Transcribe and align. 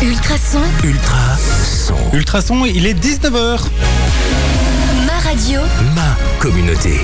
Ultrason, 0.00 0.60
Ultra 0.84 1.36
son. 1.64 1.96
Ultrason, 2.12 2.64
il 2.64 2.86
est 2.86 2.94
19h. 2.94 3.58
ma 5.06 5.18
radio, 5.28 5.60
Ma 5.96 6.16
communauté. 6.38 7.00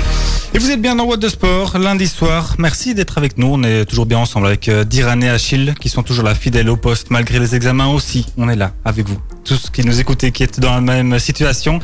Et 0.53 0.59
vous 0.59 0.71
êtes 0.71 0.81
bien 0.81 0.95
dans 0.95 1.03
What 1.03 1.17
de 1.17 1.27
Sport, 1.27 1.77
lundi 1.77 2.07
soir. 2.07 2.55
Merci 2.57 2.95
d'être 2.95 3.17
avec 3.17 3.37
nous. 3.37 3.47
On 3.47 3.63
est 3.63 3.83
toujours 3.83 4.05
bien 4.05 4.19
ensemble 4.19 4.47
avec 4.47 4.69
euh, 4.69 4.85
Diran 4.85 5.19
et 5.19 5.27
Achille, 5.27 5.75
qui 5.77 5.89
sont 5.89 6.03
toujours 6.03 6.23
là, 6.23 6.33
fidèles 6.35 6.69
au 6.69 6.77
poste, 6.77 7.11
malgré 7.11 7.37
les 7.37 7.53
examens 7.53 7.87
aussi. 7.87 8.27
On 8.37 8.47
est 8.47 8.55
là, 8.55 8.71
avec 8.85 9.09
vous. 9.09 9.17
Tous 9.43 9.69
qui 9.69 9.83
nous 9.83 9.99
écoutez, 9.99 10.31
qui 10.31 10.43
êtes 10.43 10.61
dans 10.61 10.75
la 10.75 10.81
même 10.81 11.19
situation. 11.19 11.79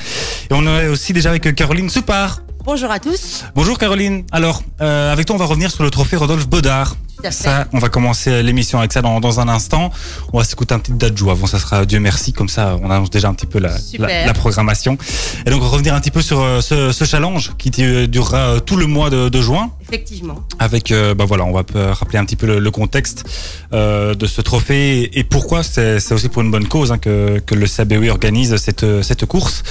Et 0.50 0.54
on 0.54 0.66
est 0.66 0.88
aussi 0.88 1.12
déjà 1.12 1.32
avec 1.32 1.46
euh, 1.46 1.52
Caroline 1.52 1.90
Soupard. 1.90 2.42
Bonjour 2.64 2.90
à 2.90 3.00
tous. 3.00 3.44
Bonjour 3.54 3.78
Caroline. 3.78 4.24
Alors, 4.32 4.64
euh, 4.80 5.12
avec 5.12 5.26
toi, 5.26 5.36
on 5.36 5.40
va 5.40 5.46
revenir 5.46 5.72
sur 5.72 5.84
le 5.84 5.90
trophée 5.90 6.16
Rodolphe 6.16 6.48
Baudard. 6.48 6.96
Ça, 7.30 7.68
on 7.74 7.80
va 7.80 7.90
commencer 7.90 8.42
l'émission 8.44 8.80
avec 8.80 8.92
ça 8.94 9.02
dans, 9.02 9.20
dans 9.20 9.40
un 9.40 9.48
instant. 9.48 9.92
On 10.34 10.38
va 10.40 10.44
s'écouter 10.44 10.74
un 10.74 10.80
petit 10.80 10.94
dadjou 10.94 11.30
avant, 11.30 11.48
ça 11.48 11.60
sera 11.60 11.86
Dieu 11.86 12.00
merci, 12.00 12.34
comme 12.34 12.50
ça 12.50 12.78
on 12.82 12.90
annonce 12.90 13.10
déjà 13.10 13.28
un 13.30 13.34
petit 13.34 13.46
peu 13.46 13.60
la, 13.60 13.72
la, 14.00 14.26
la 14.26 14.34
programmation. 14.34 14.98
Et 15.46 15.50
donc 15.50 15.62
revenir 15.64 15.94
un 15.94 16.00
petit 16.00 16.12
peu 16.12 16.22
sur 16.22 16.40
euh, 16.40 16.62
ce, 16.62 16.92
ce 16.92 17.06
challenge 17.06 17.52
qui 17.58 17.72
euh, 17.80 18.08
durera 18.08 18.38
euh, 18.38 18.60
tout 18.60 18.76
le 18.78 18.88
mois 18.88 19.10
de, 19.10 19.30
de 19.30 19.42
juin. 19.42 19.72
Effectivement. 19.88 20.44
Avec, 20.60 20.92
euh, 20.92 21.14
bah 21.14 21.26
voilà, 21.26 21.44
on 21.46 21.52
va 21.52 21.64
rappeler 21.94 22.18
un 22.18 22.26
petit 22.26 22.36
peu 22.38 22.48
le, 22.48 22.60
le 22.60 22.72
contexte 22.72 23.26
euh, 23.74 24.16
de 24.16 24.26
ce 24.26 24.42
trophée 24.42 25.18
et, 25.18 25.24
pourquoi 25.24 25.64
c'est 25.64 26.12
aussi 26.12 26.30
pour 26.30 26.42
une 26.42 26.52
bonne 26.52 26.68
cause 26.68 26.92
hein, 26.92 26.98
que, 26.98 27.40
que 27.46 27.56
le 27.56 27.68
CABE 27.68 28.10
organise 28.10 28.56
cette, 28.58 28.86
cette 29.04 29.26
course. 29.26 29.64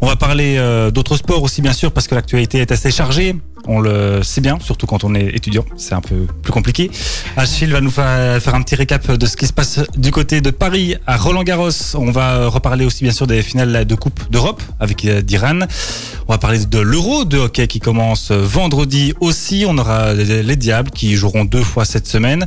On 0.00 0.06
va 0.06 0.16
parler 0.16 0.56
euh, 0.58 0.90
d'autres 0.90 1.16
sports 1.16 1.42
aussi 1.42 1.62
bien 1.62 1.72
sûr 1.72 1.92
parce 1.92 2.06
que 2.08 2.14
l'actualité 2.14 2.58
est 2.58 2.72
assez 2.72 2.90
chargée. 2.90 3.36
On 3.66 3.80
le 3.80 4.22
sait 4.22 4.42
bien, 4.42 4.58
surtout 4.60 4.84
quand 4.86 5.04
on 5.04 5.14
est 5.14 5.28
étudiant, 5.34 5.64
c'est 5.78 5.94
un 5.94 6.02
peu 6.02 6.26
plus 6.42 6.52
compliqué. 6.52 6.90
Achille 7.36 7.70
va 7.72 7.80
nous 7.80 7.90
fa- 7.90 8.38
faire 8.40 8.54
un 8.54 8.62
petit 8.62 8.74
récap 8.76 9.10
de 9.10 9.26
ce 9.26 9.36
qui 9.36 9.46
se 9.46 9.52
passe 9.52 9.80
du 9.96 10.10
côté 10.10 10.40
de 10.40 10.50
Paris 10.50 10.96
à 11.06 11.16
Roland-Garros. 11.16 11.70
On 11.94 12.10
va 12.10 12.34
euh, 12.34 12.48
reparler 12.48 12.84
aussi 12.84 13.04
bien 13.04 13.12
sûr 13.12 13.26
des 13.26 13.42
finales 13.42 13.84
de 13.86 13.94
Coupe 13.94 14.20
d'Europe 14.30 14.62
avec 14.80 15.04
euh, 15.04 15.20
Diran. 15.22 15.60
On 16.28 16.32
va 16.32 16.38
parler 16.38 16.58
de 16.64 16.78
l'Euro 16.78 17.24
de 17.24 17.38
hockey 17.38 17.66
qui 17.66 17.80
commence 17.80 18.30
vendredi 18.30 19.12
aussi. 19.20 19.64
On 19.68 19.76
aura 19.78 20.14
les 20.14 20.42
les 20.42 20.56
Diables 20.56 20.90
qui 20.90 21.16
joueront 21.16 21.44
deux 21.44 21.62
fois 21.62 21.84
cette 21.84 22.06
semaine. 22.06 22.46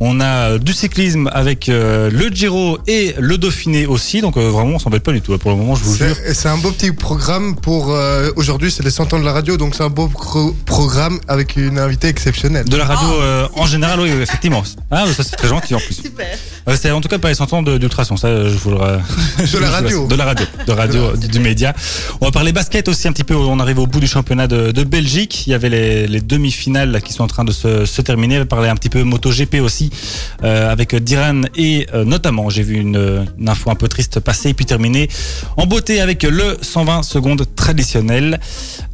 On 0.00 0.20
a 0.20 0.58
du 0.58 0.72
cyclisme 0.72 1.28
avec 1.32 1.68
euh, 1.68 2.10
le 2.10 2.28
Giro 2.28 2.78
et 2.86 3.14
le 3.18 3.36
Dauphiné 3.38 3.86
aussi. 3.86 4.20
Donc 4.20 4.36
vraiment, 4.36 4.76
on 4.76 4.78
s'embête 4.78 5.02
pas 5.02 5.12
du 5.12 5.20
tout. 5.20 5.36
Pour 5.38 5.50
le 5.50 5.56
moment, 5.56 5.74
je 5.74 5.84
vous 5.84 5.94
jure. 5.94 6.14
C'est 6.24 6.34
c'est 6.34 6.48
un 6.48 6.56
beau 6.58 6.70
petit 6.70 6.92
programme 6.92 7.56
pour 7.56 7.90
euh, 7.92 8.30
aujourd'hui, 8.36 8.70
c'est 8.70 8.82
les 8.84 8.90
100 8.90 9.12
ans 9.12 9.18
de 9.18 9.24
la 9.24 9.32
radio, 9.32 9.56
donc 9.56 9.74
c'est 9.74 9.82
un 9.82 9.88
beau 9.90 10.08
pro- 10.08 10.54
programme 10.66 11.18
avec 11.28 11.56
une 11.56 11.78
invitée 11.78 12.08
exceptionnelle. 12.08 12.64
De 12.64 12.76
la 12.76 12.84
radio 12.84 13.08
Oh. 13.10 13.20
euh, 13.22 13.48
en 13.54 13.64
général, 13.64 13.77
oui, 13.98 14.10
effectivement. 14.22 14.62
Ah, 14.90 15.04
ça 15.12 15.22
c'est 15.22 15.36
très 15.36 15.48
gentil 15.48 15.74
en 15.74 15.78
plus. 15.78 15.94
Super. 15.94 16.36
Euh, 16.68 16.76
c'est 16.80 16.90
en 16.90 17.00
tout 17.00 17.08
cas 17.08 17.18
pas 17.18 17.28
les 17.28 17.34
100 17.34 17.52
ans 17.52 17.62
d'ultrason, 17.62 18.16
ça 18.16 18.48
je 18.48 18.54
vous 18.56 18.70
le 18.70 18.78
De 18.78 19.58
la 19.58 19.70
radio. 19.70 20.06
De 20.06 20.14
la 20.14 20.24
radio, 20.24 20.46
de 20.66 20.72
radio, 20.72 21.16
du, 21.16 21.28
du 21.28 21.38
média. 21.40 21.74
On 22.20 22.26
va 22.26 22.30
parler 22.30 22.52
basket 22.52 22.88
aussi 22.88 23.08
un 23.08 23.12
petit 23.12 23.24
peu. 23.24 23.34
On 23.34 23.60
arrive 23.60 23.78
au 23.78 23.86
bout 23.86 24.00
du 24.00 24.06
championnat 24.06 24.46
de, 24.46 24.72
de 24.72 24.84
Belgique. 24.84 25.46
Il 25.46 25.50
y 25.50 25.54
avait 25.54 25.68
les, 25.68 26.06
les 26.06 26.20
demi-finales 26.20 27.00
qui 27.02 27.12
sont 27.12 27.24
en 27.24 27.28
train 27.28 27.44
de 27.44 27.52
se, 27.52 27.84
se 27.86 28.02
terminer. 28.02 28.36
On 28.36 28.40
va 28.40 28.46
parler 28.46 28.68
un 28.68 28.74
petit 28.76 28.88
peu 28.90 29.02
MotoGP 29.02 29.56
aussi 29.62 29.90
euh, 30.44 30.70
avec 30.72 30.94
Diran 30.94 31.42
et 31.56 31.86
euh, 31.94 32.04
notamment, 32.04 32.50
j'ai 32.50 32.62
vu 32.62 32.76
une, 32.76 33.26
une 33.38 33.48
info 33.48 33.70
un 33.70 33.74
peu 33.74 33.88
triste 33.88 34.20
passer 34.20 34.50
et 34.50 34.54
puis 34.54 34.66
terminer 34.66 35.08
en 35.56 35.66
beauté 35.66 36.00
avec 36.00 36.22
le 36.22 36.56
120 36.60 37.02
secondes 37.02 37.44
traditionnel. 37.54 38.40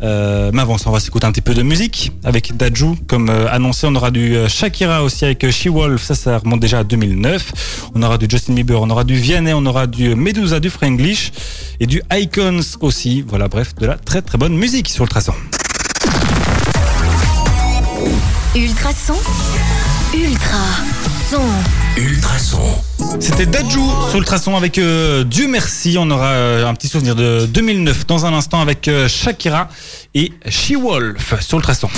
Euh, 0.02 0.50
mais 0.52 0.62
avant 0.62 0.78
ça, 0.78 0.90
on 0.90 0.92
va 0.92 1.00
s'écouter 1.00 1.26
un 1.26 1.32
petit 1.32 1.40
peu 1.40 1.54
de 1.54 1.62
musique 1.62 2.12
avec 2.24 2.56
Dajou. 2.56 2.96
Comme 3.06 3.30
euh, 3.30 3.46
annoncé, 3.50 3.86
on 3.86 3.94
aura 3.94 4.10
du 4.10 4.36
Shakira 4.48 5.02
aussi 5.02 5.24
avec 5.24 5.48
She-Wolf. 5.50 6.02
Ça, 6.02 6.14
ça 6.14 6.38
remonte 6.38 6.60
déjà 6.60 6.80
à 6.80 6.84
2009. 6.84 7.52
On 7.94 8.02
aura 8.02 8.18
du 8.18 8.26
Justin 8.28 8.54
Bieber, 8.54 8.80
on 8.80 8.90
aura 8.90 9.04
du 9.04 9.14
Vianney, 9.14 9.52
on 9.52 9.64
aura 9.66 9.86
du 9.86 10.14
Medusa, 10.14 10.60
du 10.60 10.70
Franglish 10.70 11.32
et 11.80 11.86
du 11.86 12.02
Icons 12.12 12.60
aussi. 12.80 13.22
Voilà, 13.26 13.48
bref, 13.48 13.74
de 13.76 13.86
la 13.86 13.96
très 13.96 14.22
très 14.22 14.38
bonne 14.38 14.56
musique 14.56 14.88
sur 14.88 15.04
le 15.04 15.08
traçant. 15.08 15.34
Ultrason, 18.54 19.14
Ultra 20.14 20.58
son, 21.28 21.40
Ultra 21.96 22.38
son. 22.38 23.18
C'était 23.18 23.46
Dajou 23.46 23.84
sur 24.10 24.18
le 24.20 24.24
traçon 24.24 24.56
avec 24.56 24.78
euh, 24.78 25.24
Dieu 25.24 25.48
merci. 25.48 25.96
On 25.98 26.10
aura 26.10 26.28
euh, 26.28 26.66
un 26.66 26.74
petit 26.74 26.88
souvenir 26.88 27.16
de 27.16 27.46
2009 27.46 28.06
dans 28.06 28.26
un 28.26 28.32
instant 28.32 28.60
avec 28.60 28.86
euh, 28.86 29.08
Shakira 29.08 29.68
et 30.14 30.32
She-Wolf 30.48 31.40
sur 31.40 31.58
le 31.58 31.62
traçon. 31.62 31.88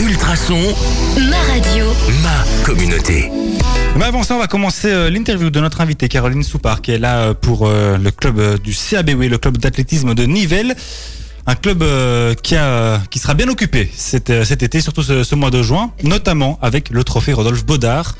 Ultra 0.00 0.36
son. 0.36 0.60
ma 1.18 1.38
radio, 1.52 1.86
Ma 2.22 2.64
communauté. 2.64 3.30
Mais 3.98 4.04
avant 4.06 4.22
ça, 4.22 4.34
on 4.34 4.38
va 4.38 4.46
commencer 4.46 4.90
euh, 4.90 5.10
l'interview 5.10 5.50
de 5.50 5.60
notre 5.60 5.80
invitée 5.80 6.08
Caroline 6.08 6.42
Soupard 6.42 6.80
qui 6.80 6.92
est 6.92 6.98
là 6.98 7.18
euh, 7.18 7.34
pour 7.34 7.66
euh, 7.66 7.98
le 7.98 8.10
club 8.10 8.58
du 8.60 8.72
CABW, 8.72 9.28
le 9.28 9.38
club 9.38 9.58
d'athlétisme 9.58 10.14
de 10.14 10.24
Nivelles. 10.24 10.74
Un 11.44 11.56
club 11.56 11.82
qui, 12.40 12.54
a, 12.54 13.00
qui 13.10 13.18
sera 13.18 13.34
bien 13.34 13.48
occupé 13.48 13.90
cet, 13.92 14.44
cet 14.44 14.62
été, 14.62 14.80
surtout 14.80 15.02
ce, 15.02 15.24
ce 15.24 15.34
mois 15.34 15.50
de 15.50 15.60
juin, 15.60 15.90
notamment 16.04 16.56
avec 16.62 16.88
le 16.90 17.02
trophée 17.02 17.32
Rodolphe 17.32 17.66
Baudard 17.66 18.14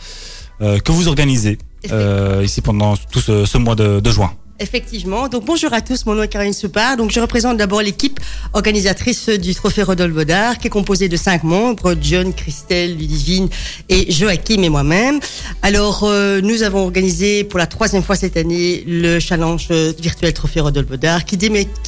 que 0.59 0.91
vous 0.91 1.07
organisez 1.07 1.59
euh, 1.93 2.43
ici 2.45 2.63
pendant 2.63 2.97
tout 2.97 3.21
ce, 3.21 3.45
ce 3.45 3.59
mois 3.59 3.77
de, 3.77 4.01
de 4.01 4.11
juin. 4.11 4.33
Effectivement. 4.61 5.29
Donc 5.29 5.45
bonjour 5.45 5.73
à 5.73 5.81
tous, 5.81 6.07
mon 6.07 6.15
nom 6.15 6.23
est 6.23 6.29
Caroline 6.29 6.53
Soupard. 6.53 6.97
Donc 6.97 7.11
je 7.11 7.19
représente 7.19 7.57
d'abord 7.57 7.83
l'équipe 7.83 8.21
organisatrice 8.53 9.29
du 9.31 9.55
Trophée 9.55 9.83
Rodolphe 9.83 10.15
Baudard, 10.15 10.59
qui 10.59 10.67
est 10.67 10.71
composée 10.71 11.09
de 11.09 11.17
cinq 11.17 11.43
membres 11.43 11.97
John, 12.01 12.33
Christelle, 12.33 12.97
Ludivine 12.97 13.49
et 13.89 14.13
Joachim 14.13 14.63
et 14.63 14.69
moi-même. 14.69 15.21
Alors 15.63 16.05
euh, 16.05 16.41
nous 16.43 16.63
avons 16.63 16.85
organisé 16.85 17.45
pour 17.45 17.59
la 17.59 17.67
troisième 17.67 18.03
fois 18.03 18.15
cette 18.15 18.37
année 18.37 18.85
le 18.87 19.19
challenge 19.19 19.69
virtuel 19.71 20.33
Trophée 20.33 20.61
Rodolphe 20.61 20.87
Baudard, 20.87 21.25
qui, 21.25 21.37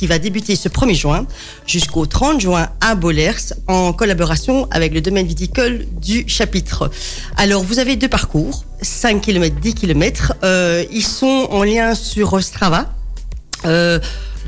va 0.07 0.19
débuter 0.19 0.57
ce 0.57 0.69
1er 0.69 0.95
juin 0.95 1.27
jusqu'au 1.67 2.07
30 2.07 2.41
juin 2.41 2.71
à 2.81 2.95
Bollers, 2.95 3.53
en 3.69 3.93
collaboration 3.93 4.67
avec 4.71 4.95
le 4.95 5.01
domaine 5.01 5.27
viticole 5.27 5.87
du 6.01 6.25
chapitre. 6.27 6.91
Alors 7.37 7.63
vous 7.63 7.79
avez 7.79 7.97
deux 7.97 8.09
parcours. 8.09 8.65
5 8.83 9.23
km, 9.23 9.57
10 9.61 9.75
km. 9.75 10.35
Ils 10.93 11.07
sont 11.07 11.49
en 11.51 11.63
lien 11.63 11.95
sur 11.95 12.35
Strava. 12.55 12.87
Euh, 13.67 13.99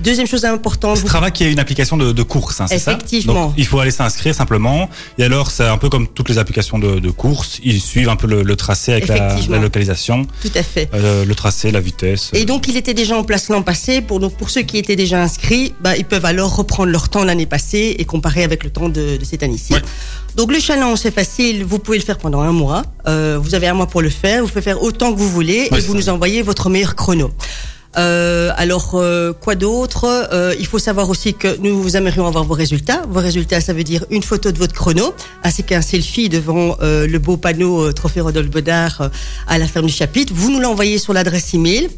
deuxième 0.05 0.27
chose 0.27 0.45
importante, 0.45 0.99
Strava 0.99 1.31
qui 1.31 1.43
est 1.43 1.51
une 1.51 1.59
application 1.59 1.97
de, 1.97 2.13
de 2.13 2.23
course, 2.23 2.61
hein, 2.61 2.67
c'est 2.69 2.79
ça? 2.79 2.93
Effectivement. 2.93 3.47
Donc, 3.47 3.55
il 3.57 3.67
faut 3.67 3.81
aller 3.81 3.91
s'inscrire 3.91 4.35
simplement. 4.35 4.91
Et 5.19 5.25
alors, 5.25 5.51
c'est 5.51 5.65
un 5.67 5.79
peu 5.79 5.89
comme 5.89 6.07
toutes 6.07 6.29
les 6.29 6.37
applications 6.39 6.79
de, 6.79 6.99
de 7.01 7.11
course. 7.11 7.59
Ils 7.65 7.81
suivent 7.81 8.11
un 8.11 8.17
peu 8.17 8.27
le, 8.27 8.43
le 8.43 8.57
tracé 8.57 8.93
avec 8.93 9.09
la, 9.09 9.37
localisation, 9.59 10.27
tout 10.43 10.51
à 10.55 10.63
fait. 10.63 10.89
euh, 10.95 11.25
le 11.25 11.35
tracé, 11.35 11.71
la 11.73 11.81
vitesse. 11.81 12.31
Et 12.35 12.45
donc, 12.45 12.69
il 12.69 12.77
était 12.77 12.93
déjà 12.95 13.17
en 13.17 13.25
place 13.25 13.49
l'an 13.49 13.63
passé. 13.63 14.03
Pour, 14.03 14.21
donc, 14.21 14.37
pour 14.37 14.51
ceux 14.51 14.63
qui 14.63 14.77
étaient 14.77 14.97
déjà 14.97 15.21
inscrits, 15.23 15.73
bah, 15.81 15.97
ils 15.97 16.05
peuvent 16.05 16.27
alors 16.27 16.55
reprendre 16.55 16.91
leur 16.93 17.09
temps 17.09 17.25
l'année 17.25 17.47
passée 17.47 17.97
et 17.99 18.05
comparer 18.05 18.45
avec 18.45 18.63
le 18.65 18.71
temps 18.71 18.89
de, 18.91 19.17
de 19.17 19.25
cette 19.25 19.43
année-ci. 19.43 19.73
Ouais. 19.73 19.83
Donc, 20.37 20.53
le 20.53 20.61
challenge, 20.61 20.99
c'est 20.99 21.15
facile. 21.15 21.65
Vous 21.65 21.79
pouvez 21.79 21.97
le 21.99 22.05
faire 22.05 22.19
pendant 22.19 22.43
un 22.43 22.53
mois. 22.53 22.83
Euh, 23.09 23.39
vous 23.43 23.55
avez 23.55 23.67
un 23.67 23.75
mois 23.75 23.87
pour 23.87 24.03
le 24.03 24.11
faire. 24.11 24.43
Vous 24.43 24.49
pouvez 24.49 24.61
faire 24.61 24.83
autant 24.83 25.13
que 25.15 25.19
vous 25.19 25.31
voulez 25.31 25.69
Ouais, 25.73 25.79
et 25.79 25.81
vous 25.81 25.93
ça. 25.95 25.99
nous 25.99 26.09
envoyez 26.11 26.43
votre 26.43 26.69
meilleur 26.69 26.95
chrono. 26.95 27.31
Euh, 27.99 28.51
alors, 28.57 28.95
euh, 28.95 29.33
quoi 29.33 29.55
d'autre? 29.55 30.05
Euh, 30.33 30.55
Il 30.59 30.67
faut 30.67 30.79
savoir 30.79 31.09
aussi 31.09 31.35
que 31.35 31.57
nous 31.59 31.97
aimerions 31.97 32.27
avoir 32.27 32.45
vos 32.45 32.55
résultats. 32.55 33.03
Vos 33.09 33.21
résultats, 33.21 33.61
ça 33.61 33.73
veut 33.73 33.85
dire 33.85 34.05
une 34.11 34.23
photo 34.23 34.53
de 34.53 34.59
votre 34.59 34.75
chrono, 34.75 35.15
ainsi 35.43 35.65
qu'un 35.65 35.83
selfie 35.83 36.29
devant 36.29 36.77
euh, 36.83 37.07
le 37.07 37.19
beau 37.19 37.37
panneau 37.37 37.87
euh, 37.87 37.93
Trophée 37.93 38.21
Rodolphe 38.21 38.51
Baudard 38.51 39.01
euh, 39.01 39.09
à 39.49 39.59
la 39.59 39.67
ferme 39.67 39.87
du 39.87 39.93
chapitre. 39.93 40.33
Vous 40.35 40.51
nous 40.51 40.61
l'envoyez 40.61 40.99
sur 40.99 41.13
l'adresse 41.13 41.55
email. 41.55 41.89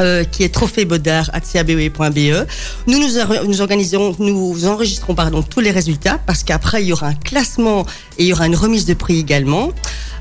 Euh, 0.00 0.24
qui 0.24 0.42
est 0.42 0.48
trophéebaudard.cabe.be. 0.52 2.46
Nous, 2.88 2.98
nous, 2.98 3.18
or- 3.18 3.44
nous 3.46 3.60
organisons, 3.60 4.16
nous 4.18 4.66
enregistrons 4.66 5.14
pardon 5.14 5.40
tous 5.42 5.60
les 5.60 5.70
résultats 5.70 6.18
parce 6.26 6.42
qu'après 6.42 6.82
il 6.82 6.88
y 6.88 6.92
aura 6.92 7.06
un 7.08 7.14
classement 7.14 7.86
et 8.18 8.24
il 8.24 8.26
y 8.26 8.32
aura 8.32 8.46
une 8.48 8.56
remise 8.56 8.86
de 8.86 8.94
prix 8.94 9.20
également. 9.20 9.70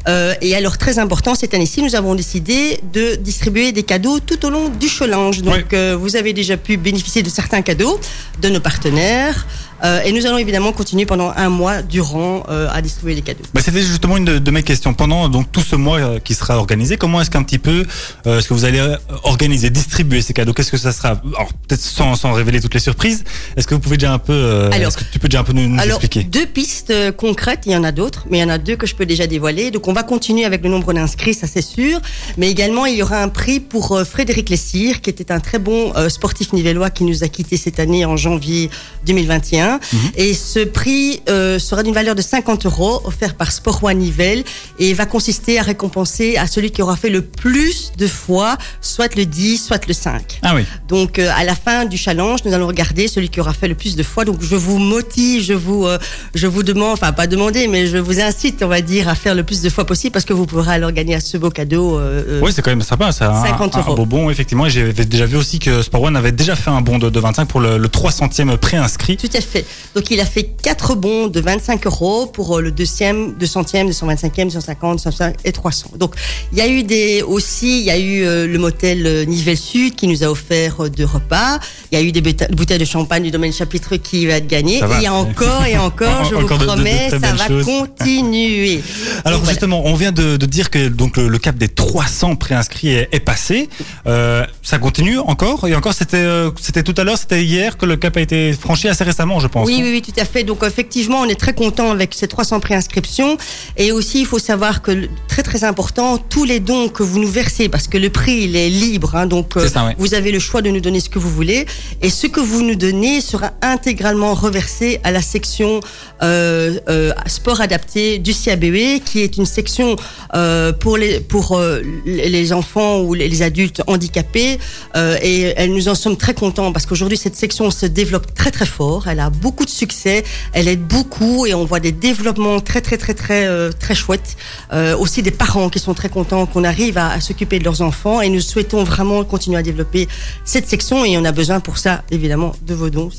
Euh, 0.07 0.35
et 0.41 0.53
alors 0.55 0.77
très 0.77 0.99
important 0.99 1.33
cette 1.33 1.53
année-ci, 1.55 1.81
nous 1.81 1.95
avons 1.95 2.13
décidé 2.13 2.81
de 2.93 3.15
distribuer 3.15 3.71
des 3.71 3.83
cadeaux 3.83 4.19
tout 4.19 4.45
au 4.45 4.49
long 4.51 4.69
du 4.69 4.87
challenge. 4.89 5.41
Donc 5.41 5.55
Oui. 5.55 5.63
euh, 5.73 5.97
vous 5.99 6.15
avez 6.17 6.33
déjà 6.33 6.55
pu 6.57 6.77
bénéficier 6.77 7.23
de 7.23 7.29
certains 7.29 7.61
cadeaux 7.63 7.99
de 8.41 8.49
nos 8.49 8.59
partenaires 8.59 9.47
Euh, 9.83 10.01
et 10.03 10.11
nous 10.11 10.25
allons 10.25 10.37
évidemment 10.37 10.71
continuer 10.71 11.05
pendant 11.05 11.31
un 11.35 11.49
mois 11.49 11.81
durant 11.81 12.43
euh, 12.49 12.67
à 12.71 12.81
distribuer 12.81 13.15
les 13.15 13.21
cadeaux. 13.21 13.43
Bah, 13.53 13.61
C'était 13.63 13.81
justement 13.81 14.17
une 14.17 14.25
de, 14.25 14.39
de 14.39 14.51
mes 14.51 14.63
questions. 14.63 14.93
Pendant 14.93 15.27
donc 15.29 15.51
tout 15.51 15.61
ce 15.61 15.75
mois 15.75 15.99
euh, 15.99 16.19
qui 16.19 16.33
sera 16.35 16.57
organisé, 16.57 16.97
comment 16.97 17.19
est-ce 17.21 17.29
qu'un 17.29 17.43
petit 17.43 17.59
peu, 17.59 17.85
euh, 18.25 18.39
est-ce 18.39 18.47
que 18.47 18.53
vous 18.53 18.65
allez 18.65 18.81
organiser, 19.23 19.69
distribuer 19.69 20.21
ces 20.21 20.33
cadeaux? 20.33 20.53
Qu'est-ce 20.53 20.71
que 20.71 20.77
ça 20.77 20.91
sera? 20.93 21.09
Alors 21.35 21.51
peut-être 21.67 21.81
sans, 21.81 22.15
sans 22.15 22.31
révéler 22.33 22.61
toutes 22.61 22.73
les 22.73 22.79
surprises. 22.79 23.23
Est-ce 23.57 23.67
que 23.67 23.73
vous 23.73 23.81
pouvez 23.81 23.97
déjà 23.97 24.13
un 24.13 24.19
peu, 24.19 24.69
est-ce 24.71 24.97
que 24.97 25.03
tu 25.11 25.19
peux 25.19 25.27
déjà 25.27 25.41
un 25.41 25.43
peu 25.43 25.53
nous, 25.53 25.67
nous 25.67 25.79
Alors, 25.79 25.97
expliquer? 26.01 26.23
deux 26.23 26.45
pistes 26.45 26.93
concrètes, 27.17 27.63
il 27.65 27.73
y 27.73 27.75
en 27.75 27.83
a 27.83 27.91
d'autres, 27.91 28.25
mais 28.29 28.37
il 28.37 28.41
y 28.41 28.43
en 28.45 28.49
a 28.49 28.57
deux 28.57 28.75
que 28.75 28.87
je 28.87 28.95
peux 28.95 29.05
déjà 29.05 29.27
dévoiler. 29.27 29.71
Donc, 29.71 29.87
on 29.87 29.93
va 29.93 30.03
continuer 30.03 30.45
avec 30.45 30.63
le 30.63 30.69
nombre 30.69 30.93
d'inscrits, 30.93 31.33
ça 31.33 31.47
c'est 31.47 31.61
sûr. 31.61 31.99
Mais 32.37 32.49
également, 32.49 32.85
il 32.85 32.95
y 32.95 33.03
aura 33.03 33.21
un 33.21 33.29
prix 33.29 33.59
pour 33.59 34.01
Frédéric 34.09 34.49
Lessire, 34.49 35.01
qui 35.01 35.09
était 35.09 35.31
un 35.31 35.39
très 35.39 35.59
bon 35.59 35.93
sportif 36.09 36.53
nivellois 36.53 36.89
qui 36.89 37.03
nous 37.03 37.23
a 37.23 37.27
quittés 37.27 37.57
cette 37.57 37.79
année 37.79 38.05
en 38.05 38.15
janvier 38.17 38.69
2021. 39.05 39.72
Hein. 39.73 39.97
Et 40.15 40.33
ce 40.33 40.59
prix 40.63 41.21
euh, 41.29 41.59
sera 41.59 41.83
d'une 41.83 41.93
valeur 41.93 42.15
de 42.15 42.21
50 42.21 42.65
euros, 42.65 43.01
offert 43.05 43.35
par 43.35 43.51
Sport 43.51 43.83
One 43.83 43.97
Nivelles, 43.97 44.43
et 44.79 44.93
va 44.93 45.05
consister 45.05 45.59
à 45.59 45.63
récompenser 45.63 46.37
à 46.37 46.47
celui 46.47 46.71
qui 46.71 46.81
aura 46.81 46.95
fait 46.95 47.09
le 47.09 47.21
plus 47.21 47.91
de 47.97 48.07
fois, 48.07 48.57
soit 48.81 49.15
le 49.15 49.25
10, 49.25 49.57
soit 49.65 49.85
le 49.87 49.93
5. 49.93 50.39
Ah 50.41 50.53
oui. 50.55 50.63
Donc 50.87 51.19
euh, 51.19 51.29
à 51.35 51.43
la 51.43 51.55
fin 51.55 51.85
du 51.85 51.97
challenge, 51.97 52.39
nous 52.45 52.53
allons 52.53 52.67
regarder 52.67 53.07
celui 53.07 53.29
qui 53.29 53.39
aura 53.39 53.53
fait 53.53 53.67
le 53.67 53.75
plus 53.75 53.95
de 53.95 54.03
fois. 54.03 54.25
Donc 54.25 54.41
je 54.41 54.55
vous 54.55 54.77
motive, 54.79 55.43
je 55.43 55.53
vous, 55.53 55.85
euh, 55.85 55.97
je 56.35 56.47
vous 56.47 56.63
demande, 56.63 56.93
enfin 56.93 57.11
pas 57.11 57.27
demander, 57.27 57.67
mais 57.67 57.87
je 57.87 57.97
vous 57.97 58.19
incite, 58.19 58.63
on 58.63 58.67
va 58.67 58.81
dire, 58.81 59.07
à 59.07 59.15
faire 59.15 59.35
le 59.35 59.43
plus 59.43 59.61
de 59.61 59.69
fois 59.69 59.85
possible 59.85 60.11
parce 60.13 60.25
que 60.25 60.33
vous 60.33 60.45
pourrez 60.45 60.73
alors 60.73 60.91
gagner 60.91 61.15
à 61.15 61.19
ce 61.19 61.37
beau 61.37 61.49
cadeau. 61.49 61.97
euh, 61.97 62.23
euh, 62.27 62.39
Oui, 62.43 62.51
c'est 62.53 62.61
quand 62.61 62.71
même 62.71 62.81
sympa. 62.81 63.07
Un, 63.07 63.11
50 63.11 63.75
un- 63.75 63.79
un 63.79 63.81
euros. 63.81 63.95
beau 63.95 64.05
bon, 64.05 64.29
effectivement. 64.29 64.65
Et 64.65 64.69
J'avais 64.69 65.05
déjà 65.05 65.25
vu 65.25 65.37
aussi 65.37 65.59
que 65.59 65.81
Sport 65.81 66.01
One 66.03 66.15
avait 66.15 66.31
déjà 66.31 66.55
fait 66.55 66.69
un 66.69 66.81
bon 66.81 66.97
de, 66.99 67.09
de 67.09 67.19
25 67.19 67.45
pour 67.47 67.59
le, 67.59 67.77
le 67.77 67.87
300e 67.87 68.57
préinscrit. 68.57 69.17
Tout 69.17 69.29
à 69.33 69.41
fait. 69.41 69.62
Donc 69.95 70.09
il 70.11 70.19
a 70.19 70.25
fait 70.25 70.43
quatre 70.61 70.95
bons 70.95 71.27
de 71.27 71.39
25 71.39 71.85
euros 71.87 72.25
pour 72.27 72.57
euh, 72.57 72.61
le 72.61 72.71
deuxième, 72.71 73.33
200e, 73.39 73.89
225e, 73.89 74.45
250, 74.45 74.95
250 74.97 75.35
et 75.45 75.51
300. 75.51 75.91
Donc 75.97 76.15
il 76.51 76.57
y 76.57 76.61
a 76.61 76.67
eu 76.67 76.83
des 76.83 77.21
aussi, 77.21 77.79
il 77.79 77.85
y 77.85 77.91
a 77.91 77.97
eu 77.97 78.23
euh, 78.25 78.47
le 78.47 78.57
motel 78.59 79.05
euh, 79.05 79.25
Nivelles 79.25 79.57
Sud 79.57 79.95
qui 79.95 80.07
nous 80.07 80.23
a 80.23 80.27
offert 80.27 80.89
deux 80.89 81.05
repas. 81.05 81.59
Il 81.91 81.97
y 81.97 82.01
a 82.01 82.03
eu 82.03 82.11
des 82.11 82.21
bouteilles 82.21 82.77
de 82.79 82.85
champagne 82.85 83.23
du 83.23 83.31
domaine 83.31 83.53
chapitre 83.53 83.95
qui 83.97 84.25
va 84.25 84.33
être 84.35 84.47
gagné. 84.47 84.79
Va. 84.79 84.95
Et 84.95 84.97
il 84.99 85.03
y 85.03 85.07
a 85.07 85.13
encore 85.13 85.65
et 85.65 85.77
encore, 85.77 86.25
je 86.25 86.35
Encore 86.35 86.57
de- 86.57 86.65
vous 86.65 86.71
de- 86.71 86.75
de 86.77 86.81
promets, 86.83 87.09
ça 87.09 87.17
va 87.19 87.47
choses. 87.47 87.65
continuer. 87.65 88.81
Alors 89.25 89.39
Donc, 89.39 89.45
voilà. 89.45 89.49
justement, 89.51 89.81
on 89.85 89.95
vient 89.95 90.11
de, 90.11 90.37
de 90.37 90.45
dire 90.45 90.69
que 90.69 90.87
donc 90.87 91.17
le, 91.17 91.27
le 91.27 91.37
cap 91.37 91.55
des 91.57 91.67
300 91.69 92.35
préinscrits 92.35 92.89
est, 92.89 93.09
est 93.11 93.19
passé. 93.19 93.69
Euh, 94.07 94.45
ça 94.61 94.77
continue 94.79 95.17
encore? 95.19 95.67
Et 95.67 95.75
encore. 95.75 95.93
C'était 95.93 96.17
euh, 96.17 96.49
c'était 96.59 96.83
tout 96.83 96.95
à 96.97 97.03
l'heure, 97.03 97.17
c'était 97.17 97.43
hier 97.43 97.77
que 97.77 97.85
le 97.85 97.95
cap 97.97 98.17
a 98.17 98.21
été 98.21 98.53
franchi 98.53 98.87
assez 98.87 99.03
récemment, 99.03 99.39
je 99.39 99.47
pense. 99.53 99.65
Oui, 99.67 99.79
oui, 99.81 99.91
oui, 99.91 100.01
tout 100.01 100.19
à 100.19 100.25
fait. 100.25 100.43
Donc 100.43 100.63
effectivement, 100.63 101.19
on 101.21 101.25
est 101.25 101.39
très 101.39 101.53
content 101.53 101.91
avec 101.91 102.13
ces 102.13 102.27
300 102.27 102.59
préinscriptions. 102.59 103.37
Et 103.77 103.91
aussi, 103.91 104.19
il 104.21 104.25
faut 104.25 104.39
savoir 104.39 104.81
que 104.81 105.07
très 105.27 105.43
très 105.43 105.63
important, 105.63 106.17
tous 106.17 106.43
les 106.43 106.59
dons 106.59 106.89
que 106.89 107.03
vous 107.03 107.19
nous 107.19 107.29
versez, 107.29 107.69
parce 107.69 107.87
que 107.87 107.97
le 107.97 108.09
prix 108.09 108.43
il 108.43 108.55
est 108.55 108.69
libre, 108.69 109.15
hein, 109.15 109.27
donc 109.27 109.53
ça, 109.67 109.85
ouais. 109.85 109.95
vous 109.97 110.13
avez 110.13 110.31
le 110.31 110.39
choix 110.39 110.61
de 110.61 110.69
nous 110.69 110.81
donner 110.81 110.99
ce 110.99 111.09
que 111.09 111.19
vous 111.19 111.29
voulez. 111.29 111.65
Et 112.01 112.09
ce 112.09 112.27
que 112.27 112.39
vous 112.39 112.61
nous 112.63 112.75
donnez 112.75 113.21
sera 113.21 113.51
intégralement 113.61 114.33
reversé 114.33 114.99
à 115.03 115.11
la 115.11 115.21
section 115.21 115.79
euh, 116.21 116.79
euh, 116.89 117.13
sport 117.27 117.61
adapté 117.61 118.17
du 118.17 118.33
CABE, 118.33 119.03
qui 119.05 119.21
est 119.21 119.37
une 119.37 119.45
section 119.45 119.95
euh, 120.35 120.71
pour 120.73 120.97
les 120.97 121.19
pour 121.19 121.57
euh, 121.57 121.81
les 122.05 122.53
enfants 122.53 123.01
ou 123.01 123.13
les, 123.13 123.27
les 123.27 123.41
adultes 123.41 123.81
handicapés. 123.87 124.59
Euh, 124.95 125.17
et 125.21 125.53
elle, 125.55 125.73
nous 125.73 125.87
en 125.87 125.95
sommes 125.95 126.17
très 126.17 126.33
contents 126.33 126.71
parce 126.71 126.85
qu'aujourd'hui 126.85 127.17
cette 127.17 127.35
section 127.35 127.69
se 127.71 127.85
développe 127.85 128.33
très 128.33 128.51
très 128.51 128.65
fort. 128.65 129.07
Elle 129.07 129.19
a 129.19 129.29
beaucoup 129.33 129.65
de 129.65 129.69
succès, 129.69 130.23
elle 130.53 130.67
aide 130.67 130.85
beaucoup 130.85 131.45
et 131.45 131.53
on 131.53 131.65
voit 131.65 131.79
des 131.79 131.91
développements 131.91 132.59
très 132.59 132.81
très 132.81 132.97
très 132.97 133.13
très 133.13 133.45
euh, 133.47 133.71
très 133.71 133.95
chouettes. 133.95 134.37
Euh, 134.71 134.95
aussi 134.97 135.21
des 135.21 135.31
parents 135.31 135.69
qui 135.69 135.79
sont 135.79 135.93
très 135.93 136.09
contents 136.09 136.45
qu'on 136.45 136.63
arrive 136.63 136.97
à, 136.97 137.09
à 137.09 137.19
s'occuper 137.19 137.59
de 137.59 137.63
leurs 137.63 137.81
enfants 137.81 138.21
et 138.21 138.29
nous 138.29 138.41
souhaitons 138.41 138.83
vraiment 138.83 139.23
continuer 139.23 139.57
à 139.57 139.63
développer 139.63 140.07
cette 140.45 140.67
section 140.67 141.05
et 141.05 141.17
on 141.17 141.25
a 141.25 141.31
besoin 141.31 141.59
pour 141.59 141.77
ça 141.77 142.03
évidemment 142.11 142.53
de 142.65 142.73
vos 142.73 142.89
dons. 142.89 143.09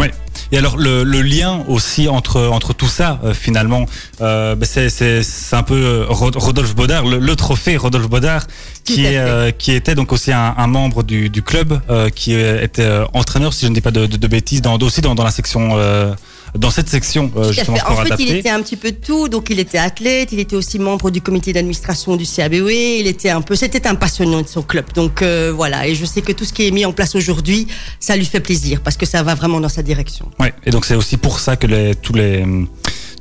Ouais. 0.00 0.10
Et 0.50 0.58
alors 0.58 0.76
le, 0.76 1.02
le 1.04 1.22
lien 1.22 1.64
aussi 1.68 2.08
entre 2.08 2.40
entre 2.48 2.72
tout 2.74 2.88
ça 2.88 3.18
euh, 3.24 3.34
finalement, 3.34 3.86
euh, 4.20 4.54
ben, 4.54 4.66
c'est 4.66 4.88
c'est 4.88 5.56
un 5.56 5.62
peu 5.62 5.74
euh, 5.74 6.04
Rod- 6.08 6.36
Rodolphe 6.36 6.74
Baudard, 6.74 7.04
le, 7.06 7.18
le 7.18 7.36
trophée 7.36 7.76
Rodolphe 7.76 8.08
Baudard, 8.08 8.46
qui 8.84 9.04
est 9.04 9.18
euh, 9.18 9.50
qui 9.50 9.72
était 9.72 9.94
donc 9.94 10.12
aussi 10.12 10.32
un, 10.32 10.54
un 10.56 10.66
membre 10.66 11.02
du, 11.02 11.28
du 11.30 11.42
club, 11.42 11.80
euh, 11.90 12.08
qui 12.10 12.34
euh, 12.34 12.62
était 12.62 12.88
entraîneur 13.12 13.52
si 13.52 13.64
je 13.66 13.70
ne 13.70 13.74
dis 13.74 13.80
pas 13.80 13.90
de, 13.90 14.06
de, 14.06 14.16
de 14.16 14.26
bêtises, 14.26 14.62
dans 14.62 14.78
aussi 14.78 15.00
dans, 15.00 15.14
dans 15.14 15.24
la 15.24 15.30
section 15.30 15.70
euh, 15.76 16.14
dans 16.54 16.70
cette 16.70 16.88
section 16.88 17.30
euh, 17.36 17.52
justement 17.52 17.78
sport 17.78 17.92
En 17.92 17.96
fait, 17.96 18.06
adapté. 18.06 18.24
il 18.24 18.36
était 18.36 18.50
un 18.50 18.60
petit 18.60 18.76
peu 18.76 18.90
de 18.90 18.96
tout. 18.96 19.28
Donc, 19.28 19.48
il 19.50 19.58
était 19.58 19.78
athlète, 19.78 20.32
il 20.32 20.38
était 20.40 20.56
aussi 20.56 20.78
membre 20.78 21.10
du 21.10 21.20
comité 21.20 21.52
d'administration 21.52 22.16
du 22.16 22.26
CABE. 22.26 22.54
Il 22.54 23.06
était 23.06 23.30
un 23.30 23.40
peu, 23.40 23.54
c'était 23.54 23.86
un 23.86 23.94
passionné 23.94 24.42
de 24.42 24.48
son 24.48 24.62
club. 24.62 24.84
Donc 24.94 25.22
euh, 25.22 25.52
voilà. 25.54 25.86
Et 25.86 25.94
je 25.94 26.04
sais 26.04 26.22
que 26.22 26.32
tout 26.32 26.44
ce 26.44 26.52
qui 26.52 26.66
est 26.66 26.70
mis 26.70 26.84
en 26.84 26.92
place 26.92 27.14
aujourd'hui, 27.14 27.66
ça 28.00 28.16
lui 28.16 28.26
fait 28.26 28.40
plaisir 28.40 28.80
parce 28.82 28.96
que 28.96 29.06
ça 29.06 29.22
va 29.22 29.34
vraiment 29.34 29.60
dans 29.60 29.68
sa 29.68 29.82
direction. 29.82 30.30
Ouais. 30.38 30.52
Et 30.66 30.70
donc 30.70 30.84
c'est 30.84 30.94
aussi 30.94 31.16
pour 31.16 31.40
ça 31.40 31.56
que 31.56 31.66
les, 31.66 31.94
tous 31.94 32.12
les 32.12 32.44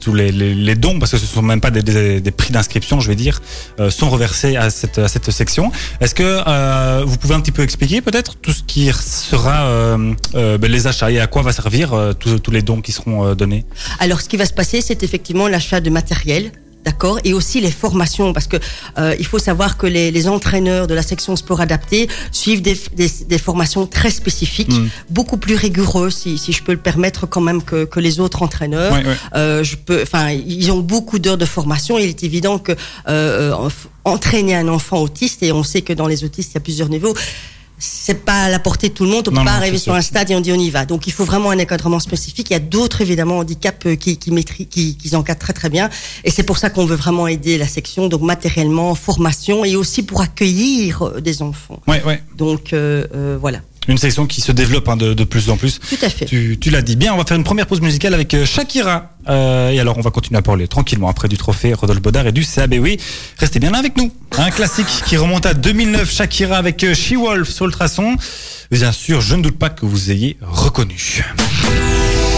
tous 0.02 0.14
les, 0.14 0.32
les, 0.32 0.54
les 0.54 0.76
dons, 0.76 0.98
parce 1.00 1.12
que 1.14 1.18
ce 1.18 1.26
sont 1.26 1.42
même 1.42 1.62
pas 1.62 1.72
des, 1.72 1.84
des, 1.84 2.20
des 2.20 2.32
prix 2.32 2.52
d'inscription, 2.52 3.00
je 3.00 3.08
vais 3.08 3.16
dire, 3.16 3.42
euh, 3.80 3.90
sont 3.90 4.10
reversés 4.10 4.58
à 4.58 4.70
cette, 4.70 4.98
à 4.98 5.08
cette 5.08 5.30
section. 5.32 5.72
Est-ce 6.02 6.16
que 6.22 6.24
euh, 6.48 7.04
vous 7.06 7.18
pouvez 7.18 7.36
un 7.36 7.42
petit 7.42 7.56
peu 7.58 7.64
expliquer 7.64 8.02
peut-être 8.02 8.36
tout 8.44 8.52
ce 8.52 8.64
qui 8.64 8.92
sera 8.92 9.58
euh, 9.68 10.14
euh, 10.36 10.58
ben, 10.58 10.70
les 10.70 10.88
achats 10.88 11.12
et 11.12 11.20
à 11.20 11.28
quoi 11.28 11.42
va 11.44 11.54
servir 11.54 11.94
euh, 11.94 12.14
tous, 12.14 12.40
tous 12.40 12.52
les 12.52 12.64
dons 12.64 12.82
qui 12.82 12.92
seront 12.92 13.20
euh, 13.26 13.36
donnés? 13.36 13.64
Alors, 14.00 14.20
ce 14.22 14.28
qui 14.28 14.38
va 14.38 14.46
se 14.46 14.54
passer, 14.54 14.82
c'est 14.82 15.04
effectivement 15.04 15.48
l'achat 15.48 15.80
de 15.80 15.90
matériel. 15.90 16.52
D'accord 16.84 17.20
et 17.24 17.34
aussi 17.34 17.62
les 17.62 17.70
formations 17.70 18.34
parce 18.34 18.48
que 18.48 18.58
euh, 18.98 19.16
il 19.20 19.26
faut 19.26 19.38
savoir 19.38 19.78
que 19.78 19.86
les, 19.86 20.10
les 20.10 20.28
entraîneurs 20.28 20.88
de 20.88 20.96
la 20.96 21.04
section 21.04 21.36
sport 21.36 21.62
adapté 21.62 22.10
suivent 22.32 22.64
des, 22.64 22.76
des, 22.96 23.10
des 23.28 23.38
formations 23.38 23.86
très 23.86 24.10
spécifiques, 24.10 24.70
Mm. 24.72 24.90
beaucoup 25.10 25.38
plus 25.38 25.56
rigoureuses 25.56 26.16
si, 26.16 26.38
si 26.38 26.52
je 26.54 26.64
peux 26.64 26.72
le 26.72 26.78
permettre 26.80 27.26
quand 27.28 27.42
même 27.42 27.62
que, 27.64 27.86
que 27.86 28.00
les 28.00 28.20
autres 28.20 28.42
entraîneurs. 28.44 28.94
Ouais, 28.94 29.06
ouais. 29.06 29.16
Euh, 29.36 29.64
je 29.64 29.76
peux, 29.76 30.02
enfin, 30.02 30.30
ils 30.32 30.72
ont 30.72 30.80
beaucoup 30.80 31.20
d'heures 31.20 31.38
de 31.38 31.46
formation. 31.46 31.98
Il 31.98 32.06
est 32.10 32.24
évident 32.24 32.58
que 32.58 32.72
euh, 32.72 32.78
euh, 33.08 33.70
entraîner 34.06 34.56
un 34.56 34.68
enfant 34.68 35.00
autiste 35.02 35.44
et 35.44 35.52
on 35.52 35.64
sait 35.64 35.82
que 35.82 35.94
dans 35.94 36.08
les 36.08 36.24
autistes 36.24 36.52
il 36.52 36.56
y 36.56 36.58
a 36.58 36.62
plusieurs 36.62 36.90
niveaux. 36.90 37.14
C'est 37.84 38.24
pas 38.24 38.44
à 38.44 38.50
la 38.50 38.60
portée 38.60 38.90
de 38.90 38.94
tout 38.94 39.06
le 39.06 39.10
monde. 39.10 39.28
On 39.28 39.32
peut 39.32 39.38
pas 39.38 39.44
non, 39.44 39.52
arriver 39.52 39.80
sur 39.80 39.96
un 39.96 40.02
stade 40.02 40.30
et 40.30 40.36
on 40.36 40.40
dit 40.40 40.52
on 40.52 40.56
y 40.60 40.70
va. 40.70 40.86
Donc 40.86 41.08
il 41.08 41.14
faut 41.14 41.26
vraiment 41.26 41.50
un 41.50 41.60
encadrement 41.60 42.00
spécifique. 42.00 42.52
Il 42.52 42.54
y 42.54 42.56
a 42.56 42.60
d'autres 42.60 43.02
évidemment 43.02 43.40
handicaps 43.40 43.88
euh, 43.88 43.96
qui 43.96 44.18
qui 44.18 44.32
maîtrisent, 44.32 44.68
qui, 44.70 44.96
qui 44.96 45.16
encadrent 45.16 45.40
très 45.40 45.54
très 45.54 45.70
bien. 45.70 45.90
Et 46.24 46.30
c'est 46.30 46.44
pour 46.44 46.60
ça 46.60 46.70
qu'on 46.70 46.86
veut 46.86 46.96
vraiment 46.96 47.28
aider 47.28 47.58
la 47.58 47.68
section, 47.68 48.08
donc 48.08 48.22
matériellement, 48.22 48.94
formation 48.94 49.66
et 49.66 49.76
aussi 49.76 50.04
pour 50.04 50.22
accueillir 50.22 51.02
euh, 51.02 51.22
des 51.22 51.42
enfants. 51.42 51.80
Ouais, 51.88 52.04
ouais. 52.04 52.22
Donc 52.36 52.74
euh, 52.74 53.08
euh, 53.16 53.38
voilà, 53.42 53.62
Une 53.88 53.98
section 53.98 54.28
qui 54.28 54.42
se 54.42 54.52
développe 54.52 54.88
hein, 54.90 54.96
de, 54.96 55.14
de 55.16 55.24
plus 55.24 55.50
en 55.50 55.58
plus. 55.58 55.80
tout 55.80 55.98
à 56.04 56.10
fait. 56.10 56.26
Tu, 56.26 56.58
tu 56.62 56.70
l'as 56.70 56.84
dit. 56.84 56.96
Bien, 56.96 57.14
on 57.14 57.18
va 57.18 57.24
faire 57.26 57.36
une 57.38 57.44
première 57.44 57.66
pause 57.66 57.82
musicale 57.82 58.14
avec 58.14 58.32
euh, 58.36 58.46
Shakira. 58.46 59.10
Euh, 59.28 59.70
et 59.72 59.80
alors, 59.80 59.98
on 59.98 60.02
va 60.02 60.12
continuer 60.12 60.38
à 60.38 60.44
parler 60.44 60.68
tranquillement 60.68 61.10
après 61.10 61.28
du 61.28 61.36
trophée 61.38 61.74
Rodolphe 61.74 62.02
Baudard 62.02 62.28
et 62.28 62.32
du 62.32 62.46
CAB. 62.46 62.76
Oui, 62.80 63.00
restez 63.40 63.60
bien 63.60 63.72
là 63.72 63.80
avec 63.80 63.98
nous. 63.98 64.12
Un 64.38 64.52
classique 64.52 64.86
qui 65.08 65.18
remonte 65.18 65.46
à 65.48 65.56
2009, 65.56 66.12
Shakira 66.12 66.58
avec 66.58 66.84
euh, 66.84 66.94
She-Wolf 66.94 67.50
sur 67.50 67.66
Ultrason. 67.66 68.16
Bien 68.70 68.92
sûr, 68.92 69.20
je 69.20 69.36
ne 69.36 69.42
doute 69.42 69.58
pas 69.58 69.70
que 69.70 69.86
vous 69.86 70.12
ayez 70.12 70.38
reconnu. 70.42 71.24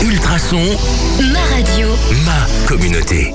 Ultrason, 0.02 0.62
Ma 1.34 1.40
radio. 1.56 1.88
ma 2.26 2.48
communauté. 2.68 3.32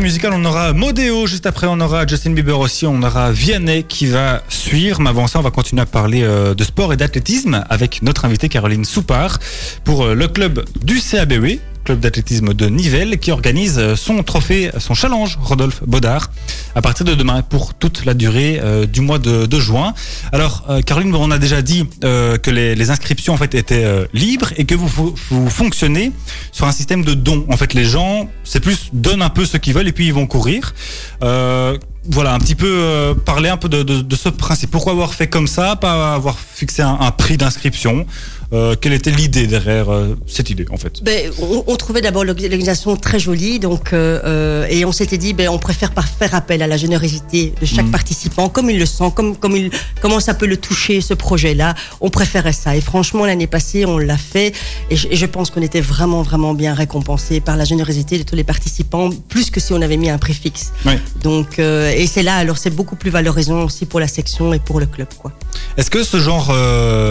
Musical, 0.00 0.32
on 0.32 0.44
aura 0.46 0.72
Modeo, 0.72 1.26
juste 1.26 1.44
après 1.44 1.66
on 1.68 1.78
aura 1.80 2.06
Justin 2.06 2.30
Bieber 2.30 2.58
aussi, 2.58 2.86
on 2.86 3.02
aura 3.02 3.30
Vianney 3.30 3.84
qui 3.84 4.06
va 4.06 4.42
suivre. 4.48 5.00
Mais 5.00 5.10
avant 5.10 5.26
ça, 5.26 5.38
on 5.38 5.42
va 5.42 5.50
continuer 5.50 5.82
à 5.82 5.86
parler 5.86 6.22
euh, 6.22 6.54
de 6.54 6.64
sport 6.64 6.92
et 6.94 6.96
d'athlétisme 6.96 7.64
avec 7.68 8.00
notre 8.00 8.24
invitée 8.24 8.48
Caroline 8.48 8.84
Soupard 8.84 9.38
pour 9.84 10.04
euh, 10.04 10.14
le 10.14 10.28
club 10.28 10.64
du 10.80 10.98
CABW, 10.98 11.58
club 11.84 12.00
d'athlétisme 12.00 12.54
de 12.54 12.66
Nivelles, 12.66 13.18
qui 13.18 13.30
organise 13.30 13.78
euh, 13.78 13.96
son 13.96 14.22
trophée, 14.22 14.70
son 14.78 14.94
challenge 14.94 15.38
Rodolphe 15.42 15.82
Baudard 15.86 16.30
à 16.74 16.82
partir 16.82 17.04
de 17.04 17.14
demain 17.14 17.42
pour 17.42 17.74
toute 17.74 18.04
la 18.04 18.14
durée 18.14 18.58
euh, 18.62 18.86
du 18.86 19.00
mois 19.00 19.18
de, 19.18 19.60
juin. 19.60 19.94
Alors, 20.32 20.64
euh, 20.68 20.80
Caroline, 20.80 21.14
on 21.14 21.30
a 21.30 21.38
déjà 21.38 21.62
dit 21.62 21.86
euh, 22.04 22.38
que 22.38 22.50
les, 22.50 22.90
inscriptions 22.90 23.34
en 23.34 23.36
fait 23.36 23.54
étaient 23.54 24.08
libres 24.12 24.52
et 24.56 24.64
que 24.64 24.74
vous, 24.74 25.14
fonctionnez 25.48 26.12
sur 26.50 26.66
un 26.66 26.72
système 26.72 27.04
de 27.04 27.14
dons. 27.14 27.46
En 27.48 27.56
fait, 27.56 27.74
les 27.74 27.84
gens, 27.84 28.28
c'est 28.44 28.60
plus 28.60 28.90
donnent 28.92 29.22
un 29.22 29.30
peu 29.30 29.44
ce 29.44 29.56
qu'ils 29.56 29.72
veulent 29.72 29.88
et 29.88 29.92
puis 29.92 30.06
ils 30.06 30.14
vont 30.14 30.26
courir. 30.26 30.74
Voilà, 31.20 32.34
un 32.34 32.40
petit 32.40 32.56
peu 32.56 33.14
parler 33.24 33.48
un 33.48 33.56
peu 33.56 33.68
de, 33.68 34.16
ce 34.16 34.28
principe. 34.28 34.72
Pourquoi 34.72 34.92
avoir 34.92 35.14
fait 35.14 35.28
comme 35.28 35.46
ça, 35.46 35.76
pas 35.76 36.14
avoir 36.14 36.36
fixé 36.38 36.82
un 36.82 37.10
prix 37.12 37.36
d'inscription? 37.36 38.06
Euh, 38.52 38.74
Quelle 38.80 38.92
était 38.92 39.10
l'idée 39.10 39.46
derrière 39.46 39.90
euh, 39.92 40.16
cette 40.26 40.50
idée 40.50 40.66
en 40.70 40.76
fait? 40.76 41.02
Ben, 41.02 41.30
on, 41.40 41.64
on 41.66 41.76
trouvait 41.76 42.00
d'abord 42.00 42.24
l'organisation 42.24 42.96
très 42.96 43.18
jolie, 43.18 43.58
donc 43.58 43.92
euh, 43.92 44.66
et 44.68 44.84
on 44.84 44.92
s'était 44.92 45.18
dit, 45.18 45.32
ben, 45.32 45.48
on 45.48 45.58
préfère 45.58 45.92
par 45.92 46.06
faire 46.08 46.34
appel 46.34 46.62
à 46.62 46.66
la 46.66 46.76
générosité 46.76 47.52
de 47.60 47.66
chaque 47.66 47.86
Mhm. 47.86 47.90
participant, 47.92 48.48
comme 48.48 48.70
il 48.70 48.78
le 48.78 48.86
sent, 48.86 49.12
comme 49.14 49.36
comme 49.36 49.56
il 49.56 49.70
comment 50.00 50.20
ça 50.20 50.34
peut 50.34 50.46
le 50.46 50.56
toucher 50.56 51.00
ce 51.00 51.14
projet-là. 51.14 51.74
On 52.00 52.10
préférait 52.10 52.52
ça. 52.52 52.76
Et 52.76 52.80
franchement, 52.80 53.24
l'année 53.26 53.46
passée, 53.46 53.84
on 53.86 53.98
l'a 53.98 54.16
fait, 54.18 54.52
et 54.90 54.96
je, 54.96 55.08
et 55.08 55.16
je 55.16 55.26
pense 55.26 55.50
qu'on 55.50 55.62
était 55.62 55.80
vraiment 55.80 56.22
vraiment 56.22 56.54
bien 56.54 56.74
récompensé 56.74 57.40
par 57.40 57.56
la 57.56 57.64
générosité 57.64 58.18
de 58.18 58.22
tous 58.24 58.36
les 58.36 58.44
participants, 58.44 59.10
plus 59.28 59.50
que 59.50 59.60
si 59.60 59.72
on 59.72 59.80
avait 59.82 59.96
mis 59.96 60.10
un 60.10 60.18
prix 60.18 60.34
fixe. 60.34 60.72
Oui. 60.86 60.94
Donc 61.22 61.58
et 61.58 62.06
c'est 62.06 62.22
là, 62.22 62.36
alors 62.36 62.58
c'est 62.58 62.70
beaucoup 62.70 62.96
plus 62.96 63.10
valorisant 63.10 63.62
aussi 63.64 63.86
pour 63.86 64.00
la 64.00 64.08
section 64.08 64.52
et 64.52 64.58
pour 64.58 64.80
le 64.80 64.86
club, 64.86 65.08
quoi. 65.20 65.32
Est-ce 65.76 65.90
que 65.90 66.02
ce 66.02 66.18
genre, 66.18 66.50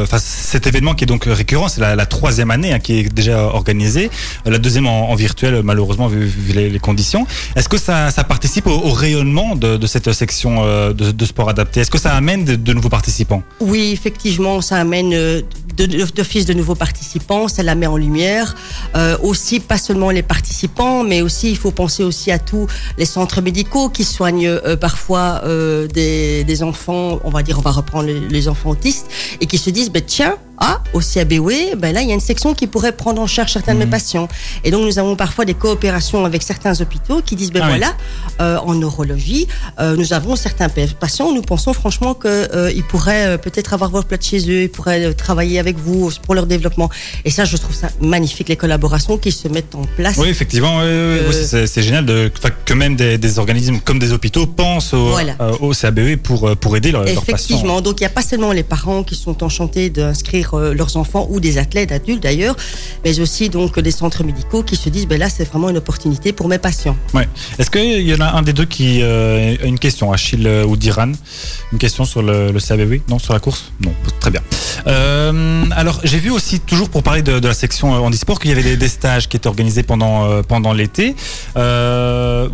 enfin 0.03 0.19
cet 0.19 0.67
événement 0.67 0.93
qui 0.95 1.03
est 1.03 1.07
donc 1.07 1.25
récurrent, 1.33 1.67
c'est 1.67 1.81
la, 1.81 1.95
la 1.95 2.05
troisième 2.05 2.51
année 2.51 2.73
hein, 2.73 2.79
qui 2.79 2.99
est 2.99 3.13
déjà 3.13 3.43
organisée, 3.43 4.09
la 4.45 4.57
deuxième 4.57 4.87
en, 4.87 5.13
virtuel 5.15 5.61
malheureusement 5.63 6.07
vu, 6.07 6.31
les, 6.53 6.79
conditions. 6.79 7.25
Est-ce 7.55 7.69
que 7.69 7.77
ça, 7.77 8.11
participe 8.27 8.67
au, 8.67 8.91
rayonnement 8.91 9.55
de, 9.55 9.85
cette 9.87 10.11
section 10.11 10.63
euh, 10.63 10.93
de, 10.93 11.25
sport 11.25 11.49
adapté? 11.49 11.81
Est-ce 11.81 11.91
que 11.91 11.99
ça 11.99 12.13
amène 12.13 12.45
de, 12.45 12.55
de 12.55 12.73
nouveaux 12.73 12.89
participants? 12.89 13.43
Oui, 13.59 13.91
effectivement, 13.93 14.61
ça 14.61 14.77
amène 14.77 15.43
euh, 15.79 15.87
de- 15.87 16.11
d'office 16.11 16.45
de 16.45 16.53
nouveaux 16.53 16.75
participants, 16.75 17.47
ça 17.47 17.63
la 17.63 17.75
met 17.75 17.87
en 17.87 17.97
lumière. 17.97 18.55
Euh, 18.95 19.17
aussi, 19.21 19.59
pas 19.59 19.77
seulement 19.77 20.09
les 20.11 20.23
participants, 20.23 21.03
mais 21.03 21.21
aussi 21.21 21.49
il 21.51 21.57
faut 21.57 21.71
penser 21.71 22.03
aussi 22.03 22.31
à 22.31 22.39
tous 22.39 22.67
les 22.97 23.05
centres 23.05 23.41
médicaux 23.41 23.89
qui 23.89 24.03
soignent 24.03 24.47
euh, 24.47 24.75
parfois 24.75 25.41
euh, 25.45 25.87
des, 25.87 26.43
des 26.43 26.63
enfants, 26.63 27.19
on 27.23 27.29
va 27.29 27.43
dire, 27.43 27.57
on 27.59 27.61
va 27.61 27.71
reprendre 27.71 28.05
les, 28.07 28.19
les 28.19 28.47
enfants 28.47 28.71
autistes, 28.71 29.07
et 29.39 29.45
qui 29.45 29.57
se 29.57 29.69
disent, 29.69 29.89
ben 29.91 30.01
tiens, 30.05 30.35
ah, 30.63 30.83
au 30.93 31.01
CABW, 31.01 31.75
ben 31.77 31.91
là 31.91 32.01
il 32.03 32.07
y 32.07 32.11
a 32.11 32.13
une 32.13 32.19
section 32.19 32.53
qui 32.53 32.67
pourrait 32.67 32.91
prendre 32.91 33.19
en 33.19 33.25
charge 33.25 33.51
certains 33.51 33.73
de 33.73 33.79
mes 33.79 33.87
patients. 33.87 34.27
Et 34.63 34.69
donc 34.69 34.85
nous 34.85 34.99
avons 34.99 35.15
parfois 35.15 35.43
des 35.43 35.55
coopérations 35.55 36.23
avec 36.23 36.43
certains 36.43 36.79
hôpitaux 36.81 37.21
qui 37.25 37.35
disent, 37.35 37.51
ben 37.51 37.61
Ah 37.63 37.69
oui. 37.71 37.77
voilà, 37.79 37.95
euh, 38.41 38.57
en 38.59 38.75
neurologie, 38.75 39.47
euh, 39.79 39.95
nous 39.95 40.13
avons 40.13 40.35
certains 40.35 40.69
pa- 40.69 40.81
patients, 40.99 41.31
nous 41.33 41.41
pensons 41.41 41.73
franchement 41.73 42.13
qu'ils 42.13 42.83
pourraient 42.89 43.25
euh, 43.25 43.37
peut-être 43.39 43.73
avoir 43.73 43.89
votre 43.89 44.07
place 44.07 44.23
chez 44.23 44.39
eux, 44.51 44.63
ils 44.63 44.69
pourraient 44.69 45.13
travailler 45.15 45.57
avec 45.61 45.77
vous 45.77 46.11
pour 46.25 46.33
leur 46.35 46.45
développement. 46.45 46.89
Et 47.25 47.31
ça, 47.31 47.45
je 47.45 47.55
trouve 47.57 47.75
ça 47.83 47.87
magnifique, 48.01 48.49
les 48.49 48.57
collaborations 48.63 49.17
qui 49.23 49.31
se 49.31 49.47
mettent 49.47 49.73
en 49.75 49.85
place. 49.97 50.17
Oui, 50.17 50.27
effectivement, 50.35 50.75
oui, 50.79 50.83
oui, 50.83 51.17
oui, 51.29 51.35
Euh, 51.35 51.45
c'est 51.49 51.65
c'est 51.73 51.83
génial 51.87 52.05
de, 52.05 52.29
que 52.65 52.73
même 52.83 52.95
des, 53.01 53.17
des 53.25 53.33
organismes 53.39 53.79
comme 53.85 53.99
des 54.05 54.11
hôpitaux 54.11 54.45
pensent 54.63 54.93
au, 54.93 55.05
Voilà. 55.19 55.35
euh, 55.39 55.53
au 55.65 55.71
CABE 55.81 56.17
pour, 56.27 56.39
euh, 56.49 56.55
pour 56.55 56.75
aider 56.77 56.91
leurs 56.91 57.05
patients. 57.05 57.21
Effectivement, 57.23 57.79
donc 57.85 57.95
il 57.99 58.03
n'y 58.03 58.07
a 58.13 58.15
pas 58.19 58.27
seulement 58.31 58.51
les 58.51 58.63
parents 58.75 59.03
qui 59.09 59.15
sont 59.15 59.37
enchantés 59.47 59.89
d'inscrire 59.97 60.49
leurs 60.79 60.93
enfants 60.97 61.25
ou 61.31 61.39
des 61.39 61.57
athlètes 61.63 61.91
adultes 61.99 62.23
d'ailleurs, 62.27 62.55
mais 63.05 63.13
aussi 63.23 63.49
donc 63.57 63.79
des 63.79 63.91
centres 64.01 64.23
médicaux 64.23 64.63
qui 64.69 64.75
se 64.83 64.89
disent 64.89 65.07
ben 65.11 65.19
là 65.23 65.29
c'est 65.35 65.47
vraiment 65.51 65.69
une 65.69 65.77
opportunité 65.83 66.27
pour 66.37 66.47
mes 66.47 66.57
patients. 66.57 66.97
Ouais. 67.13 67.27
Est-ce 67.59 67.69
qu'il 67.71 68.01
y 68.11 68.13
en 68.17 68.21
a 68.27 68.29
un 68.39 68.43
des 68.49 68.53
deux 68.59 68.65
qui 68.75 68.89
euh, 69.01 69.55
a 69.63 69.65
une 69.73 69.79
question, 69.85 70.05
Achille 70.11 70.47
ou 70.69 70.75
Diran? 70.77 71.11
Une 71.73 71.79
question 71.85 72.03
sur 72.11 72.21
le, 72.29 72.51
le 72.55 72.59
CABE 72.59 72.95
Non, 73.09 73.19
sur 73.19 73.33
la 73.33 73.39
course? 73.45 73.61
Non, 73.85 73.93
très 74.19 74.31
bien. 74.31 74.41
Euh, 74.87 75.31
alors, 75.75 75.99
j'ai 76.03 76.17
vu 76.17 76.31
aussi, 76.31 76.59
toujours 76.59 76.89
pour 76.89 77.03
parler 77.03 77.21
de, 77.21 77.45
la 77.45 77.53
section 77.53 77.93
euh, 77.93 77.99
handisport, 77.99 78.39
qu'il 78.39 78.51
y 78.51 78.53
avait 78.53 78.77
des, 78.77 78.87
stages 78.87 79.29
qui 79.29 79.37
étaient 79.37 79.47
organisés 79.47 79.83
pendant, 79.83 80.25
euh, 80.25 80.41
pendant 80.41 80.73
l'été. 80.73 81.15
Euh, 81.57 82.49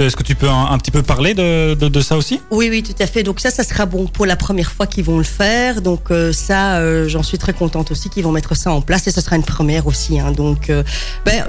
est-ce 0.00 0.16
que 0.16 0.22
tu 0.22 0.34
peux 0.34 0.48
un, 0.48 0.78
petit 0.78 0.90
peu 0.90 1.02
parler 1.02 1.34
de, 1.34 2.00
ça 2.00 2.16
aussi? 2.16 2.40
Oui, 2.50 2.68
oui, 2.70 2.82
tout 2.82 3.00
à 3.00 3.06
fait. 3.06 3.22
Donc 3.22 3.40
ça, 3.40 3.50
ça 3.50 3.64
sera 3.64 3.86
bon 3.86 4.06
pour 4.06 4.26
la 4.26 4.36
première 4.36 4.72
fois 4.72 4.86
qu'ils 4.86 5.04
vont 5.04 5.18
le 5.18 5.24
faire. 5.24 5.80
Donc 5.80 6.10
euh, 6.10 6.32
ça, 6.32 6.76
euh, 6.76 7.08
j'en 7.08 7.22
suis 7.22 7.38
très 7.38 7.52
contente 7.52 7.90
aussi 7.90 8.08
qu'ils 8.08 8.24
vont 8.24 8.32
mettre 8.32 8.56
ça 8.56 8.72
en 8.72 8.80
place 8.80 9.06
et 9.06 9.10
ce 9.10 9.20
sera 9.20 9.36
une 9.36 9.44
première 9.44 9.86
aussi. 9.86 10.18
Hein. 10.18 10.32
Donc, 10.32 10.70
euh, 10.70 10.82
ben, 11.24 11.44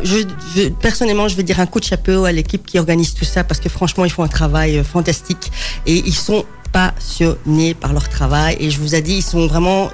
personnellement, 0.81 1.27
je 1.27 1.35
vais 1.35 1.43
dire 1.43 1.59
un 1.59 1.65
coup 1.65 1.79
de 1.79 1.85
chapeau 1.85 2.25
à 2.25 2.31
l'équipe 2.31 2.65
qui 2.65 2.79
organise 2.79 3.13
tout 3.13 3.25
ça 3.25 3.43
parce 3.43 3.59
que 3.59 3.69
franchement, 3.69 4.05
ils 4.05 4.11
font 4.11 4.23
un 4.23 4.27
travail 4.27 4.77
euh, 4.77 4.83
fantastique 4.83 5.51
et 5.85 6.03
ils 6.05 6.15
sont 6.15 6.45
passionnés 6.71 7.73
par 7.73 7.93
leur 7.93 8.09
travail. 8.09 8.57
Et 8.59 8.69
je 8.71 8.79
vous 8.79 8.95
ai 8.95 9.01
dit, 9.01 9.15
ils 9.15 9.23
sont 9.23 9.47
vraiment 9.47 9.89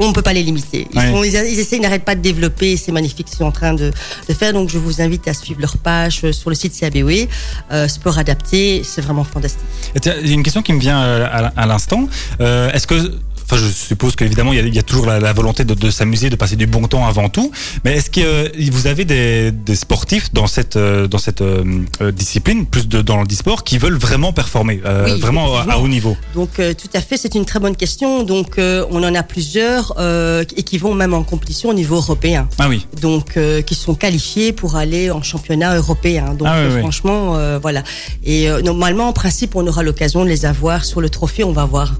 on 0.00 0.08
ne 0.08 0.12
peut 0.12 0.22
pas 0.22 0.32
les 0.32 0.42
limiter. 0.42 0.88
Ils, 0.92 0.98
Ouais. 0.98 1.10
sont- 1.12 1.22
ils, 1.24 1.34
ils 1.52 1.58
essaient, 1.60 1.76
ils 1.76 1.82
n'arrêtent 1.82 2.04
pas 2.04 2.14
de 2.14 2.20
développer, 2.20 2.76
c'est 2.76 2.90
magnifique 2.92 3.26
ce 3.28 3.32
qu'ils 3.32 3.38
sont 3.38 3.44
en 3.44 3.52
train 3.52 3.74
de, 3.74 3.92
de 4.28 4.34
faire. 4.34 4.52
Donc 4.52 4.68
je 4.70 4.78
vous 4.78 5.00
invite 5.00 5.28
à 5.28 5.34
suivre 5.34 5.60
leur 5.60 5.76
page 5.76 6.20
euh, 6.24 6.32
sur 6.32 6.50
le 6.50 6.56
site 6.56 6.74
CABW, 6.78 7.28
euh, 7.72 7.86
sport 7.88 8.18
adapté, 8.18 8.82
c'est 8.84 9.00
vraiment 9.02 9.24
fantastique. 9.24 9.60
Et 9.94 10.00
tiens, 10.00 10.14
Il 10.22 10.28
y 10.28 10.30
a 10.30 10.34
une 10.34 10.42
question 10.42 10.62
qui 10.62 10.72
me 10.72 10.80
vient 10.80 11.00
euh, 11.02 11.26
à, 11.30 11.52
à 11.62 11.66
l'instant. 11.66 12.08
Euh, 12.40 12.72
Est-ce 12.72 12.86
que 12.86 13.12
Enfin, 13.52 13.60
je 13.66 13.72
suppose 13.72 14.14
qu'évidemment, 14.14 14.52
il 14.52 14.60
y 14.60 14.62
a, 14.62 14.62
il 14.62 14.72
y 14.72 14.78
a 14.78 14.82
toujours 14.84 15.06
la, 15.06 15.18
la 15.18 15.32
volonté 15.32 15.64
de, 15.64 15.74
de 15.74 15.90
s'amuser, 15.90 16.30
de 16.30 16.36
passer 16.36 16.54
du 16.54 16.68
bon 16.68 16.86
temps 16.86 17.04
avant 17.04 17.28
tout. 17.28 17.50
Mais 17.84 17.96
est-ce 17.96 18.08
que 18.08 18.20
euh, 18.20 18.48
vous 18.70 18.86
avez 18.86 19.04
des, 19.04 19.50
des 19.50 19.74
sportifs 19.74 20.32
dans 20.32 20.46
cette 20.46 20.76
euh, 20.76 21.08
dans 21.08 21.18
cette 21.18 21.40
euh, 21.40 22.12
discipline, 22.12 22.64
plus 22.64 22.86
de, 22.86 23.02
dans 23.02 23.20
le 23.20 23.28
sport, 23.30 23.64
qui 23.64 23.76
veulent 23.76 23.98
vraiment 23.98 24.32
performer, 24.32 24.80
Oui, 25.04 25.18
vraiment 25.18 25.56
à, 25.58 25.78
haut 25.78 25.88
niveau? 25.88 26.16
Donc 26.34 26.50
tout 26.54 26.90
à 26.94 27.00
fait, 27.00 27.16
c'est 27.16 27.34
une 27.34 27.44
très 27.44 27.58
bonne 27.58 27.74
question. 27.74 28.22
Donc 28.22 28.58
on 28.58 29.02
en 29.02 29.14
a 29.16 29.22
plusieurs 29.24 29.96
et 30.00 30.62
qui 30.62 30.78
vont 30.78 30.94
même 30.94 31.12
en 31.14 31.24
compétition 31.24 31.70
au 31.70 31.74
niveau 31.74 31.96
européen. 31.96 32.48
Ah 32.60 32.68
oui. 32.68 32.86
Donc 33.00 33.36
qui 33.66 33.74
sont 33.74 33.96
qualifiés 33.96 34.52
pour 34.52 34.76
aller 34.76 35.10
en 35.10 35.22
championnat 35.22 35.74
européen. 35.76 36.34
Donc 36.34 36.46
Ah 36.48 36.60
oui, 36.60 36.74
oui. 36.74 36.80
franchement, 36.80 37.58
voilà. 37.60 37.82
Et 38.22 38.48
normalement, 38.62 39.08
en 39.08 39.12
principe, 39.12 39.56
on 39.56 39.66
aura 39.66 39.82
l'occasion 39.82 40.22
de 40.24 40.28
les 40.28 40.44
avoir 40.46 40.84
sur 40.84 41.00
le 41.00 41.08
trophée. 41.08 41.42
On 41.42 41.52
va 41.52 41.64
voir 41.64 41.94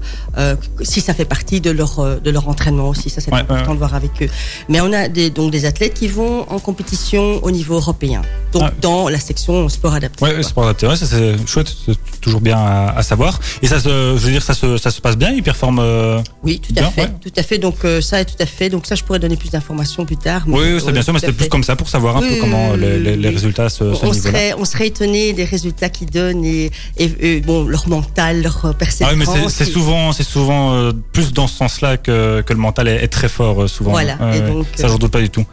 si 0.83 1.01
ça 1.01 1.13
fait 1.13 1.25
partie 1.25 1.40
de 1.49 1.71
leur 1.71 1.99
euh, 1.99 2.19
de 2.19 2.29
leur 2.31 2.47
entraînement 2.47 2.89
aussi. 2.89 3.09
Ça, 3.09 3.21
c'est 3.21 3.31
Ouais, 3.33 3.39
important 3.39 3.67
ouais, 3.69 3.73
de 3.73 3.79
voir 3.79 3.95
avec 3.95 4.11
eux. 4.21 4.29
Mais 4.69 4.79
on 4.81 4.91
a 4.93 5.07
des, 5.07 5.29
donc 5.29 5.51
des 5.51 5.65
athlètes 5.65 5.93
qui 5.93 6.07
vont 6.07 6.45
en 6.49 6.59
compétition 6.59 7.39
au 7.43 7.51
niveau 7.51 7.75
européen. 7.75 8.21
Donc 8.53 8.63
Ah. 8.65 8.71
dans 8.81 9.09
la 9.09 9.19
section 9.19 9.67
sport 9.69 9.93
adapté. 9.93 10.23
Ouais, 10.23 10.43
sport 10.43 10.65
adapté, 10.65 10.87
ouais, 10.87 10.95
ça 10.95 11.05
c'est 11.05 11.35
chouette, 11.47 11.73
c'est 11.85 11.97
toujours 12.21 12.41
bien 12.41 12.57
à, 12.57 12.93
à 12.97 13.03
savoir. 13.03 13.39
Et 13.61 13.67
ça 13.67 13.79
se, 13.79 13.89
je 13.89 14.25
veux 14.25 14.31
dire, 14.31 14.43
ça 14.43 14.53
se, 14.53 14.77
ça 14.77 14.91
se 14.91 15.01
passe 15.01 15.17
bien, 15.17 15.31
ils 15.31 15.43
performent. 15.43 15.79
euh, 15.79 16.21
Oui, 16.43 16.59
tout 16.59 16.73
à 16.77 16.83
fait, 16.91 17.09
tout 17.21 17.31
à 17.37 17.43
fait. 17.43 17.57
Donc 17.57 17.83
euh, 17.85 18.01
ça, 18.01 18.23
tout 18.25 18.35
à 18.39 18.45
fait. 18.45 18.69
Donc 18.69 18.85
ça, 18.85 18.95
je 18.95 19.03
pourrais 19.03 19.19
donner 19.19 19.37
plus 19.37 19.49
d'informations 19.49 20.05
plus 20.05 20.17
tard. 20.17 20.43
mais- 20.47 20.57
Oui, 20.57 20.63
oui, 20.75 20.81
c'est 20.85 20.91
bien 20.91 21.01
sûr, 21.01 21.13
mais 21.13 21.19
c'était 21.19 21.31
plus 21.33 21.49
comme 21.49 21.63
ça 21.63 21.75
pour 21.75 21.89
savoir 21.89 22.17
un 22.17 22.21
Oui, 22.21 22.29
peu 22.35 22.41
comment 22.41 22.73
les, 22.75 23.29
résultats 23.29 23.69
se, 23.69 23.83
on 23.83 23.87
niveau-là. 23.91 24.13
serait, 24.13 24.53
on 24.57 24.65
serait 24.65 24.87
étonné 24.87 25.33
des 25.33 25.45
résultats 25.45 25.89
qu'ils 25.89 26.09
donnent 26.09 26.43
et, 26.45 26.71
et, 26.97 27.11
et, 27.19 27.41
bon, 27.41 27.63
leur 27.65 27.87
mental, 27.87 28.41
leur 28.41 28.59
Ah 28.65 28.73
persévérance. 28.73 29.13
oui, 29.17 29.25
mais 29.41 29.49
c'est- 29.49 29.63
c'est 29.65 29.71
souvent, 29.71 30.11
c'est 30.11 30.23
souvent 30.23 30.73
euh, 30.73 30.91
plus 31.13 31.30
dans 31.31 31.47
ce 31.47 31.57
sens-là 31.57 31.97
que, 31.97 32.41
que 32.41 32.53
le 32.53 32.59
mental 32.59 32.87
est, 32.87 33.03
est 33.03 33.07
très 33.07 33.29
fort 33.29 33.63
euh, 33.63 33.67
souvent. 33.67 33.91
Voilà, 33.91 34.17
et 34.35 34.41
donc, 34.41 34.67
ça, 34.75 34.85
euh, 34.85 34.89
j'en 34.89 34.97
doute 34.97 35.11
pas 35.11 35.21
du 35.21 35.29
tout. 35.29 35.45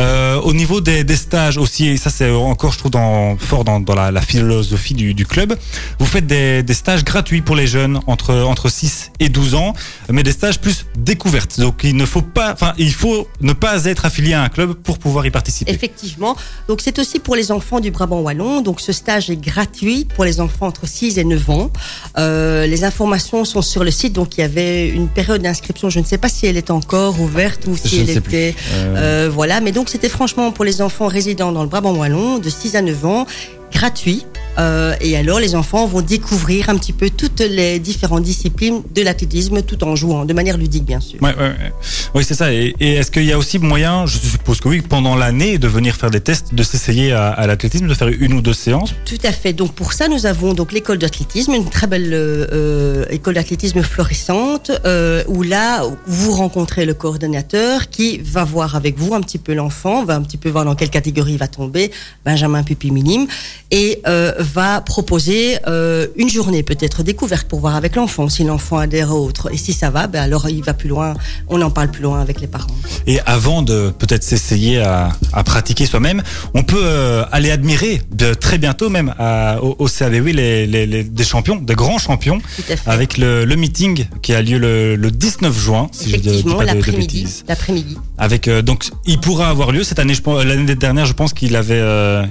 Euh, 0.00 0.40
au 0.40 0.52
niveau 0.52 0.80
des, 0.80 1.04
des 1.04 1.16
stages 1.16 1.58
aussi, 1.58 1.88
et 1.88 1.96
ça 1.96 2.10
c'est 2.10 2.30
encore, 2.30 2.72
je 2.72 2.78
trouve, 2.78 2.90
dans, 2.90 3.36
fort 3.36 3.64
dans, 3.64 3.80
dans 3.80 3.94
la, 3.94 4.10
la 4.10 4.20
philosophie 4.22 4.94
du, 4.94 5.14
du 5.14 5.26
club. 5.26 5.56
Vous 5.98 6.06
faites 6.06 6.26
des, 6.26 6.62
des 6.62 6.74
stages 6.74 7.04
gratuits 7.04 7.42
pour 7.42 7.56
les 7.56 7.66
jeunes 7.66 8.00
entre 8.06 8.34
entre 8.34 8.68
6 8.68 9.12
et 9.20 9.28
12 9.28 9.54
ans, 9.54 9.74
mais 10.10 10.22
des 10.22 10.32
stages 10.32 10.60
plus 10.60 10.86
découvertes. 10.96 11.60
Donc 11.60 11.80
il 11.84 11.96
ne 11.96 12.06
faut 12.06 12.22
pas, 12.22 12.52
enfin 12.52 12.72
il 12.78 12.92
faut 12.92 13.28
ne 13.40 13.52
pas 13.52 13.84
être 13.84 14.04
affilié 14.04 14.34
à 14.34 14.42
un 14.42 14.48
club 14.48 14.74
pour 14.74 14.98
pouvoir 14.98 15.26
y 15.26 15.30
participer. 15.30 15.70
Effectivement. 15.70 16.36
Donc 16.68 16.80
c'est 16.80 16.98
aussi 16.98 17.18
pour 17.18 17.36
les 17.36 17.52
enfants 17.52 17.80
du 17.80 17.90
Brabant 17.90 18.20
wallon. 18.20 18.60
Donc 18.60 18.80
ce 18.80 18.92
stage 18.92 19.30
est 19.30 19.36
gratuit 19.36 20.06
pour 20.14 20.24
les 20.24 20.40
enfants 20.40 20.66
entre 20.66 20.86
6 20.86 21.18
et 21.18 21.24
9 21.24 21.50
ans. 21.50 21.70
Euh, 22.18 22.66
les 22.66 22.84
informations 22.84 23.44
sont 23.44 23.62
sur 23.62 23.84
le 23.84 23.90
site. 23.90 24.12
Donc 24.12 24.36
il 24.36 24.40
y 24.40 24.44
avait 24.44 24.88
une 24.88 25.07
période 25.08 25.42
d'inscription. 25.42 25.90
Je 25.90 26.00
ne 26.00 26.04
sais 26.04 26.18
pas 26.18 26.28
si 26.28 26.46
elle 26.46 26.56
est 26.56 26.70
encore 26.70 27.20
ouverte 27.20 27.66
ou 27.66 27.76
si 27.76 27.96
Je 27.96 28.00
elle 28.02 28.10
était. 28.10 28.54
Euh, 28.74 28.96
Euh, 28.96 29.30
voilà. 29.32 29.60
Mais 29.60 29.72
donc 29.72 29.88
c'était 29.88 30.08
franchement 30.08 30.50
pour 30.52 30.64
les 30.64 30.82
enfants 30.82 31.06
résidant 31.06 31.52
dans 31.52 31.62
le 31.62 31.68
Brabant 31.68 31.94
wallon 31.94 32.38
de 32.38 32.48
6 32.48 32.76
à 32.76 32.82
9 32.82 33.04
ans, 33.06 33.26
gratuit. 33.72 34.24
Euh, 34.58 34.94
et 35.00 35.16
alors 35.16 35.40
les 35.40 35.54
enfants 35.54 35.86
vont 35.86 36.00
découvrir 36.00 36.68
un 36.68 36.76
petit 36.76 36.92
peu 36.92 37.10
toutes 37.10 37.40
les 37.40 37.78
différentes 37.78 38.22
disciplines 38.22 38.82
de 38.94 39.02
l'athlétisme 39.02 39.62
tout 39.62 39.84
en 39.84 39.94
jouant, 39.94 40.24
de 40.24 40.32
manière 40.32 40.56
ludique 40.56 40.84
bien 40.84 41.00
sûr. 41.00 41.22
Ouais, 41.22 41.34
ouais, 41.34 41.48
ouais. 41.48 41.72
Oui, 42.14 42.24
c'est 42.24 42.34
ça. 42.34 42.52
Et, 42.52 42.74
et 42.80 42.94
est-ce 42.94 43.10
qu'il 43.10 43.24
y 43.24 43.32
a 43.32 43.38
aussi 43.38 43.58
moyen, 43.58 44.06
je 44.06 44.18
suppose 44.18 44.60
que 44.60 44.68
oui, 44.68 44.80
pendant 44.80 45.14
l'année, 45.14 45.58
de 45.58 45.68
venir 45.68 45.94
faire 45.94 46.10
des 46.10 46.20
tests, 46.20 46.54
de 46.54 46.62
s'essayer 46.62 47.12
à, 47.12 47.28
à 47.28 47.46
l'athlétisme, 47.46 47.86
de 47.86 47.94
faire 47.94 48.08
une 48.08 48.32
ou 48.32 48.42
deux 48.42 48.52
séances 48.52 48.94
Tout 49.04 49.18
à 49.24 49.32
fait. 49.32 49.52
Donc 49.52 49.72
pour 49.72 49.92
ça, 49.92 50.08
nous 50.08 50.26
avons 50.26 50.54
donc 50.54 50.72
l'école 50.72 50.98
d'athlétisme, 50.98 51.52
une 51.52 51.68
très 51.68 51.86
belle 51.86 52.10
euh, 52.12 53.04
école 53.10 53.34
d'athlétisme 53.34 53.82
florissante, 53.82 54.70
euh, 54.84 55.22
où 55.28 55.42
là 55.42 55.82
vous 56.06 56.32
rencontrez 56.32 56.84
le 56.84 56.94
coordonnateur 56.94 57.90
qui 57.90 58.18
va 58.18 58.44
voir 58.44 58.76
avec 58.76 58.98
vous 58.98 59.14
un 59.14 59.20
petit 59.20 59.38
peu 59.38 59.54
l'enfant, 59.54 60.04
va 60.04 60.14
un 60.16 60.22
petit 60.22 60.36
peu 60.36 60.48
voir 60.48 60.64
dans 60.64 60.74
quelle 60.74 60.90
catégorie 60.90 61.32
il 61.32 61.38
va 61.38 61.48
tomber, 61.48 61.90
Benjamin 62.24 62.62
Pupi 62.62 62.90
minime, 62.90 63.26
et 63.70 64.00
va 64.38 64.80
proposer 64.80 65.58
euh, 65.66 66.06
une 66.16 66.28
journée 66.28 66.62
peut-être 66.62 67.02
découverte 67.02 67.48
pour 67.48 67.60
voir 67.60 67.74
avec 67.76 67.96
l'enfant 67.96 68.28
si 68.28 68.44
l'enfant 68.44 68.78
adhère 68.78 69.10
à 69.10 69.14
autre. 69.14 69.52
Et 69.52 69.56
si 69.56 69.72
ça 69.72 69.90
va, 69.90 70.06
ben 70.06 70.22
alors 70.22 70.48
il 70.48 70.62
va 70.62 70.74
plus 70.74 70.88
loin. 70.88 71.14
On 71.48 71.60
en 71.62 71.70
parle 71.70 71.90
plus 71.90 72.02
loin 72.02 72.20
avec 72.20 72.40
les 72.40 72.46
parents. 72.46 72.66
Et 73.06 73.20
avant 73.26 73.62
de 73.62 73.90
peut-être 73.90 74.22
s'essayer 74.22 74.80
à, 74.80 75.10
à 75.32 75.42
pratiquer 75.44 75.86
soi-même, 75.86 76.22
on 76.54 76.62
peut 76.62 76.80
euh, 76.82 77.24
aller 77.32 77.50
admirer 77.50 78.00
de- 78.12 78.34
très 78.34 78.58
bientôt 78.58 78.88
même 78.90 79.14
à- 79.18 79.58
au, 79.62 79.76
au 79.78 79.88
CABW 79.88 80.28
les, 80.32 80.66
les, 80.66 80.86
les- 80.86 81.04
des 81.04 81.24
champions, 81.24 81.56
des 81.56 81.74
grands 81.74 81.98
champions, 81.98 82.38
avec 82.86 83.18
le, 83.18 83.44
le 83.44 83.56
meeting 83.56 84.06
qui 84.22 84.34
a 84.34 84.42
lieu 84.42 84.58
le, 84.58 84.96
le 84.96 85.10
19 85.10 85.58
juin, 85.58 85.88
si 85.92 86.10
je 86.10 86.16
dis 86.16 86.28
Effectivement, 86.28 86.56
pas 86.58 86.64
de, 86.66 86.70
de 86.70 86.74
l'après-midi. 86.76 87.22
bêtises. 87.22 87.44
L'après-midi. 87.48 87.96
Avec 88.18 88.48
euh, 88.48 88.62
donc 88.62 88.88
il 89.06 89.18
pourra 89.20 89.48
avoir 89.48 89.72
lieu 89.72 89.82
cette 89.84 89.98
année. 89.98 90.14
L'année 90.44 90.74
dernière, 90.74 91.06
je 91.06 91.12
pense 91.12 91.32
qu'il 91.32 91.56
avait 91.56 91.80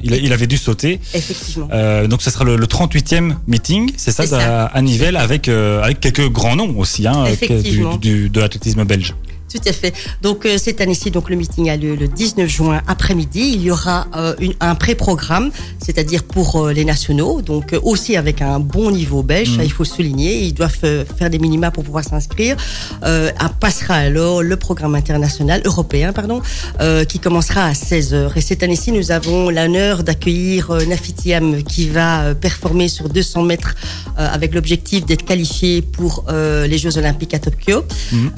il, 0.03 0.13
il 0.13 0.33
avait 0.33 0.47
dû 0.47 0.57
sauter. 0.57 0.99
Effectivement. 1.13 1.67
Euh, 1.73 1.96
donc 2.05 2.21
ce 2.21 2.29
sera 2.29 2.45
le, 2.45 2.55
le 2.57 2.67
38e 2.67 3.33
meeting, 3.47 3.91
c'est 3.97 4.11
ça, 4.11 4.67
à, 4.67 4.81
Nivelles, 4.81 5.15
avec 5.17 5.47
euh, 5.47 5.81
avec 5.81 5.99
quelques 5.99 6.29
grands 6.29 6.55
noms 6.55 6.77
aussi, 6.77 7.07
hein, 7.07 7.23
euh, 7.49 7.61
du- 7.97 8.29
de 8.29 8.39
l'athlétisme 8.39 8.83
belge. 8.83 9.15
Tout 9.51 9.61
à 9.65 9.71
fait. 9.71 9.93
Donc 10.21 10.45
euh, 10.45 10.57
cette 10.57 10.81
année-ci, 10.81 11.09
donc 11.09 11.29
le 11.29 11.37
meeting 11.37 11.69
a 11.69 11.77
lieu 11.77 11.95
le 11.95 12.07
19 12.09 12.49
juin 12.49 12.81
après-midi. 12.85 13.51
Il 13.55 13.61
y 13.63 13.71
aura 13.71 14.07
euh, 14.15 14.35
une- 14.39 14.53
un 14.59 14.75
pré-programme, 14.75 15.51
c'est-à-dire 15.79 16.23
pour 16.25 16.57
euh, 16.57 16.73
les 16.73 16.83
nationaux, 16.83 17.41
donc 17.41 17.73
aussi 17.81 18.17
avec 18.17 18.41
un 18.41 18.59
bon 18.59 18.91
niveau 18.91 19.23
belge. 19.23 19.55
Ça, 19.55 19.63
il 19.63 19.71
faut 19.71 19.85
souligner. 19.85 20.43
Ils 20.43 20.53
doivent 20.53 20.75
faire 21.17 21.29
des 21.29 21.39
minima 21.39 21.71
pour 21.71 21.83
pouvoir 21.85 22.03
s'inscrire. 22.03 22.57
Passera 23.61 23.95
alors 23.95 24.43
le 24.43 24.55
programme 24.57 24.95
international 24.95 25.61
européen, 25.65 26.13
pardon, 26.13 26.41
qui 27.09 27.19
commencera 27.19 27.65
à 27.65 27.73
16 27.73 28.13
h 28.13 28.31
Et 28.37 28.41
cette 28.41 28.63
année-ci, 28.63 28.91
nous 28.91 29.11
avons 29.11 29.49
l'honneur 29.49 30.03
d'accueillir 30.03 30.71
Nafitiam 30.87 31.63
qui 31.63 31.89
va 31.89 32.35
performer 32.35 32.87
sur 32.87 33.09
200 33.09 33.43
mètres 33.43 33.75
avec 34.17 34.53
l'objectif 34.53 35.05
d'être 35.05 35.25
qualifié 35.25 35.81
pour 35.81 36.25
les 36.29 36.77
Jeux 36.77 36.97
Olympiques 36.97 37.33
à 37.33 37.39
Tokyo. 37.39 37.83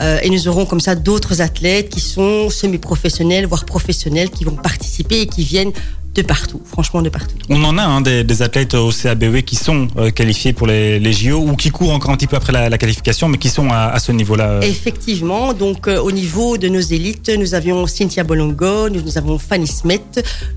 Euh, 0.02 0.20
et 0.24 0.30
nous 0.30 0.48
aurons 0.48 0.66
comme 0.66 0.80
ça 0.80 0.96
d'autres 1.00 1.42
athlètes 1.42 1.90
qui 1.90 2.00
sont 2.00 2.50
semi-professionnels, 2.50 3.46
voire 3.46 3.66
professionnels, 3.66 4.30
qui 4.30 4.44
vont 4.44 4.56
participer 4.56 5.22
et 5.22 5.28
qui 5.28 5.44
viennent 5.44 5.74
de 6.16 6.22
partout, 6.24 6.62
franchement 6.66 7.02
de 7.02 7.10
partout. 7.10 7.36
On 7.50 7.64
en 7.64 7.78
a 7.78 7.84
hein, 7.84 8.02
des, 8.02 8.24
des, 8.24 8.42
athlètes 8.42 8.74
au 8.74 8.92
CABW 8.92 9.40
qui 9.46 9.56
sont 9.56 9.88
euh, 9.98 10.10
qualifiés 10.10 10.54
pour 10.54 10.66
les, 10.68 11.00
les, 11.00 11.14
JO 11.14 11.38
ou 11.38 11.56
qui 11.56 11.70
courent 11.70 11.94
encore 11.94 12.12
un 12.12 12.16
petit 12.18 12.26
peu 12.28 12.36
après 12.36 12.52
la, 12.52 12.68
la 12.68 12.78
qualification, 12.78 13.28
mais 13.30 13.38
qui 13.38 13.50
sont 13.50 13.70
à, 13.70 13.88
à 13.90 14.00
ce 14.00 14.12
niveau-là. 14.12 14.46
Euh. 14.50 14.62
Effectivement, 14.62 15.54
donc 15.54 15.88
euh, 15.88 16.00
au 16.02 16.12
niveau 16.12 16.58
de 16.58 16.68
nos 16.68 16.80
élites, 16.80 17.30
nous 17.38 17.54
avions 17.54 17.86
Cynthia 17.88 18.24
Bolongo, 18.24 18.90
nous, 18.90 19.02
nous 19.02 19.18
avons 19.18 19.38
Fanny 19.38 19.68
Smet, 19.68 20.02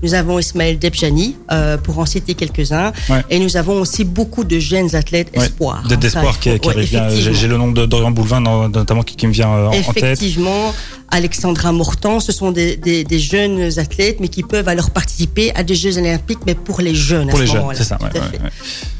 nous 0.01 0.13
avons 0.15 0.39
Ismaël 0.39 0.79
Debjani, 0.79 1.35
pour 1.83 1.99
en 1.99 2.05
citer 2.05 2.33
quelques-uns, 2.33 2.91
Ouais. 3.09 3.21
et 3.29 3.39
nous 3.39 3.55
avons 3.57 3.81
aussi 3.81 4.03
beaucoup 4.05 4.43
de 4.43 4.57
jeunes 4.59 4.95
athlètes 4.95 5.29
espoirs. 5.33 5.83
hein, 5.89 5.95
D'espoir 5.95 6.39
qui, 6.39 6.59
qui 6.59 6.67
ouais. 6.69 6.83
J'ai 7.31 7.47
le 7.47 7.57
nom 7.57 7.71
de 7.71 7.85
Dorian 7.85 8.11
Boulevin 8.11 8.39
no- 8.39 8.67
notamment 8.67 9.03
qui, 9.03 9.15
qui 9.15 9.27
me 9.27 9.31
vient 9.33 9.47
en, 9.49 9.67
en 9.67 9.71
tête. 9.93 10.03
Effectivement, 10.03 10.73
Alexandra 11.13 11.71
Mortan, 11.71 12.19
ce 12.19 12.31
sont 12.31 12.51
des, 12.51 12.75
des, 12.75 13.03
des 13.03 13.19
jeunes 13.19 13.69
athlètes, 13.77 14.17
mais 14.19 14.29
qui 14.29 14.41
peuvent 14.41 14.67
alors 14.67 14.89
participer 14.89 15.53
à 15.53 15.61
des 15.63 15.75
Jeux 15.75 15.99
Olympiques, 15.99 16.39
mais 16.47 16.55
pour 16.55 16.81
les 16.81 16.95
jeunes. 16.95 17.29
Pour 17.29 17.37
à 17.37 17.41
les 17.43 17.47
ce 17.47 17.53
jeunes, 17.53 17.65
c'est 17.75 17.83
ça. 17.83 17.99
ouais, 18.01 18.09
ouais, 18.19 18.19
ouais. 18.43 18.49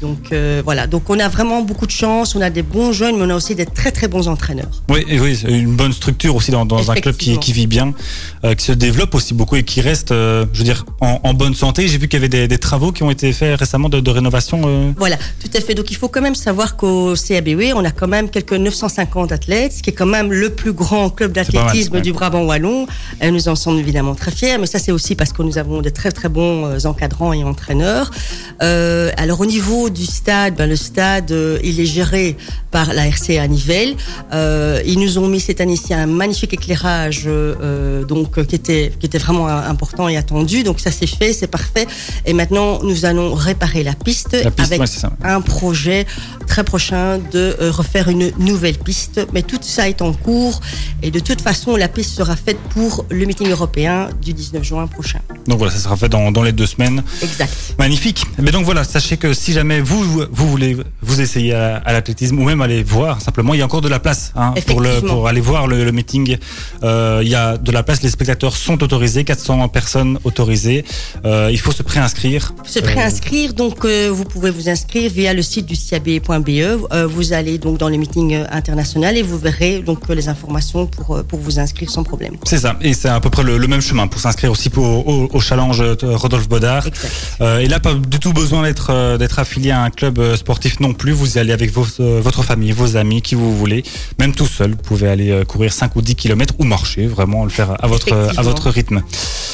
Donc 0.00 0.28
euh, 0.32 0.62
voilà, 0.64 0.86
donc 0.86 1.10
on 1.10 1.18
a 1.18 1.28
vraiment 1.28 1.62
beaucoup 1.62 1.86
de 1.86 1.90
chance. 1.90 2.36
On 2.36 2.40
a 2.40 2.50
des 2.50 2.62
bons 2.62 2.92
jeunes, 2.92 3.16
mais 3.16 3.24
on 3.24 3.30
a 3.30 3.34
aussi 3.34 3.56
des 3.56 3.66
très 3.66 3.90
très 3.90 4.06
bons 4.06 4.28
entraîneurs. 4.28 4.70
Oui, 4.88 5.04
et 5.08 5.18
oui, 5.18 5.42
une 5.48 5.74
bonne 5.74 5.92
structure 5.92 6.36
aussi 6.36 6.52
dans, 6.52 6.64
dans 6.64 6.88
un 6.92 6.94
club 6.94 7.16
qui, 7.16 7.52
vit 7.52 7.66
bien, 7.66 7.92
euh, 8.44 8.54
qui 8.54 8.64
se 8.64 8.72
développe 8.72 9.12
aussi 9.16 9.34
beaucoup 9.34 9.56
et 9.56 9.64
qui 9.64 9.80
reste, 9.80 10.12
euh, 10.12 10.46
je 10.52 10.58
veux 10.58 10.64
dire, 10.64 10.86
en, 11.00 11.18
en 11.24 11.34
bonne 11.34 11.56
santé. 11.56 11.88
J'ai 11.88 11.98
vu 11.98 12.06
qu'il 12.06 12.20
y 12.20 12.22
avait 12.22 12.28
des, 12.28 12.46
des 12.46 12.58
travaux 12.58 12.92
qui 12.92 13.02
ont 13.02 13.10
été 13.10 13.32
faits 13.32 13.58
récemment 13.58 13.88
de, 13.88 13.98
de 13.98 14.10
rénovation. 14.10 14.94
Voilà, 14.96 15.16
tout 15.16 15.50
à 15.52 15.60
fait. 15.60 15.74
Donc 15.74 15.90
il 15.90 15.96
faut 15.96 16.08
quand 16.08 16.22
même 16.22 16.36
savoir 16.36 16.76
qu'au 16.76 17.16
CABW, 17.16 17.72
on 17.74 17.84
a 17.84 17.90
quand 17.90 18.06
même 18.06 18.30
quelques 18.30 18.52
950 18.52 19.32
athlètes, 19.32 19.72
ce 19.72 19.82
qui 19.82 19.90
est 19.90 19.94
quand 19.94 20.06
même 20.06 20.32
le 20.32 20.50
plus 20.50 20.72
grand 20.72 21.10
club 21.10 21.32
d'athlétisme. 21.32 22.03
Du 22.04 22.12
Brabant 22.12 22.44
wallon. 22.44 22.86
Et 23.20 23.30
nous 23.30 23.48
en 23.48 23.56
sommes 23.56 23.78
évidemment 23.78 24.14
très 24.14 24.30
fiers, 24.30 24.58
mais 24.58 24.66
ça 24.66 24.78
c'est 24.78 24.92
aussi 24.92 25.14
parce 25.16 25.32
que 25.32 25.42
nous 25.42 25.58
avons 25.58 25.80
de 25.82 25.88
très 25.88 26.12
très 26.12 26.28
bons 26.28 26.66
euh, 26.66 26.86
encadrants 26.86 27.32
et 27.32 27.42
entraîneurs. 27.42 28.10
Euh, 28.62 29.10
alors 29.16 29.40
au 29.40 29.46
niveau 29.46 29.90
du 29.90 30.04
stade, 30.04 30.54
ben, 30.56 30.68
le 30.68 30.76
stade 30.76 31.32
euh, 31.32 31.58
il 31.64 31.80
est 31.80 31.86
géré 31.86 32.36
par 32.70 32.92
la 32.92 33.04
RCA 33.08 33.46
Nivelles. 33.48 33.94
Euh, 34.32 34.80
ils 34.84 34.98
nous 34.98 35.18
ont 35.18 35.28
mis 35.28 35.40
cette 35.40 35.60
année-ci 35.60 35.94
un 35.94 36.06
magnifique 36.06 36.52
éclairage, 36.52 37.22
euh, 37.26 37.54
euh, 37.62 38.04
donc 38.04 38.36
euh, 38.36 38.44
qui 38.44 38.56
était 38.56 38.92
qui 39.00 39.06
était 39.06 39.18
vraiment 39.18 39.48
euh, 39.48 39.70
important 39.74 40.08
et 40.08 40.16
attendu. 40.16 40.62
Donc 40.62 40.80
ça 40.80 40.90
c'est 40.90 41.06
fait, 41.06 41.32
c'est 41.32 41.46
parfait. 41.46 41.86
Et 42.26 42.34
maintenant 42.34 42.80
nous 42.82 43.06
allons 43.06 43.32
réparer 43.34 43.82
la 43.82 43.94
piste, 43.94 44.36
La 44.44 44.50
piste, 44.50 44.72
avec 44.72 44.80
ouais, 44.80 45.08
un 45.36 45.40
projet 45.40 46.06
très 46.46 46.64
prochain 46.64 47.18
de 47.32 47.56
euh, 47.60 47.70
refaire 47.70 48.08
une 48.08 48.30
nouvelle 48.38 48.78
piste. 48.78 49.26
Mais 49.32 49.42
tout 49.42 49.58
ça 49.62 49.88
est 49.88 50.02
en 50.02 50.12
cours 50.12 50.60
et 51.02 51.10
de 51.10 51.20
toute 51.20 51.40
façon, 51.40 51.76
la 51.76 51.88
sera 52.02 52.34
faite 52.36 52.58
pour 52.70 53.04
le 53.10 53.24
meeting 53.26 53.48
européen 53.50 54.08
du 54.20 54.32
19 54.32 54.62
juin 54.64 54.86
prochain. 54.86 55.20
Donc 55.46 55.58
voilà, 55.58 55.72
ça 55.72 55.78
sera 55.78 55.96
fait 55.96 56.08
dans, 56.08 56.32
dans 56.32 56.42
les 56.42 56.52
deux 56.52 56.66
semaines. 56.66 57.02
Exact. 57.22 57.52
Magnifique. 57.78 58.24
Mais 58.38 58.50
donc 58.50 58.64
voilà, 58.64 58.82
sachez 58.82 59.16
que 59.16 59.32
si 59.34 59.52
jamais 59.52 59.80
vous 59.80 60.24
vous 60.30 60.48
voulez 60.48 60.76
vous 61.02 61.20
essayer 61.20 61.54
à, 61.54 61.76
à 61.76 61.92
l'athlétisme 61.92 62.38
ou 62.38 62.44
même 62.44 62.60
aller 62.62 62.82
voir 62.82 63.20
simplement, 63.20 63.54
il 63.54 63.58
y 63.60 63.62
a 63.62 63.66
encore 63.66 63.82
de 63.82 63.88
la 63.88 64.00
place 64.00 64.32
hein, 64.34 64.54
pour 64.66 64.80
le 64.80 64.88
Effectivement. 64.88 65.14
pour 65.14 65.28
aller 65.28 65.40
voir 65.40 65.66
le, 65.66 65.84
le 65.84 65.92
meeting. 65.92 66.38
Euh, 66.82 67.20
il 67.22 67.28
y 67.28 67.34
a 67.34 67.56
de 67.58 67.70
la 67.70 67.82
place, 67.82 68.02
les 68.02 68.10
spectateurs 68.10 68.56
sont 68.56 68.82
autorisés, 68.82 69.24
400 69.24 69.68
personnes 69.68 70.18
autorisées. 70.24 70.84
Euh, 71.24 71.50
il 71.52 71.58
faut 71.60 71.72
se 71.72 71.82
préinscrire. 71.82 72.52
Se 72.64 72.78
Euh, 72.78 72.82
préinscrire, 72.82 73.52
donc 73.54 73.84
euh, 73.84 74.10
vous 74.10 74.24
pouvez 74.24 74.50
vous 74.50 74.68
inscrire 74.68 75.10
via 75.10 75.32
le 75.34 75.42
site 75.42 75.66
du 75.66 75.74
ciab.be. 75.76 76.86
Vous 77.08 77.32
allez 77.32 77.58
donc 77.58 77.78
dans 77.78 77.88
le 77.88 77.96
meeting 77.96 78.44
international 78.50 79.16
et 79.16 79.22
vous 79.22 79.38
verrez 79.38 79.80
donc 79.80 80.08
les 80.08 80.28
informations 80.28 80.86
pour 80.86 81.22
pour 81.24 81.38
vous 81.38 81.58
inscrire 81.58 81.83
sans 81.88 82.02
problème. 82.04 82.34
C'est 82.44 82.58
ça, 82.58 82.76
et 82.80 82.92
c'est 82.94 83.08
à 83.08 83.20
peu 83.20 83.30
près 83.30 83.42
le, 83.42 83.58
le 83.58 83.66
même 83.66 83.80
chemin 83.80 84.06
pour 84.06 84.20
s'inscrire 84.20 84.50
aussi 84.50 84.70
pour, 84.70 85.06
au, 85.06 85.28
au 85.32 85.40
challenge 85.40 85.82
Rodolphe 86.02 86.48
Bodard. 86.48 86.86
Euh, 87.40 87.58
et 87.58 87.66
là, 87.68 87.80
pas 87.80 87.94
du 87.94 88.18
tout 88.18 88.32
besoin 88.32 88.62
d'être 88.62 88.90
euh, 88.90 89.18
d'être 89.18 89.38
affilié 89.38 89.70
à 89.70 89.80
un 89.82 89.90
club 89.90 90.18
euh, 90.18 90.36
sportif 90.36 90.80
non 90.80 90.92
plus. 90.94 91.12
Vous 91.12 91.36
y 91.36 91.38
allez 91.38 91.52
avec 91.52 91.72
vos, 91.72 91.86
euh, 92.00 92.20
votre 92.22 92.42
famille, 92.42 92.72
vos 92.72 92.96
amis, 92.96 93.22
qui 93.22 93.34
vous 93.34 93.56
voulez, 93.56 93.82
même 94.18 94.34
tout 94.34 94.46
seul. 94.46 94.70
Vous 94.72 94.76
pouvez 94.76 95.08
aller 95.08 95.42
courir 95.46 95.72
5 95.72 95.94
ou 95.96 96.02
10 96.02 96.14
kilomètres 96.14 96.54
ou 96.58 96.64
marcher, 96.64 97.06
vraiment 97.06 97.44
le 97.44 97.50
faire 97.50 97.76
à 97.82 97.86
votre 97.86 98.12
à 98.36 98.42
votre 98.42 98.70
rythme. 98.70 99.02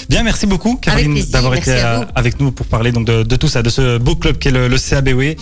Bien, 0.09 0.23
merci 0.23 0.47
beaucoup, 0.47 0.77
Caroline, 0.77 1.15
d'avoir 1.31 1.55
été 1.55 1.73
à 1.73 2.09
avec 2.15 2.41
nous 2.41 2.51
pour 2.53 2.67
parler 2.67 2.91
donc 2.93 3.07
de, 3.07 3.23
de 3.23 3.37
tout 3.37 3.49
ça, 3.49 3.63
de 3.63 3.71
ce 3.71 3.99
beau 3.99 4.17
club 4.17 4.39
qu'est 4.39 4.51
le, 4.51 4.67
le 4.69 4.77
CABW. 4.79 5.37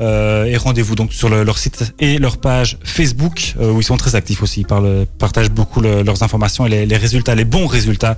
Euh, 0.00 0.44
et 0.44 0.56
rendez-vous 0.56 0.94
donc 0.94 1.12
sur 1.12 1.28
le- 1.28 1.44
leur 1.44 1.58
site 1.58 1.94
et 1.98 2.18
leur 2.18 2.38
page 2.38 2.78
Facebook 2.84 3.54
euh, 3.60 3.70
où 3.72 3.80
ils 3.80 3.84
sont 3.84 3.96
très 3.96 4.14
actifs 4.14 4.42
aussi. 4.42 4.60
Ils 4.60 4.66
parlent, 4.66 5.06
partagent 5.18 5.50
beaucoup 5.50 5.80
le- 5.80 6.02
leurs 6.02 6.22
informations 6.22 6.33
et 6.66 6.86
les, 6.86 6.96
résultats, 6.96 7.34
les 7.34 7.44
bons 7.44 7.66
résultats 7.66 8.16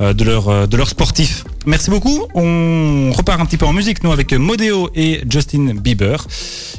euh, 0.00 0.12
de 0.12 0.24
leurs 0.24 0.48
euh, 0.48 0.84
sportifs. 0.86 1.44
Merci 1.66 1.90
beaucoup. 1.90 2.26
On 2.34 3.10
repart 3.12 3.40
un 3.40 3.46
petit 3.46 3.56
peu 3.56 3.66
en 3.66 3.72
musique 3.72 4.02
nous 4.02 4.12
avec 4.12 4.32
Modeo 4.32 4.90
et 4.94 5.22
Justin 5.28 5.74
Bieber. 5.74 6.26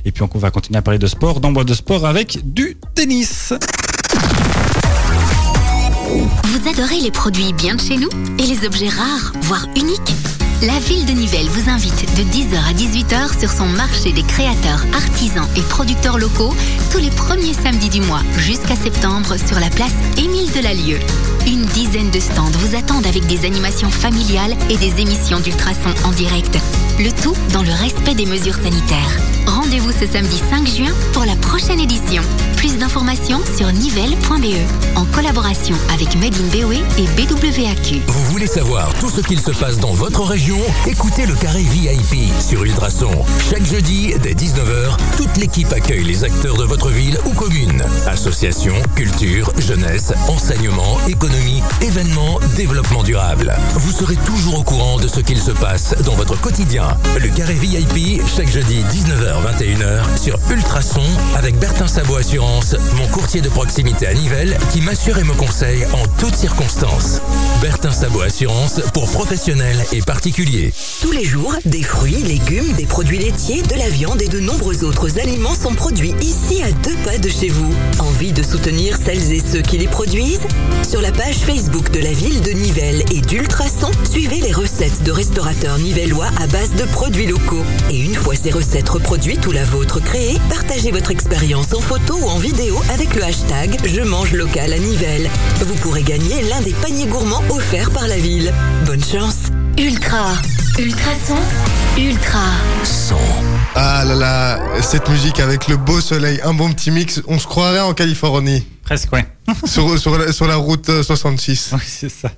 Et 0.06 0.12
puis 0.12 0.24
on 0.24 0.38
va 0.38 0.52
continuer 0.52 0.78
à 0.78 0.82
parler 0.82 1.00
de 1.00 1.08
sport 1.08 1.39
Boîte 1.39 1.67
de 1.67 1.74
sport 1.74 2.06
avec 2.06 2.39
du 2.54 2.78
tennis. 2.93 3.54
Vous 6.43 6.69
adorez 6.69 7.02
les 7.02 7.12
produits 7.12 7.54
bien 7.54 7.76
de 7.76 7.82
chez 7.82 7.98
nous 7.98 8.10
et 8.39 8.43
les 8.43 8.65
objets 8.65 8.89
rares, 8.89 9.34
voire 9.41 9.67
uniques? 9.76 10.44
La 10.62 10.80
ville 10.80 11.06
de 11.06 11.12
Nivelles 11.12 11.50
vous 11.50 11.70
invite 11.70 12.06
de 12.15 12.24
10h 12.24 12.56
à 12.56 12.74
18h 12.74 13.38
sur 13.39 13.52
son 13.52 13.65
marché 13.65 14.13
des 14.13 14.24
créateurs, 14.24 14.86
artisans 14.94 15.48
et 15.58 15.62
producteurs 15.62 16.18
locaux 16.18 16.56
tous 16.91 16.98
les 16.98 17.10
premiers 17.10 17.54
samedis 17.54 17.89
du 17.89 18.00
mois 18.02 18.22
jusqu'à 18.38 18.76
septembre 18.76 19.36
sur 19.38 19.60
la 19.60 19.70
place 19.70 19.91
Émile 20.18 20.52
Delalieu. 20.54 21.00
Une 21.46 21.65
dizaine 21.65 22.10
de 22.10 22.20
stands 22.20 22.52
vous 22.60 22.76
attendent 22.76 23.06
avec 23.06 23.28
des 23.28 23.46
animations 23.46 23.91
familiales 23.91 24.56
et 24.70 24.78
des 24.78 25.02
émissions 25.02 25.41
d'ultrasons 25.41 25.94
en 26.06 26.12
direct. 26.12 26.58
Le 27.00 27.12
tout 27.22 27.36
dans 27.52 27.62
le 27.62 27.74
respect 27.74 28.15
des 28.15 28.26
mesures 28.26 28.56
sanitaires. 28.56 29.20
Rendez-vous 29.46 29.91
ce 29.91 30.08
samedi 30.08 30.41
5 30.50 30.68
juin 30.68 30.94
pour 31.13 31.26
la 31.26 31.36
prochaine 31.36 31.80
édition. 31.80 32.24
Plus 32.56 32.78
d'informations 32.78 33.41
sur 33.58 33.72
nivelle.be 33.72 34.56
en 34.96 35.06
collaboration 35.06 35.76
avec 35.94 36.15
Made 36.15 36.34
in 36.36 36.58
BOE 36.58 36.82
et 36.98 37.06
BWAQ. 37.15 38.02
Vous 38.08 38.24
voulez 38.32 38.48
savoir 38.48 38.91
tout 38.96 39.10
ce 39.10 39.22
qu'il 39.22 39.39
se 39.39 39.52
passe 39.52 39.78
dans 39.80 39.94
votre 39.94 40.24
région? 40.24 40.44
Écoutez 40.88 41.25
le 41.25 41.34
carré 41.34 41.63
VIP 41.63 42.31
sur 42.39 42.63
Ultrason. 42.63 43.10
Chaque 43.49 43.65
jeudi, 43.65 44.13
dès 44.21 44.34
19h, 44.34 44.95
toute 45.17 45.38
l'équipe 45.38 45.71
accueille 45.73 46.03
les 46.03 46.23
acteurs 46.23 46.55
de 46.55 46.63
votre 46.63 46.89
ville 46.89 47.17
ou 47.25 47.31
commune. 47.31 47.81
Associations, 48.05 48.75
culture, 48.95 49.51
jeunesse, 49.58 50.13
enseignement, 50.27 50.99
économie, 51.08 51.63
événements, 51.81 52.39
développement 52.55 53.01
durable. 53.01 53.55
Vous 53.73 53.91
serez 53.91 54.17
toujours 54.17 54.60
au 54.60 54.63
courant 54.63 54.99
de 54.99 55.08
ce 55.08 55.19
qu'il 55.19 55.39
se 55.39 55.49
passe 55.49 55.95
dans 56.03 56.13
votre 56.13 56.39
quotidien. 56.39 56.95
Le 57.19 57.29
carré 57.29 57.55
VIP, 57.55 58.21
chaque 58.27 58.49
jeudi 58.49 58.84
19h-21h 58.84 60.21
sur 60.21 60.38
Ultrason 60.51 61.01
avec 61.36 61.58
Bertin 61.58 61.88
Sabot 61.88 62.17
Assurance, 62.17 62.75
mon 62.97 63.08
courtier 63.08 63.41
de 63.41 63.49
proximité 63.49 64.05
à 64.05 64.13
Nivelles 64.13 64.58
qui 64.71 64.81
m'assure 64.81 65.17
et 65.17 65.23
me 65.23 65.34
conseille 65.34 65.86
en 65.93 66.05
toutes 66.19 66.36
circonstances. 66.36 67.19
Bertin 67.63 67.91
Sabot 67.91 68.21
Assurance 68.21 68.79
pour 68.93 69.10
professionnels 69.10 69.84
et 69.91 70.01
particuliers. 70.03 70.35
Tous 70.36 71.13
les 71.13 71.24
jours, 71.24 71.56
des 71.63 71.82
fruits, 71.82 72.21
légumes, 72.21 72.74
des 72.74 72.86
produits 72.86 73.19
laitiers, 73.19 73.62
de 73.62 73.76
la 73.76 73.88
viande 73.88 74.21
et 74.21 74.28
de 74.28 74.41
nombreux 74.41 74.84
autres 74.84 75.17
aliments 75.17 75.56
sont 75.56 75.74
produits 75.74 76.13
ici 76.19 76.62
à 76.62 76.74
deux 76.74 76.95
pas 77.06 77.17
de 77.17 77.30
chez 77.30 77.48
vous. 77.48 77.74
Envie 78.00 78.34
de 78.34 78.43
soutenir 78.43 78.98
celles 78.98 79.32
et 79.32 79.39
ceux 79.39 79.62
qui 79.62 79.78
les 79.78 79.88
produisent? 79.88 80.41
Sur 80.86 81.00
la 81.00 81.13
page 81.13 81.38
Facebook 81.38 81.89
de 81.91 82.02
la 82.02 82.12
ville 82.12 82.41
de 82.41 82.52
Nivelles 82.52 83.06
et 83.13 83.21
d'Ultrason, 83.21 83.89
suivez 84.12 84.41
les 84.41 84.52
recettes 84.52 85.04
de 85.04 85.12
restaurateurs 85.13 85.80
nivellois 85.80 86.28
à 86.38 86.48
base 86.48 86.76
de 86.76 86.84
produits 86.84 87.28
locaux. 87.28 87.63
Et 87.89 88.02
une 88.02 88.15
fois 88.15 88.36
ces 88.36 88.52
recettes 88.52 88.89
reproduites 88.89 89.48
ou 89.48 89.54
la 89.54 89.63
vôtre 89.63 90.04
créée, 90.04 90.38
partagez 90.50 90.91
votre 90.91 91.12
expérience 91.12 91.74
en 91.74 91.80
photo 91.80 92.13
ou 92.21 92.28
en 92.28 92.39
vidéo 92.39 92.78
avec 92.89 93.15
le 93.15 93.24
hashtag 93.24 93.78
Je 93.86 94.02
mange 94.02 94.34
local 94.34 94.74
à 94.74 94.80
Nivelles. 94.80 95.30
Vous 95.62 95.76
pourrez 95.76 96.04
gagner 96.04 96.43
l'un 96.50 96.60
des 96.60 96.74
paniers 96.74 97.08
gourmands 97.08 97.43
offerts 97.52 97.91
par 97.91 98.10
la 98.10 98.17
ville. 98.17 98.54
Bonne 98.86 99.04
chance 99.04 99.45
Ultra, 99.77 100.33
ultrason, 100.79 101.35
ultra. 101.97 102.39
Son. 102.85 103.17
Ah 103.75 104.05
là 104.05 104.15
là, 104.15 104.81
cette 104.81 105.09
musique 105.09 105.41
avec 105.41 105.67
le 105.67 105.75
beau 105.75 105.99
soleil, 105.99 106.39
un 106.45 106.53
bon 106.53 106.71
petit 106.71 106.91
mix, 106.91 107.21
on 107.27 107.38
se 107.38 107.45
croirait 107.45 107.81
en 107.81 107.93
Californie, 107.93 108.65
Presque, 108.83 109.11
ouais. 109.11 109.25
sur, 109.65 109.99
sur, 109.99 110.17
la, 110.17 110.31
sur 110.31 110.47
la 110.47 110.55
route 110.55 110.88
euh, 110.88 111.03
66. 111.03 111.71
Oui, 111.73 111.79
c'est 111.85 112.09
ça. 112.09 112.31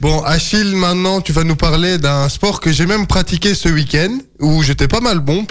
Bon, 0.00 0.22
Achille, 0.22 0.74
maintenant, 0.74 1.20
tu 1.20 1.32
vas 1.32 1.44
nous 1.44 1.56
parler 1.56 1.98
d'un 1.98 2.28
sport 2.28 2.60
que 2.60 2.72
j'ai 2.72 2.86
même 2.86 3.06
pratiqué 3.06 3.54
ce 3.54 3.68
week-end, 3.68 4.16
où 4.40 4.62
j'étais 4.62 4.88
pas 4.88 5.00
mal 5.00 5.18
bon, 5.18 5.44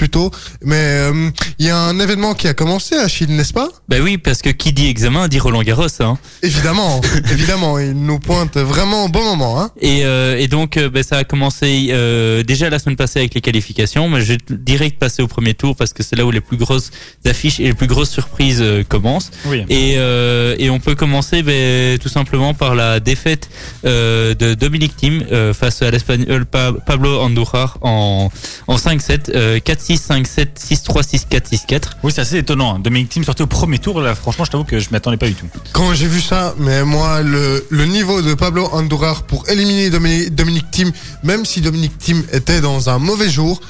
plus 0.00 0.08
tôt. 0.08 0.30
Mais 0.64 0.76
euh, 1.12 1.30
il 1.58 1.66
y 1.66 1.70
a 1.70 1.76
un 1.76 1.98
événement 2.00 2.32
qui 2.32 2.48
a 2.48 2.54
commencé 2.54 2.94
à 2.96 3.06
Chine, 3.06 3.36
n'est-ce 3.36 3.52
pas? 3.52 3.68
Ben 3.90 4.00
oui, 4.02 4.16
parce 4.16 4.40
que 4.40 4.48
qui 4.48 4.72
dit 4.72 4.88
examen 4.88 5.28
dit 5.28 5.38
Roland 5.38 5.62
Garros. 5.62 5.88
Hein. 6.00 6.16
Évidemment, 6.42 7.02
évidemment, 7.30 7.78
il 7.78 7.92
nous 7.92 8.18
pointe 8.18 8.56
vraiment 8.56 9.04
au 9.04 9.08
bon 9.08 9.22
moment. 9.22 9.60
Hein. 9.60 9.70
Et, 9.78 10.06
euh, 10.06 10.38
et 10.38 10.48
donc, 10.48 10.78
euh, 10.78 10.88
ben, 10.88 11.02
ça 11.02 11.18
a 11.18 11.24
commencé 11.24 11.88
euh, 11.90 12.42
déjà 12.42 12.70
la 12.70 12.78
semaine 12.78 12.96
passée 12.96 13.18
avec 13.18 13.34
les 13.34 13.42
qualifications, 13.42 14.08
mais 14.08 14.22
je 14.22 14.32
vais 14.32 14.38
direct 14.48 14.98
passer 14.98 15.20
au 15.22 15.28
premier 15.28 15.52
tour 15.52 15.76
parce 15.76 15.92
que 15.92 16.02
c'est 16.02 16.16
là 16.16 16.24
où 16.24 16.30
les 16.30 16.40
plus 16.40 16.56
grosses 16.56 16.90
affiches 17.26 17.60
et 17.60 17.64
les 17.64 17.74
plus 17.74 17.86
grosses 17.86 18.10
surprises 18.10 18.62
euh, 18.62 18.82
commencent. 18.82 19.30
Oui. 19.44 19.64
Et, 19.68 19.96
euh, 19.98 20.56
et 20.58 20.70
on 20.70 20.80
peut 20.80 20.94
commencer 20.94 21.42
ben, 21.42 21.98
tout 21.98 22.08
simplement 22.08 22.54
par 22.54 22.74
la 22.74 23.00
défaite 23.00 23.50
euh, 23.84 24.34
de 24.34 24.54
Dominique 24.54 24.96
Thiem 24.96 25.24
euh, 25.30 25.52
face 25.52 25.82
à 25.82 25.90
l'Espagnol 25.90 26.46
Pa- 26.46 26.72
Pablo 26.86 27.20
Andújar 27.20 27.76
en, 27.82 28.30
en 28.66 28.76
5-7, 28.76 29.30
euh, 29.34 29.58
4-6, 29.58 29.89
5-7, 29.94 30.46
6-3, 30.58 31.02
6-4, 31.02 31.50
6-4. 31.66 31.82
Oui, 32.02 32.12
c'est 32.14 32.20
assez 32.20 32.38
étonnant. 32.38 32.74
hein. 32.76 32.78
Dominique 32.78 33.08
Thiem 33.10 33.24
sorti 33.24 33.42
au 33.42 33.46
premier 33.46 33.78
tour. 33.78 34.00
Là, 34.00 34.14
franchement, 34.14 34.44
je 34.44 34.50
t'avoue 34.50 34.64
que 34.64 34.78
je 34.78 34.90
m'y 34.90 34.96
attendais 34.96 35.16
pas 35.16 35.26
du 35.28 35.34
tout. 35.34 35.46
Quand 35.72 35.94
j'ai 35.94 36.06
vu 36.06 36.20
ça, 36.20 36.54
mais 36.58 36.84
moi, 36.84 37.22
le, 37.22 37.66
le 37.70 37.84
niveau 37.86 38.22
de 38.22 38.34
Pablo 38.34 38.66
Andújar 38.72 39.22
pour 39.24 39.48
éliminer 39.48 39.90
Dominique, 39.90 40.34
Dominique 40.34 40.70
Thiem, 40.70 40.92
même 41.22 41.44
si 41.44 41.60
Dominique 41.60 41.96
Thiem 41.98 42.22
était 42.32 42.60
dans 42.60 42.88
un 42.90 42.98
mauvais 42.98 43.28
jour, 43.30 43.60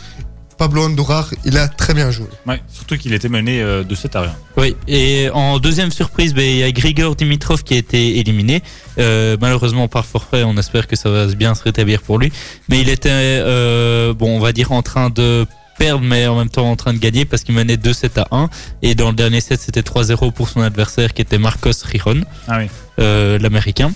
Pablo 0.59 0.85
Andújar, 0.85 1.31
il 1.47 1.57
a 1.57 1.69
très 1.69 1.95
bien 1.95 2.11
joué. 2.11 2.27
Ouais, 2.47 2.61
surtout 2.71 2.99
qu'il 2.99 3.15
était 3.15 3.31
mené 3.31 3.63
euh, 3.63 3.83
de 3.83 3.95
7 3.95 4.17
à 4.17 4.21
rien. 4.21 4.37
Oui, 4.59 4.77
et 4.87 5.31
en 5.33 5.59
deuxième 5.59 5.91
surprise, 5.91 6.35
ben, 6.35 6.45
il 6.45 6.57
y 6.59 6.63
a 6.63 6.71
Grigor 6.71 7.17
Dimitrov 7.17 7.63
qui 7.63 7.73
a 7.73 7.79
été 7.79 8.19
éliminé. 8.19 8.63
Euh, 8.99 9.39
malheureusement 9.41 9.89
par 9.89 10.05
forfait, 10.05 10.43
on 10.45 10.59
espère 10.59 10.87
que 10.87 10.97
ça 10.97 11.09
va 11.09 11.27
bien 11.29 11.55
se 11.55 11.63
rétablir 11.63 12.03
pour 12.03 12.19
lui. 12.19 12.31
Mais 12.69 12.79
il 12.83 12.91
était, 12.91 13.09
euh, 13.11 14.13
bon, 14.13 14.37
on 14.37 14.41
va 14.41 14.53
dire 14.53 14.71
en 14.73 14.83
train 14.83 15.09
de 15.09 15.47
perdre, 15.81 16.05
mais 16.05 16.27
en 16.27 16.37
même 16.37 16.51
temps 16.51 16.71
en 16.71 16.77
train 16.77 16.93
de 16.93 16.99
gagner 16.99 17.25
parce 17.25 17.43
qu'il 17.43 17.55
menait 17.55 17.77
2-7 17.77 18.19
à 18.21 18.27
1. 18.31 18.51
Et 18.83 18.95
dans 18.95 19.09
le 19.09 19.17
dernier 19.17 19.41
set, 19.41 19.61
c'était 19.65 19.81
3-0 19.81 20.31
pour 20.33 20.49
son 20.51 20.61
adversaire 20.61 21.15
qui 21.15 21.23
était 21.23 21.39
Marcos 21.39 21.71
Rijon, 21.91 22.21
Ah 22.49 22.59
oui. 22.61 22.67
euh, 23.01 23.39
l'américain. 23.39 23.91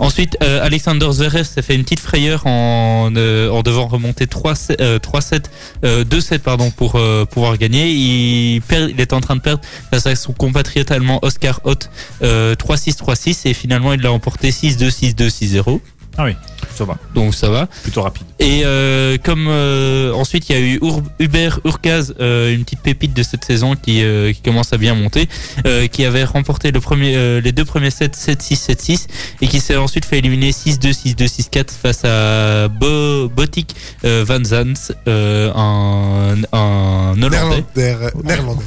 Ensuite, 0.00 0.36
euh, 0.42 0.64
Alexander 0.64 1.06
Zverev 1.12 1.44
s'est 1.44 1.62
fait 1.62 1.76
une 1.76 1.84
petite 1.84 2.00
frayeur 2.00 2.46
en, 2.48 3.12
euh, 3.16 3.48
en 3.50 3.62
devant 3.62 3.86
remonter 3.86 4.26
3 4.26 4.54
euh, 4.80 4.98
3-7, 4.98 5.44
euh, 5.84 6.04
2-7 6.04 6.38
pardon 6.40 6.70
pour 6.72 6.96
euh, 6.96 7.24
pouvoir 7.24 7.56
gagner. 7.58 7.90
Il, 7.92 8.60
perd, 8.62 8.90
il 8.90 9.00
est 9.00 9.12
en 9.12 9.20
train 9.20 9.36
de 9.36 9.40
perdre 9.40 9.62
face 9.92 10.06
à 10.08 10.16
son 10.16 10.32
compatriote 10.32 10.90
allemand 10.90 11.20
Oscar 11.22 11.60
euh, 12.22 12.54
3-6 12.56 12.96
3-6 12.98 13.48
et 13.48 13.54
finalement 13.54 13.92
il 13.92 14.00
l'a 14.00 14.10
emporté 14.10 14.50
6-2 14.50 14.90
6-2 15.14 15.28
6-0. 15.62 15.80
Ah 16.16 16.24
oui, 16.26 16.36
ça 16.74 16.84
va. 16.84 16.96
Donc 17.14 17.34
ça 17.34 17.48
va. 17.50 17.66
Plutôt 17.82 18.02
rapide. 18.02 18.26
Et 18.38 18.62
euh, 18.64 19.16
comme 19.22 19.46
euh, 19.48 20.12
ensuite 20.12 20.48
il 20.48 20.54
y 20.54 20.58
a 20.58 20.60
eu 20.60 20.78
Ur- 20.82 21.02
Hubert 21.18 21.58
Urkaz, 21.64 22.14
euh, 22.20 22.54
une 22.54 22.64
petite 22.64 22.80
pépite 22.82 23.14
de 23.14 23.22
cette 23.22 23.44
saison 23.44 23.74
qui, 23.74 24.02
euh, 24.04 24.32
qui 24.32 24.40
commence 24.40 24.72
à 24.72 24.76
bien 24.78 24.94
monter, 24.94 25.28
euh, 25.66 25.86
qui 25.88 26.04
avait 26.04 26.24
remporté 26.24 26.70
le 26.70 26.80
premier, 26.80 27.16
euh, 27.16 27.40
les 27.40 27.52
deux 27.52 27.64
premiers 27.64 27.90
sets 27.90 28.12
7-6 28.14 28.56
7-6 28.70 29.06
et 29.40 29.48
qui 29.48 29.58
s'est 29.60 29.76
ensuite 29.76 30.04
fait 30.04 30.18
éliminer 30.18 30.50
6-2 30.52 30.92
6-2 30.92 31.26
6-4 31.28 31.70
face 31.82 32.04
à 32.04 32.68
Bo 32.68 33.28
Botik 33.28 33.74
euh, 34.04 34.24
Van 34.26 34.42
Zans, 34.44 34.92
euh, 35.08 35.52
un, 35.54 36.36
un 36.52 37.22
Hollandais. 37.22 37.64
Néerlandais. 37.74 38.12
Néerlandais. 38.24 38.64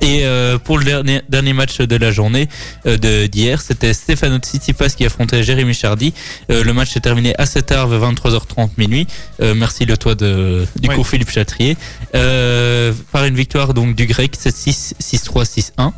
Et 0.00 0.20
euh, 0.24 0.58
pour 0.58 0.78
le 0.78 0.84
dernier, 0.84 1.22
dernier 1.28 1.52
match 1.52 1.78
de 1.78 1.96
la 1.96 2.10
journée 2.12 2.48
euh, 2.86 3.26
d'hier, 3.26 3.60
c'était 3.60 3.92
Stefano 3.92 4.38
Tsitsipas 4.38 4.90
qui 4.90 5.04
affrontait 5.04 5.42
Jérémy 5.42 5.74
Chardy. 5.74 6.14
Euh, 6.50 6.62
le 6.62 6.72
match 6.72 6.90
s'est 6.92 7.00
terminé 7.00 7.34
à 7.36 7.44
7h, 7.44 7.88
vers 7.88 8.12
23h30 8.12 8.70
minuit. 8.78 9.06
Euh, 9.42 9.54
merci 9.54 9.86
le 9.86 9.96
toit 9.96 10.14
de, 10.14 10.66
du 10.76 10.88
Oui. 10.88 10.94
cours 10.94 11.06
Philippe 11.06 11.30
Chatrier. 11.30 11.76
Euh, 12.14 12.92
par 13.12 13.24
une 13.24 13.34
victoire 13.34 13.74
donc 13.74 13.94
du 13.96 14.06
grec 14.06 14.36
7-6, 14.36 14.92
6-3, 15.00 15.44
6-1. 15.78 15.92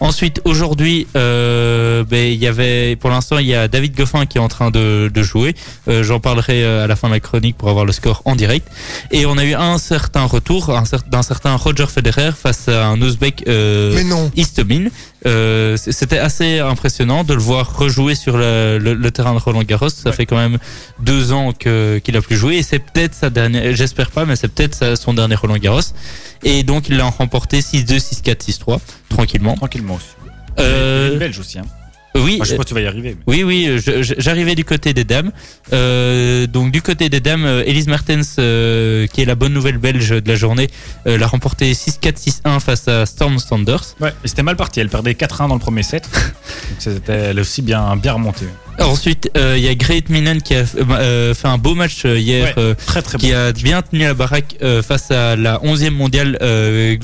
Ensuite, 0.00 0.40
aujourd'hui, 0.44 1.06
euh, 1.14 2.04
ben, 2.04 2.32
il 2.32 2.38
y 2.38 2.46
avait, 2.46 2.96
pour 2.96 3.10
l'instant, 3.10 3.36
il 3.38 3.46
y 3.46 3.54
a 3.54 3.68
David 3.68 3.94
Goffin 3.94 4.24
qui 4.24 4.38
est 4.38 4.40
en 4.40 4.48
train 4.48 4.70
de, 4.70 5.10
de 5.12 5.22
jouer. 5.22 5.54
Euh, 5.88 6.02
J'en 6.02 6.20
parlerai 6.20 6.64
euh, 6.64 6.84
à 6.84 6.86
la 6.86 6.96
fin 6.96 7.08
de 7.08 7.12
la 7.12 7.20
chronique 7.20 7.56
pour 7.58 7.68
avoir 7.68 7.84
le 7.84 7.92
score 7.92 8.22
en 8.24 8.34
direct. 8.34 8.66
Et 9.10 9.26
on 9.26 9.36
a 9.36 9.44
eu 9.44 9.54
un 9.54 9.76
certain 9.76 10.24
retour 10.24 10.72
d'un 11.10 11.22
certain 11.22 11.56
Roger 11.56 11.86
Federer 11.86 12.30
face 12.32 12.68
à 12.68 12.86
un 12.86 13.00
Ouzbek 13.00 13.44
euh, 13.46 13.92
Mais 13.94 14.04
non. 14.04 14.30
Istomin. 14.36 14.88
Euh, 15.26 15.76
C'était 15.76 16.18
assez 16.18 16.60
impressionnant 16.60 17.24
de 17.24 17.34
le 17.34 17.40
voir 17.40 17.76
rejouer 17.76 18.14
sur 18.14 18.36
le, 18.38 18.78
le- 18.78 18.94
le 18.94 19.10
terrain 19.10 19.34
de 19.34 19.38
Roland 19.38 19.62
Garros. 19.62 19.88
Ça 19.90 20.12
fait 20.12 20.24
quand 20.26 20.36
même 20.36 20.58
deux 20.98 21.32
ans 21.32 21.52
que 21.52 21.98
qu'il 22.02 22.16
a 22.16 22.22
plus 22.22 22.36
joué 22.36 22.56
et 22.56 22.62
c'est 22.62 22.78
peut-être 22.78 23.14
sa 23.14 23.28
dernière. 23.30 23.74
J'espère 23.76 24.10
pas, 24.10 24.24
mais 24.24 24.36
c'est 24.36 24.48
peut-être 24.48 24.96
son 24.96 25.12
dernier 25.14 25.34
Roland 25.34 25.58
Garros. 25.58 25.80
Et 26.42 26.62
donc 26.62 26.88
il 26.88 26.96
l'a 26.96 27.04
remporté 27.04 27.60
6-2, 27.60 27.98
6-4, 27.98 28.50
6-3 28.64 28.78
tranquillement. 29.10 29.54
Tranquillement 29.56 29.96
aussi. 29.96 30.06
Euh, 30.58 31.18
belge 31.18 31.38
aussi. 31.38 31.58
Hein. 31.58 31.66
Oui, 32.16 32.38
je 32.42 32.44
sais 32.48 32.56
pas 32.56 32.62
si 32.62 32.68
tu 32.68 32.74
vas 32.74 32.80
y 32.80 32.86
arriver. 32.86 33.16
mais- 33.26 33.42
oui, 33.44 33.44
oui, 33.44 33.80
j'arrivais 34.18 34.54
du 34.54 34.64
côté 34.64 34.92
des 34.92 35.04
dames. 35.04 35.30
Euh, 35.72 36.46
donc 36.46 36.72
du 36.72 36.82
côté 36.82 37.08
des 37.08 37.20
dames, 37.20 37.44
euh, 37.44 37.62
Elise 37.66 37.86
Mertens, 37.86 38.36
euh, 38.38 39.06
qui 39.06 39.22
est 39.22 39.24
la 39.24 39.34
bonne 39.36 39.52
nouvelle 39.52 39.78
belge 39.78 40.10
de 40.10 40.28
la 40.28 40.34
journée, 40.36 40.68
euh, 41.06 41.16
l'a 41.18 41.26
remporté 41.26 41.72
6-4, 41.74 42.18
6-1 42.18 42.60
face 42.60 42.88
à 42.88 43.06
Storm 43.06 43.38
Sanders. 43.38 43.94
Ouais, 44.00 44.12
c'était 44.24 44.42
mal 44.42 44.56
parti. 44.56 44.80
Elle 44.80 44.88
perdait 44.88 45.14
4-1 45.14 45.48
dans 45.48 45.54
le 45.54 45.60
premier 45.60 45.82
set. 45.82 46.08
Donc 46.84 47.02
elle 47.08 47.38
est 47.38 47.40
aussi 47.40 47.62
bien, 47.62 47.96
bien 47.96 48.14
remontée. 48.14 48.46
Ensuite, 48.78 49.30
euh, 49.36 49.56
il 49.58 49.64
y 49.64 49.68
a 49.68 49.74
Great 49.74 50.08
Minen 50.08 50.40
qui 50.40 50.54
a 50.54 50.64
euh, 50.90 51.34
fait 51.34 51.48
un 51.48 51.58
beau 51.58 51.74
match 51.74 52.04
euh, 52.04 52.18
hier. 52.18 52.46
Ouais, 52.46 52.54
euh, 52.62 52.74
Très 52.86 53.02
très 53.02 53.18
qui 53.18 53.30
bon. 53.30 53.36
a 53.36 53.52
bien 53.52 53.82
tenu 53.82 54.02
la 54.02 54.14
baraque 54.14 54.56
euh, 54.62 54.82
face 54.82 55.10
à 55.10 55.36
la 55.36 55.58
11e 55.58 55.90
mondiale 55.90 56.38
euh. 56.40 56.96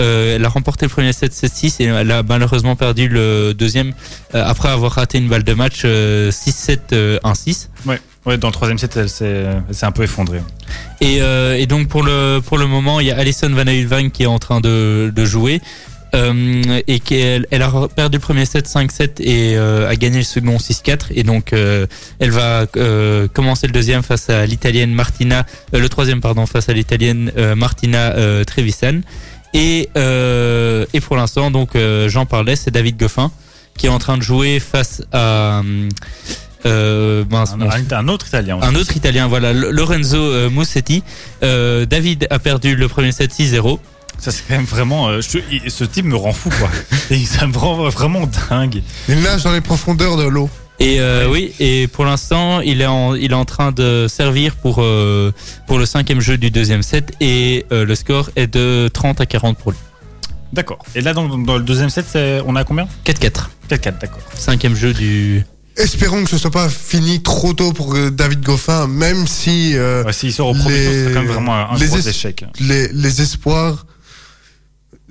Euh, 0.00 0.36
elle 0.36 0.44
a 0.44 0.48
remporté 0.48 0.86
le 0.86 0.90
premier 0.90 1.12
set 1.12 1.32
7-6 1.32 1.76
et 1.82 1.84
elle 1.84 2.10
a 2.10 2.22
malheureusement 2.22 2.76
perdu 2.76 3.08
le 3.08 3.52
deuxième 3.54 3.92
euh, 4.34 4.42
après 4.44 4.68
avoir 4.68 4.92
raté 4.92 5.18
une 5.18 5.28
balle 5.28 5.44
de 5.44 5.54
match 5.54 5.82
euh, 5.84 6.30
6-7 6.30 6.78
euh, 6.92 7.18
1-6. 7.24 7.68
Ouais, 7.86 8.00
ouais, 8.26 8.38
dans 8.38 8.48
le 8.48 8.52
troisième 8.52 8.78
set, 8.78 8.96
elle 8.96 9.08
s'est 9.08 9.46
un 9.82 9.92
peu 9.92 10.02
effondrée. 10.04 10.40
Et, 11.00 11.18
euh, 11.20 11.56
et 11.58 11.66
donc 11.66 11.88
pour 11.88 12.02
le 12.02 12.40
pour 12.44 12.58
le 12.58 12.66
moment, 12.66 13.00
il 13.00 13.06
y 13.06 13.10
a 13.10 13.16
Alison 13.18 13.50
Van 13.50 13.66
Uytvanck 13.66 14.12
qui 14.12 14.22
est 14.24 14.26
en 14.26 14.38
train 14.38 14.60
de, 14.60 15.12
de 15.14 15.24
jouer. 15.24 15.60
Euh, 16.14 16.62
et 16.86 17.00
qui 17.00 17.14
elle, 17.14 17.46
a 17.50 17.88
perdu 17.88 18.18
le 18.18 18.20
premier 18.20 18.44
set 18.44 18.68
5-7 18.68 19.22
et 19.22 19.56
euh, 19.56 19.88
a 19.88 19.96
gagné 19.96 20.18
le 20.18 20.24
second 20.24 20.58
6-4 20.58 21.06
et 21.12 21.22
donc 21.22 21.54
euh, 21.54 21.86
elle 22.18 22.30
va 22.30 22.66
euh, 22.76 23.28
commencer 23.32 23.66
le 23.66 23.72
deuxième 23.72 24.02
face 24.02 24.28
à 24.28 24.44
l'italienne 24.44 24.92
Martina 24.92 25.46
euh, 25.74 25.80
le 25.80 25.88
troisième 25.88 26.20
pardon 26.20 26.44
face 26.44 26.68
à 26.68 26.74
l'italienne 26.74 27.32
euh, 27.38 27.54
Martina 27.54 28.12
euh, 28.12 28.44
Trevisan 28.44 29.00
et 29.54 29.88
euh, 29.96 30.84
et 30.92 31.00
pour 31.00 31.16
l'instant 31.16 31.50
donc 31.50 31.76
euh, 31.76 32.10
j'en 32.10 32.26
parlais 32.26 32.56
c'est 32.56 32.70
David 32.70 32.98
Goffin 32.98 33.30
qui 33.78 33.86
est 33.86 33.90
en 33.90 33.98
train 33.98 34.18
de 34.18 34.22
jouer 34.22 34.60
face 34.60 35.02
à 35.12 35.62
euh, 36.66 37.24
mince, 37.30 37.54
Un, 37.90 38.08
autre 38.08 38.26
italien 38.28 38.58
aussi. 38.58 38.68
un 38.68 38.74
autre 38.76 38.96
italien, 38.96 39.26
voilà, 39.26 39.52
Lorenzo 39.52 40.48
Musetti. 40.50 41.02
Euh, 41.42 41.86
David 41.86 42.28
a 42.30 42.38
perdu 42.38 42.76
le 42.76 42.86
premier 42.86 43.10
set 43.10 43.32
6-0. 43.32 43.78
Ça, 44.22 44.30
c'est 44.30 44.44
quand 44.48 44.54
même 44.54 44.64
vraiment. 44.64 45.08
euh, 45.08 45.20
je- 45.20 45.68
ce 45.68 45.84
type 45.84 46.06
me 46.06 46.16
rend 46.16 46.32
fou, 46.32 46.48
quoi. 46.58 46.70
Et 47.10 47.24
ça 47.26 47.46
me 47.46 47.56
rend 47.58 47.88
vraiment 47.90 48.26
dingue. 48.48 48.82
Il 49.08 49.20
nage 49.20 49.42
dans 49.42 49.52
les 49.52 49.60
profondeurs 49.60 50.16
de 50.16 50.22
l'eau. 50.24 50.48
Et 50.80 51.00
euh, 51.00 51.28
oui, 51.30 51.52
et 51.60 51.86
pour 51.86 52.04
l'instant, 52.04 52.60
il 52.60 52.80
est 52.80 52.86
en, 52.86 53.14
il 53.14 53.30
est 53.32 53.34
en 53.34 53.44
train 53.44 53.70
de 53.72 54.06
servir 54.08 54.56
pour 54.56 54.76
euh, 54.80 55.30
pour 55.66 55.78
le 55.78 55.86
cinquième 55.86 56.20
jeu 56.20 56.38
du 56.38 56.50
deuxième 56.50 56.82
set 56.82 57.12
et 57.20 57.66
euh, 57.72 57.84
le 57.84 57.94
score 57.94 58.30
est 58.36 58.46
de 58.46 58.88
30 58.92 59.20
à 59.20 59.26
40 59.26 59.58
pour 59.58 59.72
lui. 59.72 59.78
D'accord. 60.52 60.78
Et 60.94 61.00
là, 61.00 61.12
dans, 61.14 61.28
dans 61.38 61.56
le 61.56 61.62
deuxième 61.62 61.90
set, 61.90 62.06
on 62.46 62.56
a 62.56 62.64
combien? 62.64 62.86
4-4. 63.06 63.48
4-4, 63.70 63.98
d'accord. 64.00 64.22
Cinquième 64.34 64.74
jeu 64.74 64.92
du. 64.92 65.44
Espérons 65.76 66.24
que 66.24 66.30
ce 66.30 66.38
soit 66.38 66.50
pas 66.50 66.68
fini 66.68 67.22
trop 67.22 67.52
tôt 67.54 67.72
pour 67.72 67.94
David 68.10 68.40
Goffin, 68.42 68.86
même 68.88 69.26
si 69.26 69.72
euh, 69.76 70.04
Ouais, 70.04 70.12
S'il 70.12 70.32
sort 70.32 70.48
au 70.48 70.54
premier 70.54 70.78
Les- 70.78 70.84
tour, 70.84 70.92
c'est 70.94 71.12
quand 71.14 71.22
même 71.22 71.30
vraiment 71.32 71.54
un, 71.54 71.70
un 71.74 71.78
les 71.78 71.86
gros 71.86 71.98
échec. 71.98 72.44
les, 72.60 72.88
les 72.88 73.22
espoirs 73.22 73.86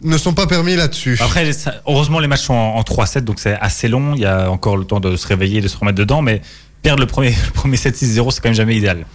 ne 0.04 0.18
sont 0.18 0.34
pas 0.34 0.48
permis 0.48 0.76
là-dessus. 0.76 1.18
Après, 1.20 1.50
heureusement, 1.88 2.20
les 2.20 2.28
matchs 2.28 2.44
sont 2.44 2.54
en, 2.54 2.76
en 2.76 2.82
3-7, 2.82 3.22
donc 3.22 3.40
c'est 3.40 3.58
assez 3.60 3.88
long. 3.88 4.14
Il 4.16 4.22
y 4.22 4.26
a 4.26 4.50
encore 4.50 4.78
le 4.78 4.86
temps 4.86 5.00
de 5.00 5.16
se 5.16 5.28
réveiller, 5.28 5.62
de 5.62 5.68
se 5.68 5.78
remettre 5.78 5.98
dedans, 5.98 6.22
mais 6.22 6.42
perdre 6.82 7.02
le 7.02 7.08
premier, 7.08 7.30
le 7.46 7.52
premier 7.52 7.78
7-6-0, 7.78 8.32
c'est 8.32 8.42
quand 8.42 8.50
même 8.50 8.54
jamais 8.54 8.76
idéal. 8.76 9.06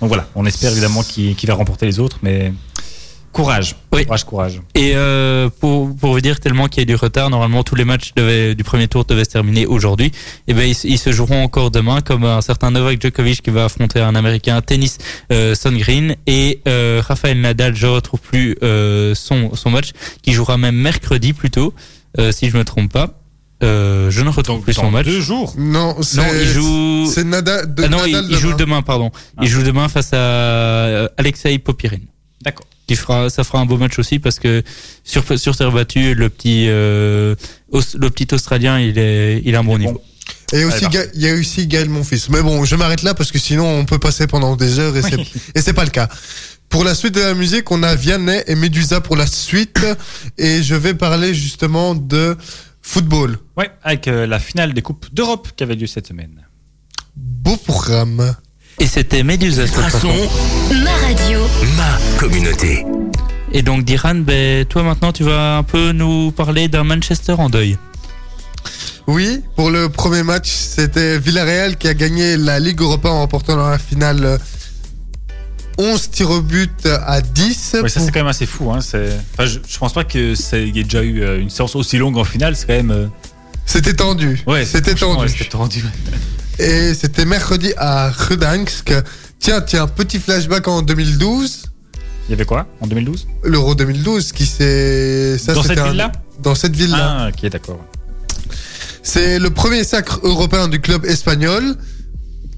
Donc 0.00 0.08
voilà, 0.08 0.28
on 0.34 0.44
espère 0.46 0.72
évidemment 0.72 1.02
qu'il 1.02 1.36
va 1.46 1.54
remporter 1.54 1.86
les 1.86 2.00
autres, 2.00 2.18
mais 2.22 2.52
courage. 3.32 3.76
Oui. 3.92 4.04
Courage, 4.04 4.24
courage. 4.24 4.60
Et 4.74 4.92
euh, 4.94 5.48
pour, 5.60 5.94
pour 5.96 6.12
vous 6.12 6.20
dire 6.20 6.38
tellement 6.40 6.68
qu'il 6.68 6.80
y 6.80 6.82
a 6.82 6.86
du 6.86 6.94
retard, 6.94 7.30
normalement 7.30 7.62
tous 7.62 7.74
les 7.74 7.84
matchs 7.84 8.12
devaient- 8.14 8.54
du 8.54 8.62
premier 8.64 8.88
tour 8.88 9.04
devaient 9.04 9.24
se 9.24 9.30
terminer 9.30 9.66
aujourd'hui. 9.66 10.12
Et 10.48 10.54
ben 10.54 10.62
ils, 10.68 10.74
se- 10.74 10.86
ils 10.86 10.98
se 10.98 11.10
joueront 11.12 11.42
encore 11.42 11.70
demain, 11.70 12.00
comme 12.00 12.24
un 12.24 12.40
certain 12.42 12.70
Novak 12.70 13.00
Djokovic 13.02 13.42
qui 13.42 13.50
va 13.50 13.64
affronter 13.64 14.00
un 14.00 14.14
Américain 14.14 14.60
tennis 14.60 14.98
euh, 15.32 15.54
Son 15.54 15.72
Green 15.72 16.16
et 16.26 16.60
euh, 16.68 17.02
Rafael 17.06 17.40
Nadal. 17.40 17.74
Je 17.74 17.86
retrouve 17.86 18.20
plus 18.20 18.56
euh, 18.62 19.14
son 19.14 19.54
son 19.54 19.70
match 19.70 19.90
qui 20.22 20.32
jouera 20.32 20.58
même 20.58 20.76
mercredi 20.76 21.32
plutôt, 21.32 21.74
euh, 22.18 22.32
si 22.32 22.50
je 22.50 22.56
me 22.56 22.64
trompe 22.64 22.92
pas. 22.92 23.18
Euh, 23.62 24.10
je 24.10 24.22
ne 24.22 24.28
retrouve 24.28 24.60
plus 24.60 24.72
son 24.74 24.90
match. 24.90 25.06
deux 25.06 25.20
jours. 25.20 25.54
Non, 25.56 25.94
c'est 26.02 26.16
Non, 26.16 26.24
il 26.34 26.48
joue. 26.48 27.06
c'est 27.14 27.22
Nada, 27.22 27.64
de 27.64 27.84
Ah 27.84 27.88
non, 27.88 28.04
il, 28.04 28.12
Nadal 28.12 28.30
il 28.32 28.36
joue 28.36 28.54
demain. 28.54 28.82
pardon. 28.82 29.12
Ah. 29.36 29.42
Il 29.44 29.48
joue 29.48 29.62
demain 29.62 29.88
face 29.88 30.12
à 30.12 30.16
euh, 30.16 31.08
Alexei 31.16 31.56
Popirine 31.60 32.06
D'accord. 32.42 32.66
Qui 32.92 32.96
qui 32.96 33.02
fera, 33.02 33.30
ça 33.30 33.44
fera 33.44 33.60
un 33.60 33.66
beau 33.66 33.76
match 33.76 33.98
aussi 33.98 34.18
parce 34.18 34.38
que 34.38 34.62
sur 35.04 35.24
sur 35.38 35.56
terre 35.56 35.72
battue, 35.72 36.14
le 36.14 36.28
petit 36.28 36.66
euh, 36.68 37.34
le 37.72 38.10
petit 38.10 38.34
Australien, 38.34 38.78
il 38.78 38.98
est 38.98 39.42
il 39.44 39.54
a 39.56 39.60
un 39.60 39.64
bon 39.64 39.78
niveau. 39.78 40.02
Et 40.52 40.64
aussi, 40.64 40.84
il 41.14 41.22
y 41.22 41.28
a 41.28 41.34
aussi 41.34 41.66
Gaël 41.66 41.88
Monfils. 41.88 42.28
Mais 42.28 42.42
bon, 42.42 42.64
je 42.64 42.76
m'arrête 42.76 43.02
là 43.02 43.14
parce 43.14 43.32
que 43.32 43.38
sinon 43.38 43.66
on 43.66 43.84
peut 43.84 43.98
passer 43.98 44.26
pendant 44.26 44.54
des 44.56 44.78
heures 44.78 44.96
et 44.96 45.02
c'est 45.02 45.20
et 45.54 45.62
c'est 45.62 45.72
pas 45.72 45.84
le 45.84 45.90
cas. 45.90 46.08
Pour 46.68 46.84
la 46.84 46.94
suite 46.94 47.14
de 47.14 47.20
la 47.20 47.34
musique, 47.34 47.70
on 47.70 47.82
a 47.82 47.94
Vianney 47.94 48.42
et 48.46 48.54
Medusa 48.54 49.00
pour 49.00 49.16
la 49.16 49.26
suite 49.26 49.84
et 50.38 50.62
je 50.62 50.74
vais 50.74 50.94
parler 50.94 51.34
justement 51.34 51.94
de 51.94 52.36
football. 52.82 53.38
Ouais, 53.56 53.70
avec 53.82 54.08
euh, 54.08 54.26
la 54.26 54.38
finale 54.38 54.72
des 54.72 54.82
Coupes 54.82 55.06
d'Europe 55.12 55.48
qui 55.56 55.64
avait 55.64 55.74
lieu 55.74 55.86
cette 55.86 56.06
semaine. 56.06 56.46
Beau 57.14 57.56
programme. 57.56 58.34
Et 58.78 58.86
c'était 58.86 59.22
Médusa. 59.22 59.66
cette 59.66 59.76
Ultrason, 59.76 60.08
fois. 60.08 60.76
Ma 61.12 61.18
radio. 61.18 61.40
ma 61.76 61.98
communauté. 62.18 62.86
Et 63.52 63.60
donc 63.62 63.84
Diran, 63.84 64.14
ben 64.14 64.64
toi 64.64 64.82
maintenant 64.82 65.12
tu 65.12 65.24
vas 65.24 65.58
un 65.58 65.62
peu 65.62 65.92
nous 65.92 66.30
parler 66.32 66.68
d'un 66.68 66.84
Manchester 66.84 67.32
en 67.32 67.50
deuil. 67.50 67.76
Oui, 69.06 69.42
pour 69.56 69.70
le 69.70 69.88
premier 69.90 70.22
match, 70.22 70.48
c'était 70.50 71.18
Villarreal 71.18 71.76
qui 71.76 71.88
a 71.88 71.92
gagné 71.94 72.36
la 72.38 72.58
Ligue 72.60 72.80
Europa 72.80 73.10
en 73.10 73.18
remportant 73.20 73.56
dans 73.56 73.68
la 73.68 73.78
finale 73.78 74.24
euh, 74.24 74.38
11 75.76 76.10
tirs 76.10 76.30
au 76.30 76.40
but 76.40 76.86
à 76.86 77.20
10. 77.20 77.76
Ouais, 77.82 77.88
ça 77.90 78.00
c'est 78.00 78.10
quand 78.10 78.20
même 78.20 78.26
assez 78.28 78.46
fou. 78.46 78.70
Hein. 78.72 78.78
Enfin, 78.78 79.44
je, 79.44 79.58
je 79.68 79.78
pense 79.78 79.92
pas 79.92 80.04
que 80.04 80.34
c'est- 80.34 80.66
il 80.66 80.74
y 80.76 80.80
ait 80.80 80.84
déjà 80.84 81.02
eu 81.02 81.22
euh, 81.22 81.40
une 81.40 81.50
séance 81.50 81.76
aussi 81.76 81.98
longue 81.98 82.16
en 82.16 82.24
finale. 82.24 82.56
C'est 82.56 82.66
quand 82.66 82.72
même. 82.74 82.90
euh, 82.90 83.06
C'était 83.66 83.92
tendu. 83.94 84.40
Ouais, 84.46 84.64
c'était 84.64 84.94
tendu. 84.94 85.20
ouais, 85.22 85.28
c'était 85.28 85.44
tendu. 85.44 85.84
Et 86.58 86.94
c'était 86.94 87.24
mercredi 87.26 87.72
à 87.76 88.10
Gdansk. 88.30 88.94
Tiens, 89.42 89.60
tiens, 89.60 89.88
petit 89.88 90.20
flashback 90.20 90.68
en 90.68 90.82
2012, 90.82 91.64
Il 92.28 92.30
y 92.30 92.34
avait 92.34 92.44
quoi 92.44 92.66
en 92.80 92.86
2012 92.86 93.26
l'Euro 93.42 93.74
2012, 93.74 94.30
qui 94.30 94.46
s'est... 94.46 95.36
Dans 95.48 95.62
cette 95.64 95.78
un- 95.78 95.88
ville-là? 95.88 96.12
Dans 96.40 96.54
cette 96.54 96.76
ville-là. 96.76 97.16
Ah, 97.24 97.28
ok, 97.28 97.50
d'accord. 97.50 97.80
C'est 99.02 99.40
le 99.40 99.50
premier 99.50 99.82
sacre 99.82 100.20
européen 100.22 100.68
du 100.68 100.80
club 100.80 101.04
espagnol, 101.04 101.74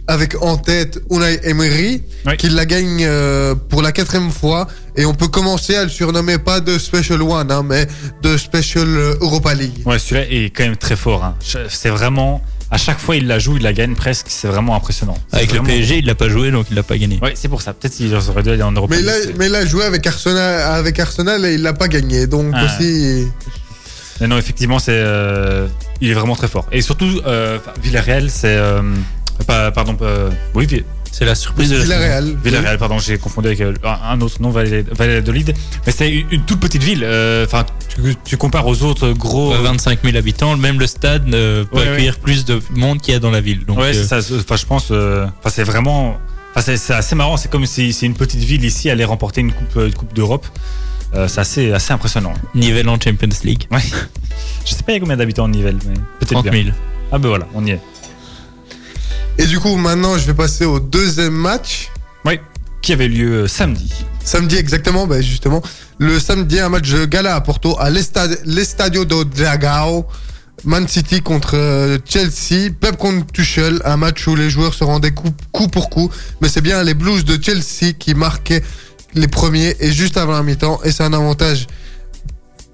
avec 0.07 0.40
en 0.43 0.57
tête 0.57 1.01
Unai 1.11 1.40
Emery, 1.45 2.03
Oui. 2.27 2.37
qui 2.37 2.49
la 2.51 2.67
gagne 2.67 3.03
euh, 3.05 3.55
pour 3.55 3.81
la 3.83 3.93
quatrième 3.93 4.31
fois. 4.31 4.67
Et 4.97 5.05
on 5.07 5.14
peut 5.14 5.29
commencer 5.29 5.75
à 5.77 5.85
le 5.85 5.88
surnommer 5.88 6.38
pas 6.38 6.61
de 6.61 6.79
Special 6.79 7.23
One, 7.23 7.51
hein, 7.51 7.62
mais 7.64 7.87
de 8.23 8.37
Special 8.37 8.87
euh, 8.87 9.14
Europa 9.21 9.55
League. 9.55 9.83
Ouais, 9.87 9.99
celui-là 9.99 10.27
est 10.31 10.51
quand 10.51 10.64
même 10.64 10.77
très 10.77 10.97
fort. 10.97 11.25
hein. 11.25 11.37
C'est 11.69 11.88
vraiment. 11.90 12.43
À 12.71 12.77
chaque 12.77 12.99
fois, 12.99 13.14
il 13.17 13.27
la 13.29 13.38
joue, 13.38 13.57
il 13.57 13.62
la 13.62 13.73
gagne 13.73 13.95
presque. 13.95 14.27
C'est 14.29 14.49
vraiment 14.49 14.75
impressionnant. 14.75 15.17
Avec 15.33 15.51
vraiment- 15.51 15.62
le 15.69 15.69
PSG, 15.75 15.99
il 15.99 16.07
l'a 16.07 16.14
pas 16.14 16.29
joué 16.29 16.51
donc 16.51 16.67
il 16.71 16.75
l'a 16.77 16.83
pas 16.83 16.99
gagné. 16.99 17.19
Ouais, 17.23 17.33
c'est 17.37 17.49
pour 17.49 17.62
ça. 17.62 17.73
Peut-être 17.73 17.95
qu'il 17.95 18.12
aurait 18.14 18.43
dû 18.43 18.51
aller 18.51 18.62
en 18.62 18.73
Europe. 18.73 18.90
Mais 18.90 19.01
il, 19.01 19.09
a, 19.09 19.12
mais 19.61 19.67
joué 19.67 19.85
avec 19.85 20.07
Arsenal, 20.07 20.61
avec 20.77 20.99
Arsenal 20.99 21.45
et 21.47 21.55
il 21.55 21.62
l'a 21.62 21.73
pas 21.73 21.88
gagné. 21.88 22.27
Donc 22.27 22.53
Ah. 22.53 22.64
aussi... 22.64 23.27
Mais 24.21 24.27
non, 24.29 24.38
effectivement, 24.38 24.79
c'est, 24.79 24.93
euh, 24.93 25.67
il 26.01 26.11
est 26.11 26.14
vraiment 26.14 26.37
très 26.37 26.49
fort. 26.49 26.67
Et 26.73 26.83
surtout, 26.83 27.21
euh, 27.27 27.59
Villarreal, 27.83 28.31
c'est, 28.31 28.57
euh, 28.57 28.81
pas, 29.47 29.70
pardon, 29.73 29.97
euh, 30.03 30.31
oui, 30.55 30.66
C'est 31.12 31.25
la 31.25 31.35
surprise 31.35 31.70
de 31.70 31.77
la. 31.77 31.83
Villarreal. 31.85 32.37
Villarreal, 32.44 32.79
pardon, 32.79 32.99
j'ai 32.99 33.18
confondu 33.18 33.49
avec 33.49 33.61
euh, 33.61 33.75
un 33.85 34.20
autre 34.20 34.40
nom, 34.40 34.51
Valladolid. 34.51 35.55
Mais 35.87 35.92
c'est 35.92 36.11
une, 36.11 36.42
toute 36.44 36.61
petite 36.61 36.83
ville. 36.83 37.03
euh, 37.05 37.44
Enfin, 37.44 37.64
tu, 37.94 38.16
tu 38.25 38.37
compares 38.37 38.66
aux 38.66 38.83
autres 38.83 39.12
gros. 39.12 39.53
Ouais, 39.53 39.62
25 39.62 40.01
000 40.05 40.16
habitants, 40.16 40.57
même 40.57 40.79
le 40.81 40.87
stade 40.87 41.33
euh, 41.35 41.64
peut 41.64 41.77
Ouais, 41.79 41.88
accueillir 41.88 42.18
plus 42.18 42.44
de 42.44 42.61
monde 42.70 43.01
qu'il 43.01 43.12
y 43.14 43.16
a 43.16 43.20
dans 43.20 43.31
la 43.31 43.40
ville. 43.40 43.64
Donc, 43.64 43.79
ouais, 43.79 43.97
euh, 43.97 44.05
ça. 44.05 44.18
Enfin, 44.18 44.57
je 44.57 44.66
pense. 44.66 44.88
euh, 44.90 45.27
Enfin, 45.40 45.51
c'est 45.51 45.64
vraiment. 45.64 46.18
Enfin, 46.57 46.75
c'est, 46.77 46.92
assez 46.94 47.14
marrant. 47.16 47.37
C'est 47.37 47.51
comme 47.51 47.66
si 47.66 47.92
c'est 47.92 48.07
une 48.07 48.14
petite 48.14 48.40
ville 48.42 48.64
ici 48.64 48.88
allait 48.90 49.05
remporter 49.05 49.40
une 49.40 49.53
coupe, 49.53 49.77
euh, 49.77 49.87
une 49.88 49.94
coupe 49.94 50.14
d'Europe. 50.14 50.47
Euh, 51.14 51.29
c'est 51.29 51.40
assez, 51.40 51.73
assez 51.73 51.92
impressionnant. 51.92 52.33
Nivelle 52.57 52.88
en 52.88 52.99
Champions 53.01 53.29
League, 53.44 53.66
Ouais. 53.70 53.79
Je 54.64 54.70
sais 54.75 54.83
pas 54.83 54.92
il 54.92 54.94
y 54.94 54.97
a 54.97 55.01
combien 55.01 55.16
d'habitants 55.16 55.44
en 55.44 55.49
Nivelles, 55.49 55.79
mais 55.87 55.94
peut-être 56.18 56.33
30 56.42 56.44
bien. 56.49 56.64
000. 56.64 56.75
Ah 57.12 57.18
ben 57.18 57.29
voilà, 57.29 57.47
on 57.55 57.64
y 57.64 57.70
est. 57.70 57.81
Et 59.38 59.47
du 59.47 59.59
coup, 59.59 59.77
maintenant, 59.77 60.16
je 60.18 60.27
vais 60.27 60.35
passer 60.35 60.64
au 60.64 60.81
deuxième 60.81 61.35
match. 61.35 61.90
Oui. 62.25 62.38
Qui 62.83 62.92
avait 62.92 63.09
lieu 63.09 63.44
euh, 63.44 63.49
samedi. 63.49 63.92
Samedi 64.25 64.57
exactement, 64.57 65.07
ben 65.07 65.23
justement. 65.23 65.62
Le 65.99 66.18
samedi, 66.20 66.59
un 66.61 66.68
match 66.68 66.90
de 66.90 67.05
gala 67.05 67.35
à 67.35 67.40
Porto, 67.40 67.77
à 67.79 67.90
l'Estad- 67.90 68.38
l'Estadio 68.44 69.05
do 69.05 69.25
Dragao. 69.25 70.07
Man 70.64 70.88
City 70.88 71.20
contre 71.20 71.57
euh, 71.57 71.99
Chelsea, 72.07 72.70
Pep 72.81 72.97
contre 72.97 73.27
Tuchel, 73.33 73.83
un 73.85 73.97
match 73.99 74.27
où 74.27 74.35
les 74.35 74.49
joueurs 74.49 74.73
se 74.73 74.83
rendaient 74.85 75.11
coup, 75.11 75.29
coup 75.53 75.68
pour 75.68 75.90
coup, 75.90 76.11
mais 76.40 76.49
c'est 76.49 76.62
bien 76.62 76.83
les 76.83 76.94
Blues 76.94 77.25
de 77.27 77.42
Chelsea 77.42 77.92
qui 77.99 78.14
marquaient 78.14 78.62
les 79.14 79.29
premiers 79.29 79.77
et 79.81 79.92
juste 79.92 80.16
avant 80.16 80.33
la 80.33 80.42
mi-temps, 80.42 80.81
et 80.85 80.90
c'est 80.92 81.03
un 81.03 81.12
avantage 81.12 81.66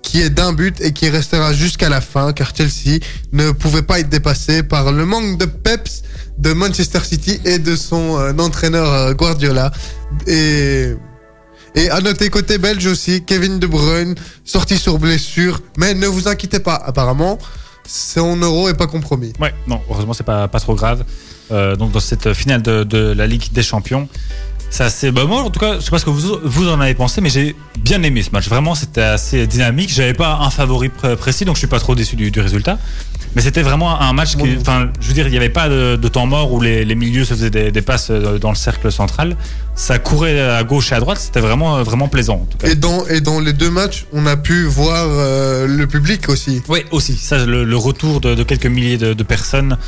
qui 0.02 0.20
est 0.20 0.30
d'un 0.30 0.52
but 0.52 0.80
et 0.80 0.92
qui 0.92 1.08
restera 1.08 1.52
jusqu'à 1.52 1.88
la 1.88 2.00
fin, 2.00 2.32
car 2.32 2.52
Chelsea 2.54 3.00
ne 3.32 3.50
pouvait 3.50 3.82
pas 3.82 3.98
être 3.98 4.08
dépassé 4.08 4.62
par 4.62 4.92
le 4.92 5.04
manque 5.04 5.38
de 5.38 5.46
peps 5.46 6.02
de 6.38 6.52
Manchester 6.52 7.00
City 7.04 7.40
et 7.44 7.58
de 7.58 7.76
son 7.76 8.18
euh, 8.18 8.32
entraîneur 8.38 8.92
euh, 8.92 9.14
Guardiola. 9.14 9.70
Et 10.26 10.94
et 11.74 11.88
à 11.90 12.00
noter 12.00 12.30
côté 12.30 12.58
belge 12.58 12.86
aussi, 12.86 13.22
Kevin 13.24 13.60
De 13.60 13.66
Bruyne, 13.66 14.16
sorti 14.44 14.76
sur 14.76 14.98
blessure, 14.98 15.60
mais 15.76 15.94
ne 15.94 16.06
vous 16.08 16.26
inquiétez 16.26 16.58
pas, 16.58 16.74
apparemment, 16.74 17.38
son 17.86 18.36
euro 18.36 18.68
est 18.68 18.74
pas 18.74 18.88
compromis. 18.88 19.32
Ouais, 19.40 19.54
non, 19.68 19.80
heureusement, 19.88 20.12
c'est 20.12 20.24
pas, 20.24 20.48
pas 20.48 20.58
trop 20.58 20.74
grave. 20.74 21.04
Euh, 21.52 21.76
donc, 21.76 21.92
dans 21.92 22.00
cette 22.00 22.32
finale 22.32 22.62
de, 22.62 23.12
la 23.12 23.26
Ligue 23.26 23.52
des 23.52 23.62
Champions, 23.62 24.08
c'est. 24.68 25.12
Bah, 25.12 25.24
moi, 25.26 25.42
en 25.42 25.50
tout 25.50 25.60
cas, 25.60 25.76
je 25.76 25.84
sais 25.84 25.90
pas 25.90 25.98
ce 25.98 26.04
que 26.04 26.10
vous, 26.10 26.38
vous 26.42 26.68
en 26.68 26.80
avez 26.80 26.94
pensé, 26.94 27.20
mais 27.20 27.30
j'ai 27.30 27.54
bien 27.78 28.02
aimé 28.02 28.22
ce 28.22 28.30
match. 28.30 28.48
Vraiment, 28.48 28.74
c'était 28.74 29.02
assez 29.02 29.46
dynamique. 29.46 29.90
J'avais 29.92 30.14
pas 30.14 30.38
un 30.40 30.50
favori 30.50 30.88
pr- 30.88 31.16
précis, 31.16 31.44
donc 31.44 31.56
je 31.56 31.60
suis 31.60 31.68
pas 31.68 31.80
trop 31.80 31.94
déçu 31.94 32.16
du 32.16 32.40
résultat. 32.40 32.78
Mais 33.36 33.42
c'était 33.42 33.62
vraiment 33.62 34.00
un 34.00 34.12
match 34.12 34.36
qui. 34.36 34.56
Enfin, 34.60 34.90
je 35.00 35.06
veux 35.06 35.14
dire, 35.14 35.26
il 35.26 35.30
n'y 35.30 35.36
avait 35.36 35.48
pas 35.50 35.68
de, 35.68 35.96
de 35.96 36.08
temps 36.08 36.26
mort 36.26 36.52
où 36.52 36.60
les, 36.60 36.84
les 36.84 36.94
milieux 36.96 37.24
se 37.24 37.34
faisaient 37.34 37.50
des, 37.50 37.70
des 37.70 37.82
passes 37.82 38.08
euh, 38.10 38.38
dans 38.38 38.50
le 38.50 38.56
cercle 38.56 38.90
central. 38.90 39.36
Ça 39.76 39.98
courait 40.00 40.40
à 40.40 40.62
gauche 40.64 40.90
et 40.90 40.96
à 40.96 41.00
droite. 41.00 41.18
C'était 41.18 41.40
vraiment, 41.40 41.82
vraiment 41.84 42.08
plaisant, 42.08 42.40
en 42.42 42.46
tout 42.50 42.58
cas. 42.58 42.66
Et 42.68 42.74
dans, 42.74 43.06
et 43.06 43.20
dans 43.20 43.38
les 43.38 43.52
deux 43.52 43.70
matchs, 43.70 44.06
on 44.12 44.26
a 44.26 44.36
pu 44.36 44.64
voir 44.64 45.06
euh, 45.08 45.66
le 45.68 45.86
public 45.86 46.28
aussi. 46.28 46.60
Oui, 46.68 46.80
aussi. 46.90 47.16
Ça, 47.16 47.46
le, 47.46 47.64
le 47.64 47.76
retour 47.76 48.20
de, 48.20 48.34
de 48.34 48.42
quelques 48.42 48.66
milliers 48.66 48.98
de, 48.98 49.14
de 49.14 49.22
personnes, 49.22 49.78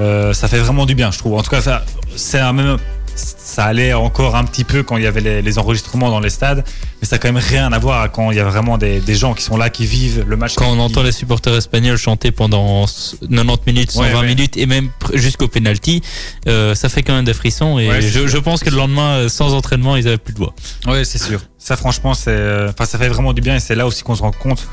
euh, 0.00 0.32
ça 0.32 0.48
fait 0.48 0.58
vraiment 0.58 0.84
du 0.84 0.94
bien, 0.96 1.10
je 1.12 1.18
trouve. 1.18 1.34
En 1.34 1.42
tout 1.42 1.50
cas, 1.50 1.82
c'est 2.16 2.40
un 2.40 2.52
même. 2.52 2.78
Ça 3.18 3.64
allait 3.64 3.92
encore 3.94 4.36
un 4.36 4.44
petit 4.44 4.64
peu 4.64 4.82
quand 4.82 4.96
il 4.96 5.02
y 5.02 5.06
avait 5.06 5.20
les, 5.20 5.42
les 5.42 5.58
enregistrements 5.58 6.10
dans 6.10 6.20
les 6.20 6.30
stades, 6.30 6.64
mais 7.00 7.06
ça 7.08 7.16
a 7.16 7.18
quand 7.18 7.32
même 7.32 7.42
rien 7.42 7.72
à 7.72 7.78
voir 7.78 8.10
quand 8.12 8.30
il 8.30 8.36
y 8.36 8.40
a 8.40 8.44
vraiment 8.44 8.78
des, 8.78 9.00
des 9.00 9.14
gens 9.14 9.34
qui 9.34 9.42
sont 9.42 9.56
là, 9.56 9.70
qui 9.70 9.86
vivent 9.86 10.24
le 10.26 10.36
match. 10.36 10.54
Quand 10.54 10.70
on 10.70 10.78
entend 10.78 11.02
les 11.02 11.12
supporters 11.12 11.56
espagnols 11.56 11.96
chanter 11.96 12.30
pendant 12.30 12.86
90 12.86 13.58
minutes, 13.66 13.90
120 13.90 14.08
Ouais, 14.08 14.20
ouais. 14.20 14.26
minutes 14.26 14.56
et 14.56 14.66
même 14.66 14.90
jusqu'au 15.14 15.48
penalty, 15.48 16.02
euh, 16.46 16.74
ça 16.74 16.88
fait 16.88 17.02
quand 17.02 17.14
même 17.14 17.24
des 17.24 17.34
frissons. 17.34 17.78
Et 17.78 17.88
Ouais, 17.88 18.00
je, 18.02 18.38
pense 18.38 18.60
que 18.62 18.70
le 18.70 18.76
lendemain, 18.76 19.16
euh, 19.16 19.28
sans 19.28 19.54
entraînement, 19.54 19.96
ils 19.96 20.06
avaient 20.06 20.18
plus 20.18 20.34
de 20.34 20.38
voix. 20.38 20.54
Ouais, 20.86 21.04
c'est 21.04 21.18
sûr. 21.18 21.40
Ça, 21.58 21.76
franchement, 21.76 22.14
c'est, 22.14 22.30
euh, 22.30 22.70
ça 22.84 22.98
fait 22.98 23.08
vraiment 23.08 23.32
du 23.32 23.40
bien 23.40 23.56
et 23.56 23.60
c'est 23.60 23.74
là 23.74 23.86
aussi 23.86 24.02
qu'on 24.02 24.14
se 24.14 24.22
rend 24.22 24.30
compte 24.32 24.66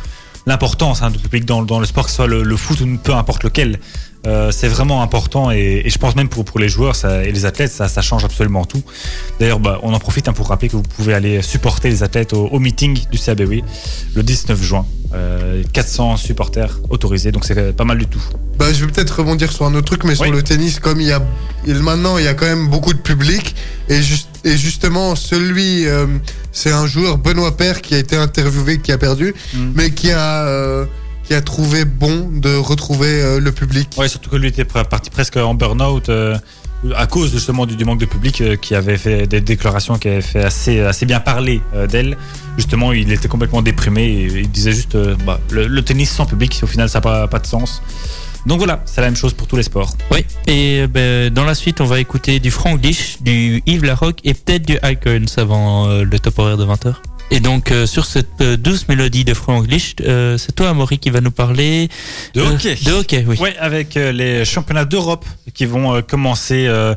l'importance 0.46 1.02
hein, 1.02 1.10
du 1.10 1.18
public 1.18 1.46
dans, 1.46 1.64
dans 1.64 1.80
le 1.80 1.86
sport, 1.88 2.04
que 2.06 2.12
ce 2.12 2.18
soit 2.18 2.28
le, 2.28 2.44
le 2.44 2.58
foot 2.58 2.80
ou 2.82 2.98
peu 3.04 3.14
importe 3.16 3.44
lequel. 3.44 3.80
Euh, 4.26 4.52
c'est 4.52 4.68
vraiment 4.68 5.02
important 5.04 5.52
et, 5.52 5.84
et 5.86 5.90
je 5.90 5.98
pense 6.00 6.16
même 6.16 6.30
pour, 6.30 6.46
pour 6.46 6.60
les 6.60 6.68
joueurs 6.70 6.96
ça, 6.96 7.24
et 7.24 7.32
les 7.32 7.46
athlètes, 7.46 7.72
ça, 7.72 7.88
ça 7.88 8.02
change 8.02 8.26
absolument 8.26 8.66
tout. 8.66 8.82
D'ailleurs, 9.40 9.60
bah, 9.60 9.80
on 9.84 9.94
en 9.94 10.00
profite 10.00 10.28
hein, 10.28 10.34
pour 10.34 10.48
rappeler 10.48 10.68
que 10.70 10.76
vous 10.76 10.82
pouvez 10.82 11.14
aller 11.14 11.42
supporter 11.42 11.90
les 11.90 12.02
athlètes 12.04 12.34
au, 12.34 12.48
au 12.48 12.60
meeting 12.60 12.98
du 13.12 13.18
CABW 13.18 13.62
le 14.16 14.24
19 14.24 14.62
juin. 14.64 14.86
Euh, 15.14 15.64
400 15.72 16.18
supporters 16.18 16.80
autorisés, 16.90 17.32
donc 17.32 17.46
c'est 17.46 17.74
pas 17.76 17.86
mal 17.86 17.98
du 18.00 18.08
tout. 18.08 18.22
Bah, 18.58 18.74
je 18.74 18.84
vais 18.84 18.92
peut-être 18.92 19.20
rebondir 19.20 19.52
sur 19.52 19.66
un 19.66 19.74
autre 19.76 19.86
truc, 19.86 20.04
mais 20.04 20.16
sur 20.16 20.30
le 20.32 20.42
tennis, 20.42 20.80
comme 20.80 21.00
il 21.00 21.08
y 21.08 21.12
a 21.14 21.22
il- 21.68 21.76
maintenant 21.76 22.18
il 22.18 22.26
y 22.26 22.28
a 22.28 22.34
quand 22.34 22.46
même 22.48 22.68
beaucoup 22.68 22.94
de 22.94 23.00
public, 23.00 23.56
et, 23.88 24.02
juste, 24.02 24.28
et 24.44 24.58
justement 24.58 25.16
celui, 25.16 25.88
euh, 25.88 26.08
c'est 26.52 26.72
un 26.72 26.86
joueur 26.88 27.18
Benoît 27.18 27.56
Père 27.56 27.82
qui 27.82 27.94
a 27.96 28.00
été 28.00 28.18
interviewé, 28.18 28.80
qui 28.80 28.92
a 28.92 28.98
perdu, 28.98 29.34
Mm. 29.54 29.72
mais 29.76 29.92
qui 29.92 30.12
a 30.12 30.46
euh, 30.48 30.86
qui 31.28 31.34
a 31.34 31.42
trouvé 31.42 31.86
bon 31.86 32.30
de 32.32 32.56
retrouver 32.56 33.22
euh, 33.22 33.40
le 33.40 33.52
public. 33.52 33.90
Ouais, 33.98 34.08
surtout 34.08 34.30
que 34.30 34.36
lui 34.36 34.48
était 34.48 34.66
parti 34.66 35.10
presque 35.10 35.38
en 35.38 35.54
burn-out 35.54 36.10
euh, 36.10 36.38
à 36.96 37.08
cause 37.08 37.32
justement 37.32 37.66
du, 37.66 37.76
du 37.76 37.86
manque 37.86 38.00
de 38.00 38.06
public 38.06 38.42
euh, 38.42 38.56
qui 38.56 38.76
avait 38.76 38.98
fait 38.98 39.26
des 39.28 39.42
déclarations 39.42 39.98
qui 39.98 40.08
avaient 40.08 40.22
fait 40.22 40.44
assez, 40.44 40.82
assez 40.82 41.06
bien 41.06 41.20
parler 41.20 41.62
euh, 41.74 41.88
d'elle. 41.88 42.18
Justement, 42.58 42.94
il 42.94 43.12
était 43.12 43.28
complètement 43.28 43.62
déprimé 43.62 44.04
et 44.04 44.26
il 44.26 44.52
disait 44.52 44.72
juste 44.72 44.96
euh, 44.96 45.16
bah, 45.26 45.40
le, 45.50 45.68
le 45.68 45.82
tennis 45.82 46.12
sans 46.12 46.26
public, 46.26 46.60
au 46.64 46.68
final, 46.68 46.90
ça 46.90 47.00
n'a 47.00 47.02
pas, 47.02 47.28
pas 47.28 47.40
de 47.40 47.48
sens. 47.48 47.82
Donc 48.46 48.60
voilà, 48.60 48.82
c'est 48.86 49.02
la 49.02 49.08
même 49.08 49.16
chose 49.16 49.34
pour 49.34 49.48
tous 49.48 49.56
les 49.56 49.64
sports. 49.64 49.96
Oui, 50.12 50.24
et 50.46 50.86
ben, 50.88 51.34
dans 51.34 51.46
la 51.46 51.56
suite, 51.56 51.82
on 51.82 51.86
va 51.86 52.00
écouter 52.00 52.40
du 52.40 52.52
Franglish, 52.52 53.18
du 53.22 53.64
Yves 53.66 53.84
Larocque 53.84 54.20
et 54.24 54.36
peut-être 54.36 54.68
du 54.68 54.78
Icons 54.84 55.26
avant 55.38 55.90
euh, 55.90 56.04
le 56.04 56.20
top 56.20 56.38
horaire 56.38 56.58
de 56.58 56.66
20h. 56.66 56.94
Et 57.32 57.40
donc 57.40 57.72
euh, 57.72 57.86
sur 57.88 58.06
cette 58.06 58.40
euh, 58.42 58.56
douce 58.56 58.88
mélodie 58.88 59.26
de 59.26 59.34
Franglish, 59.34 59.96
euh, 60.02 60.38
c'est 60.38 60.54
toi 60.54 60.70
Amaury 60.70 61.00
qui 61.00 61.10
va 61.10 61.22
nous 61.22 61.32
parler 61.32 61.90
De 62.36 62.42
euh, 62.42 62.52
hockey. 62.54 62.78
De 62.86 62.92
hockey, 62.92 63.26
oui. 63.28 63.38
Ouais, 63.40 63.56
avec 63.60 63.98
euh, 63.98 64.12
les 64.12 64.46
championnats 64.46 64.86
d'Europe 64.86 65.26
qui 65.54 65.66
vont 65.66 65.96
euh, 65.96 66.02
commencer. 66.02 66.66
euh, 66.68 66.94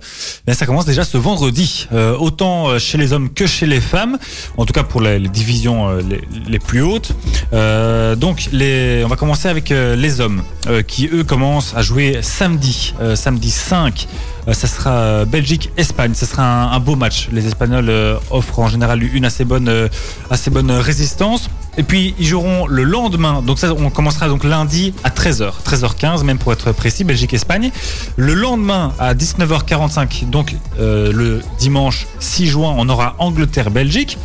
ben, 0.47 0.55
ça 0.55 0.67
commence 0.67 0.85
déjà 0.85 1.03
ce 1.05 1.17
vendredi, 1.17 1.89
euh, 1.93 2.15
autant 2.17 2.79
chez 2.79 2.99
les 2.99 3.13
hommes 3.15 3.33
que 3.33 3.47
chez 3.47 3.67
les 3.67 3.81
femmes. 3.81 4.19
En 4.59 4.67
tout 4.67 4.75
cas 4.75 4.83
pour 4.83 5.01
les, 5.01 5.19
les 5.19 5.29
divisions 5.31 5.89
euh, 5.89 6.03
les, 6.09 6.21
les 6.47 6.59
plus 6.59 6.83
hautes. 6.83 7.13
Euh, 7.55 8.15
donc 8.15 8.49
les, 8.53 9.03
on 9.05 9.09
va 9.09 9.17
commencer 9.17 9.49
avec 9.49 9.73
euh, 9.73 9.97
les 9.97 10.21
hommes 10.21 10.43
euh, 10.69 10.83
qui 10.83 11.09
eux 11.11 11.25
commencent 11.25 11.73
à 11.75 11.81
jouer 11.83 12.19
samedi, 12.23 12.93
euh, 13.01 13.17
samedi 13.17 13.51
5. 13.51 14.07
Euh, 14.49 14.53
ça 14.53 14.67
sera 14.67 14.91
euh, 14.91 15.25
Belgique-Espagne. 15.25 16.15
Ce 16.15 16.27
sera 16.27 16.75
un, 16.75 16.81
beau 16.81 16.97
match. 16.97 17.29
Les 17.33 17.47
Espagnols 17.47 17.89
euh, 17.89 18.17
offrent 18.31 18.59
en 18.61 18.69
général 18.69 19.03
une 19.03 19.25
assez 19.25 19.45
bonne, 19.45 19.89
assez 20.31 20.51
bonne 20.51 20.71
résistance. 20.71 21.51
Et 21.77 21.83
puis 21.83 22.15
ils 22.19 22.27
joueront 22.27 22.67
le 22.67 22.83
lendemain. 22.83 23.43
Donc 23.43 23.59
ça, 23.59 23.73
on 23.73 23.91
commencera 23.91 24.29
donc 24.29 24.45
lundi 24.45 24.95
à 25.05 25.11
13h, 25.11 25.53
13h15 25.65 26.25
même 26.25 26.39
pour 26.39 26.53
être 26.53 26.73
précis, 26.73 27.05
Belgique-Espagne. 27.05 27.71
Le 28.17 28.35
lendemain 28.35 28.93
à 28.99 29.15
19h45, 29.15 30.29
donc 30.29 30.57
le 30.79 31.41
dimanche 31.61 32.09
6 32.19 32.47
juin, 32.49 32.75
on 32.77 32.89
aura 32.89 33.15
Angleterre-Belgique. 33.19 34.19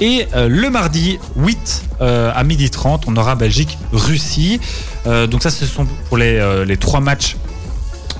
Et 0.00 0.26
le 0.34 0.70
mardi 0.70 1.20
8 1.36 1.84
euh, 2.00 2.32
à 2.34 2.42
12h30, 2.42 3.02
on 3.06 3.16
aura 3.16 3.36
Belgique-Russie. 3.36 4.60
Donc 5.04 5.42
ça, 5.42 5.50
ce 5.50 5.66
sont 5.66 5.86
pour 6.08 6.16
les 6.16 6.76
trois 6.80 7.00
matchs 7.00 7.36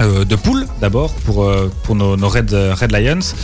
euh, 0.00 0.24
de 0.24 0.36
poule 0.36 0.66
d'abord 0.80 1.12
pour, 1.24 1.44
euh, 1.44 1.70
pour 1.82 1.94
nos, 1.94 2.16
Red, 2.28 2.50
Red 2.52 2.92
Lions. 2.92 3.34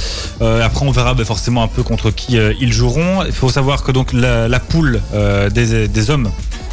Euh, 0.40 0.64
après, 0.64 0.86
on 0.86 0.90
verra 0.90 1.14
forcément 1.24 1.62
un 1.62 1.68
peu 1.68 1.82
contre 1.82 2.10
qui 2.10 2.38
euh, 2.38 2.52
ils 2.60 2.72
joueront. 2.72 3.24
Il 3.24 3.32
faut 3.32 3.48
savoir 3.48 3.82
que 3.82 3.92
donc 3.92 4.12
la, 4.12 4.60
poule 4.60 5.00
euh, 5.14 5.50
des, 5.50 5.88
des 5.88 6.10
hommes 6.10 6.30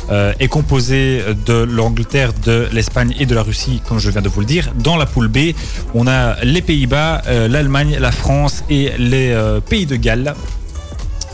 euh, 0.09 0.33
est 0.39 0.47
composée 0.47 1.21
de 1.45 1.53
l'Angleterre, 1.53 2.33
de 2.45 2.67
l'Espagne 2.73 3.15
et 3.19 3.25
de 3.25 3.33
la 3.33 3.43
Russie, 3.43 3.81
comme 3.87 3.99
je 3.99 4.09
viens 4.09 4.21
de 4.21 4.29
vous 4.29 4.41
le 4.41 4.45
dire. 4.45 4.71
Dans 4.75 4.97
la 4.97 5.05
poule 5.05 5.27
B, 5.27 5.53
on 5.93 6.07
a 6.07 6.43
les 6.43 6.61
Pays-Bas, 6.61 7.21
euh, 7.27 7.47
l'Allemagne, 7.47 7.97
la 7.99 8.11
France 8.11 8.63
et 8.69 8.91
les 8.97 9.31
euh, 9.31 9.59
Pays 9.61 9.85
de 9.85 9.95
Galles. 9.95 10.35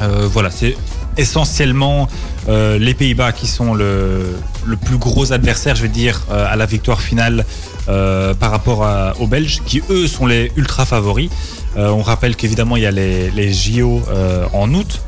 Euh, 0.02 0.28
voilà, 0.32 0.52
c'est 0.52 0.76
essentiellement 1.18 2.08
euh, 2.50 2.78
les 2.78 2.94
Pays-Bas 2.94 3.32
qui 3.32 3.48
sont 3.48 3.74
le, 3.74 4.36
le 4.66 4.78
plus 4.78 4.98
gros 4.98 5.34
adversaire, 5.34 5.76
je 5.76 5.82
vais 5.82 5.88
dire, 5.88 6.22
euh, 6.30 6.46
à 6.48 6.56
la 6.56 6.66
victoire 6.66 7.02
finale 7.02 7.46
euh, 7.90 8.34
par 8.34 8.52
rapport 8.52 8.86
aux 9.20 9.28
Belges, 9.28 9.62
qui 9.66 9.82
eux 9.90 10.08
sont 10.08 10.26
les 10.26 10.52
ultra 10.58 10.86
favoris. 10.86 11.30
Euh, 11.78 11.90
on 11.90 12.02
rappelle 12.02 12.36
qu'évidemment 12.36 12.76
il 12.76 12.84
y 12.84 12.86
a 12.86 12.92
les, 12.92 13.32
les 13.32 13.54
JO 13.54 14.02
euh, 14.10 14.46
en 14.52 14.74
août, 14.74 15.02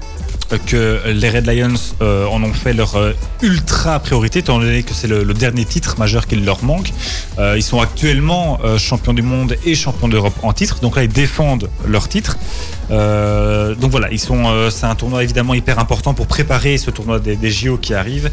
que 0.66 1.02
les 1.10 1.30
Red 1.30 1.46
Lions 1.46 1.76
en 2.02 2.42
ont 2.42 2.54
fait 2.54 2.74
leur 2.74 2.98
ultra 3.44 4.00
priorité, 4.00 4.40
étant 4.40 4.58
donné 4.58 4.82
que 4.82 4.96
c'est 4.96 5.06
le, 5.08 5.24
dernier 5.36 5.64
titre 5.64 6.00
majeur 6.00 6.26
qu'il 6.26 6.44
leur 6.44 6.64
manque. 6.64 6.92
Ils 7.38 7.62
sont 7.62 7.80
actuellement 7.80 8.58
champions 8.80 9.14
du 9.14 9.22
monde 9.22 9.58
et 9.64 9.76
champions 9.76 10.08
d'Europe 10.08 10.34
en 10.42 10.52
titre, 10.52 10.80
donc 10.80 10.96
là 10.96 11.04
ils 11.04 11.14
défendent 11.14 11.70
leur 11.86 12.10
titre. 12.10 12.40
Donc 12.90 13.92
voilà, 13.92 14.10
ils 14.12 14.20
sont, 14.20 14.72
c'est 14.72 14.88
un 14.88 14.96
tournoi 14.96 15.24
évidemment 15.24 15.54
hyper 15.54 15.78
important 15.78 16.16
pour 16.16 16.26
préparer 16.26 16.80
ce 16.80 16.90
tournoi 16.90 17.20
des 17.20 17.52
JO 17.52 17.78
qui 17.78 17.94
arrive. 17.94 18.32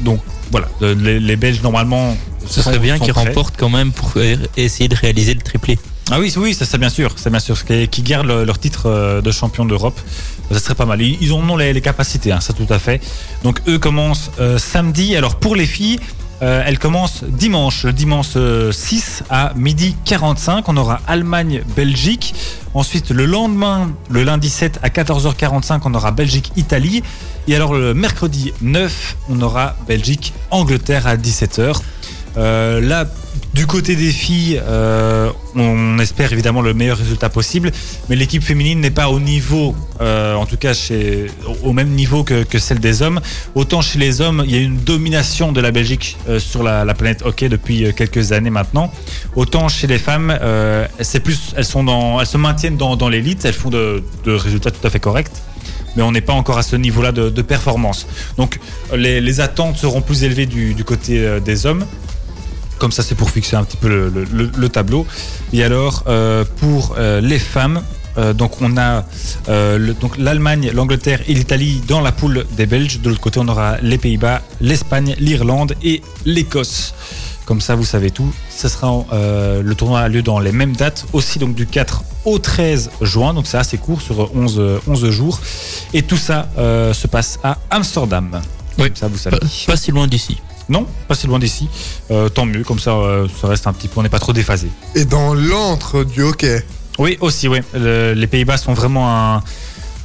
Euh, 0.00 0.04
donc 0.04 0.20
voilà, 0.50 0.68
le- 0.80 0.94
les, 0.94 1.20
les 1.20 1.36
Belges 1.36 1.62
normalement. 1.62 2.16
Ce 2.46 2.62
serait 2.62 2.78
bien 2.78 2.98
qu'ils 2.98 3.12
remportent 3.26 3.56
quand 3.58 3.68
même 3.68 3.92
pour 3.92 4.12
euh, 4.16 4.36
essayer 4.56 4.88
de 4.88 4.96
réaliser 4.96 5.34
le 5.34 5.40
triplé. 5.42 5.78
Ah 6.10 6.18
oui, 6.18 6.32
oui, 6.38 6.54
ça 6.54 6.64
c'est 6.64 6.78
bien 6.78 6.88
sûr, 6.88 7.12
c'est 7.16 7.28
bien 7.28 7.40
sûr, 7.40 7.62
qui, 7.66 7.86
qui 7.88 8.00
gardent 8.02 8.26
le- 8.28 8.44
leur 8.44 8.58
titre 8.58 8.86
euh, 8.86 9.20
de 9.20 9.30
champion 9.30 9.66
d'Europe, 9.66 10.00
ça 10.50 10.58
serait 10.58 10.74
pas 10.74 10.86
mal. 10.86 11.02
Ils, 11.02 11.18
ils 11.20 11.32
en 11.34 11.46
ont 11.50 11.56
les, 11.58 11.74
les 11.74 11.80
capacités, 11.82 12.32
hein, 12.32 12.40
ça 12.40 12.54
tout 12.54 12.66
à 12.70 12.78
fait. 12.78 13.02
Donc 13.44 13.60
eux 13.68 13.78
commencent 13.78 14.30
euh, 14.40 14.56
samedi. 14.56 15.14
Alors 15.16 15.36
pour 15.36 15.54
les 15.56 15.66
filles, 15.66 16.00
euh, 16.40 16.62
elles 16.64 16.78
commencent 16.78 17.24
dimanche, 17.24 17.86
dimanche 17.86 18.34
euh, 18.36 18.70
6 18.70 19.24
à 19.28 19.52
midi 19.56 19.96
45. 20.04 20.68
On 20.68 20.76
aura 20.76 21.00
Allemagne-Belgique. 21.06 22.34
Ensuite 22.74 23.10
le 23.10 23.26
lendemain, 23.26 23.90
le 24.08 24.22
lundi 24.22 24.48
7 24.48 24.78
à 24.82 24.88
14h45, 24.88 25.80
on 25.84 25.94
aura 25.94 26.12
Belgique-Italie. 26.12 27.02
Et 27.48 27.56
alors 27.56 27.74
le 27.74 27.94
mercredi 27.94 28.52
9, 28.60 29.16
on 29.30 29.40
aura 29.40 29.74
Belgique-Angleterre 29.88 31.06
à 31.06 31.16
17h. 31.16 31.80
Euh, 32.36 32.80
là, 32.80 33.06
du 33.58 33.66
côté 33.66 33.96
des 33.96 34.12
filles, 34.12 34.62
euh, 34.68 35.32
on 35.56 35.98
espère 35.98 36.32
évidemment 36.32 36.62
le 36.62 36.74
meilleur 36.74 36.96
résultat 36.96 37.28
possible, 37.28 37.72
mais 38.08 38.14
l'équipe 38.14 38.40
féminine 38.40 38.78
n'est 38.78 38.92
pas 38.92 39.08
au 39.08 39.18
niveau, 39.18 39.74
euh, 40.00 40.36
en 40.36 40.46
tout 40.46 40.56
cas 40.56 40.74
au 41.64 41.72
même 41.72 41.88
niveau 41.88 42.22
que, 42.22 42.58
celle 42.60 42.78
des 42.78 43.02
hommes. 43.02 43.20
Autant 43.56 43.80
chez 43.80 43.98
les 43.98 44.20
hommes, 44.20 44.44
il 44.46 44.54
y 44.54 44.56
a 44.56 44.60
une 44.60 44.76
domination 44.76 45.50
de 45.50 45.60
la 45.60 45.72
Belgique 45.72 46.16
euh, 46.28 46.38
sur 46.38 46.62
la, 46.62 46.84
la 46.84 46.94
planète 46.94 47.22
hockey 47.24 47.48
depuis 47.48 47.92
quelques 47.94 48.30
années 48.30 48.50
maintenant. 48.50 48.92
Autant 49.34 49.66
chez 49.66 49.88
les 49.88 49.98
femmes, 49.98 50.30
elles 50.40 51.64
sont 51.64 51.82
dans, 51.82 52.20
elles 52.20 52.26
se 52.28 52.36
maintiennent 52.36 52.76
dans, 52.76 53.08
l'élite, 53.08 53.44
elles 53.44 53.52
font 53.54 53.70
de, 53.70 54.04
résultats 54.24 54.70
tout 54.70 54.86
à 54.86 54.90
fait 54.90 55.00
corrects 55.00 55.32
mais 55.96 56.04
on 56.04 56.12
n'est 56.12 56.20
pas 56.20 56.34
encore 56.34 56.58
à 56.58 56.62
ce 56.62 56.76
niveau-là 56.76 57.10
de, 57.10 57.42
performance. 57.42 58.06
Donc 58.36 58.60
les, 58.94 59.40
attentes 59.40 59.78
seront 59.78 60.00
plus 60.00 60.22
élevées 60.22 60.46
du, 60.46 60.84
côté 60.84 61.40
des 61.40 61.66
hommes. 61.66 61.84
Comme 62.78 62.92
ça, 62.92 63.02
c'est 63.02 63.14
pour 63.14 63.30
fixer 63.30 63.56
un 63.56 63.64
petit 63.64 63.76
peu 63.76 63.88
le, 63.88 64.08
le- 64.08 64.24
le- 64.24 64.50
le 64.56 64.68
tableau. 64.68 65.06
Et 65.52 65.64
alors, 65.64 66.04
euh, 66.06 66.44
pour 66.60 66.94
euh, 66.96 67.20
les 67.20 67.38
femmes, 67.38 67.82
euh, 68.18 68.32
donc 68.32 68.60
on 68.60 68.76
a 68.76 69.04
le- 69.48 69.92
donc 69.94 70.16
l'Allemagne, 70.18 70.70
l'Angleterre 70.74 71.20
et 71.28 71.34
l'Italie 71.34 71.82
dans 71.88 72.00
la 72.00 72.12
poule 72.12 72.46
des 72.56 72.66
Belges. 72.66 73.00
De 73.00 73.08
l'autre 73.08 73.20
côté, 73.20 73.40
on 73.40 73.48
aura 73.48 73.78
les 73.82 73.98
Pays-Bas, 73.98 74.42
l'Espagne, 74.60 75.14
l'Irlande 75.18 75.74
et 75.82 76.02
l'Écosse. 76.24 76.94
Comme 77.46 77.60
ça, 77.62 77.74
vous 77.74 77.84
savez 77.84 78.10
tout. 78.10 78.30
Ce 78.54 78.68
sera 78.68 79.04
le 79.12 79.72
tournoi 79.74 80.00
a 80.00 80.08
lieu 80.08 80.22
dans 80.22 80.38
les 80.38 80.52
mêmes 80.52 80.76
dates, 80.76 81.06
aussi 81.12 81.38
donc 81.38 81.54
du 81.54 81.66
4 81.66 82.02
au 82.26 82.38
13 82.38 82.90
juin. 83.00 83.32
Donc 83.34 83.46
c'est 83.46 83.56
assez 83.56 83.78
court 83.78 84.02
sur 84.02 84.34
11, 84.36 84.56
euh, 84.58 84.78
11 84.86 85.08
jours. 85.10 85.40
Et 85.94 86.02
tout 86.02 86.16
ça 86.18 86.48
se 86.56 87.06
passe 87.06 87.38
à 87.42 87.56
Amsterdam. 87.70 88.40
Oui. 88.78 88.84
Comme 88.88 88.96
ça, 88.96 89.08
vous 89.08 89.16
savez. 89.18 89.38
Pas, 89.38 89.46
pas 89.66 89.76
si 89.76 89.90
loin 89.90 90.06
d'ici. 90.06 90.36
Non, 90.68 90.86
pas 91.08 91.14
si 91.14 91.26
loin 91.26 91.38
d'ici. 91.38 91.68
Euh, 92.10 92.28
tant 92.28 92.44
mieux, 92.44 92.62
comme 92.64 92.78
ça, 92.78 92.90
euh, 92.92 93.26
ça 93.40 93.48
reste 93.48 93.66
un 93.66 93.72
petit 93.72 93.88
peu, 93.88 94.00
on 94.00 94.02
n'est 94.02 94.08
pas 94.08 94.18
trop 94.18 94.32
déphasé. 94.32 94.68
Et 94.94 95.04
dans 95.04 95.32
l'antre 95.34 96.04
du 96.04 96.22
hockey. 96.22 96.64
Oui, 96.98 97.16
aussi, 97.20 97.48
oui. 97.48 97.60
Le- 97.74 98.12
les 98.12 98.26
Pays-Bas 98.26 98.56
sont 98.58 98.74
vraiment 98.74 99.40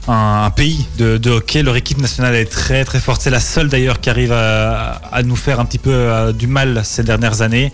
un, 0.08 0.50
pays 0.56 0.86
de, 0.98 1.18
de 1.18 1.32
hockey. 1.32 1.64
Leur 1.64 1.76
équipe 1.76 1.98
nationale 2.00 2.36
est 2.36 2.46
très 2.46 2.86
très 2.86 3.00
forte. 3.00 3.22
C'est 3.22 3.30
la 3.30 3.40
seule 3.40 3.68
d'ailleurs 3.70 4.00
qui 4.00 4.10
arrive 4.10 4.32
à, 4.32 5.02
à 5.12 5.24
nous 5.24 5.36
faire 5.36 5.60
un 5.60 5.66
petit 5.66 5.80
peu 5.80 5.92
euh, 5.92 6.32
du 6.34 6.48
mal 6.48 6.82
ces 6.84 7.04
dernières 7.04 7.42
années. 7.42 7.72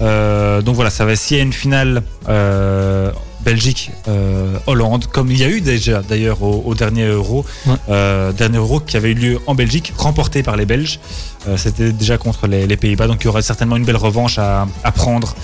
Euh, 0.00 0.62
donc 0.62 0.74
voilà, 0.74 0.90
ça 0.90 1.04
va. 1.04 1.14
S'il 1.16 1.36
y 1.36 1.40
a 1.40 1.42
une 1.42 1.52
finale 1.52 2.02
euh, 2.28 3.10
Belgique, 3.44 3.90
euh, 4.08 4.56
Hollande, 4.66 5.06
comme 5.06 5.30
il 5.30 5.38
y 5.38 5.44
a 5.44 5.48
eu 5.48 5.60
déjà 5.60 6.02
d'ailleurs 6.02 6.42
au, 6.42 6.62
au 6.64 6.74
dernier 6.74 7.06
Euro, 7.06 7.44
Ouais. 7.66 7.74
euh, 7.88 8.32
dernier 8.32 8.58
Euro 8.58 8.80
qui 8.80 8.96
avait 8.96 9.10
eu 9.10 9.14
lieu 9.14 9.40
en 9.46 9.54
Belgique, 9.54 9.92
remporté 9.96 10.42
par 10.42 10.56
les 10.56 10.66
Belges. 10.66 11.00
Euh, 11.48 11.56
C'était 11.56 11.92
déjà 11.92 12.18
contre 12.18 12.46
les, 12.46 12.66
les 12.66 12.76
Pays-Bas, 12.76 13.06
donc 13.06 13.18
il 13.22 13.24
y 13.26 13.28
aura 13.28 13.42
certainement 13.42 13.76
une 13.76 13.84
belle 13.84 13.96
revanche 13.96 14.38
à, 14.38 14.66
à 14.84 14.92
prendre 14.92 15.34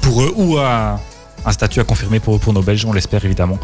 pour 0.00 0.22
eux 0.22 0.32
ou 0.36 0.56
à 0.58 0.98
un 1.44 1.52
statut 1.52 1.80
à 1.80 1.84
confirmer 1.84 2.20
pour, 2.20 2.40
pour 2.40 2.52
nos 2.54 2.62
Belges, 2.62 2.84
on 2.86 2.92
l'espère 2.92 3.24
évidemment. 3.24 3.58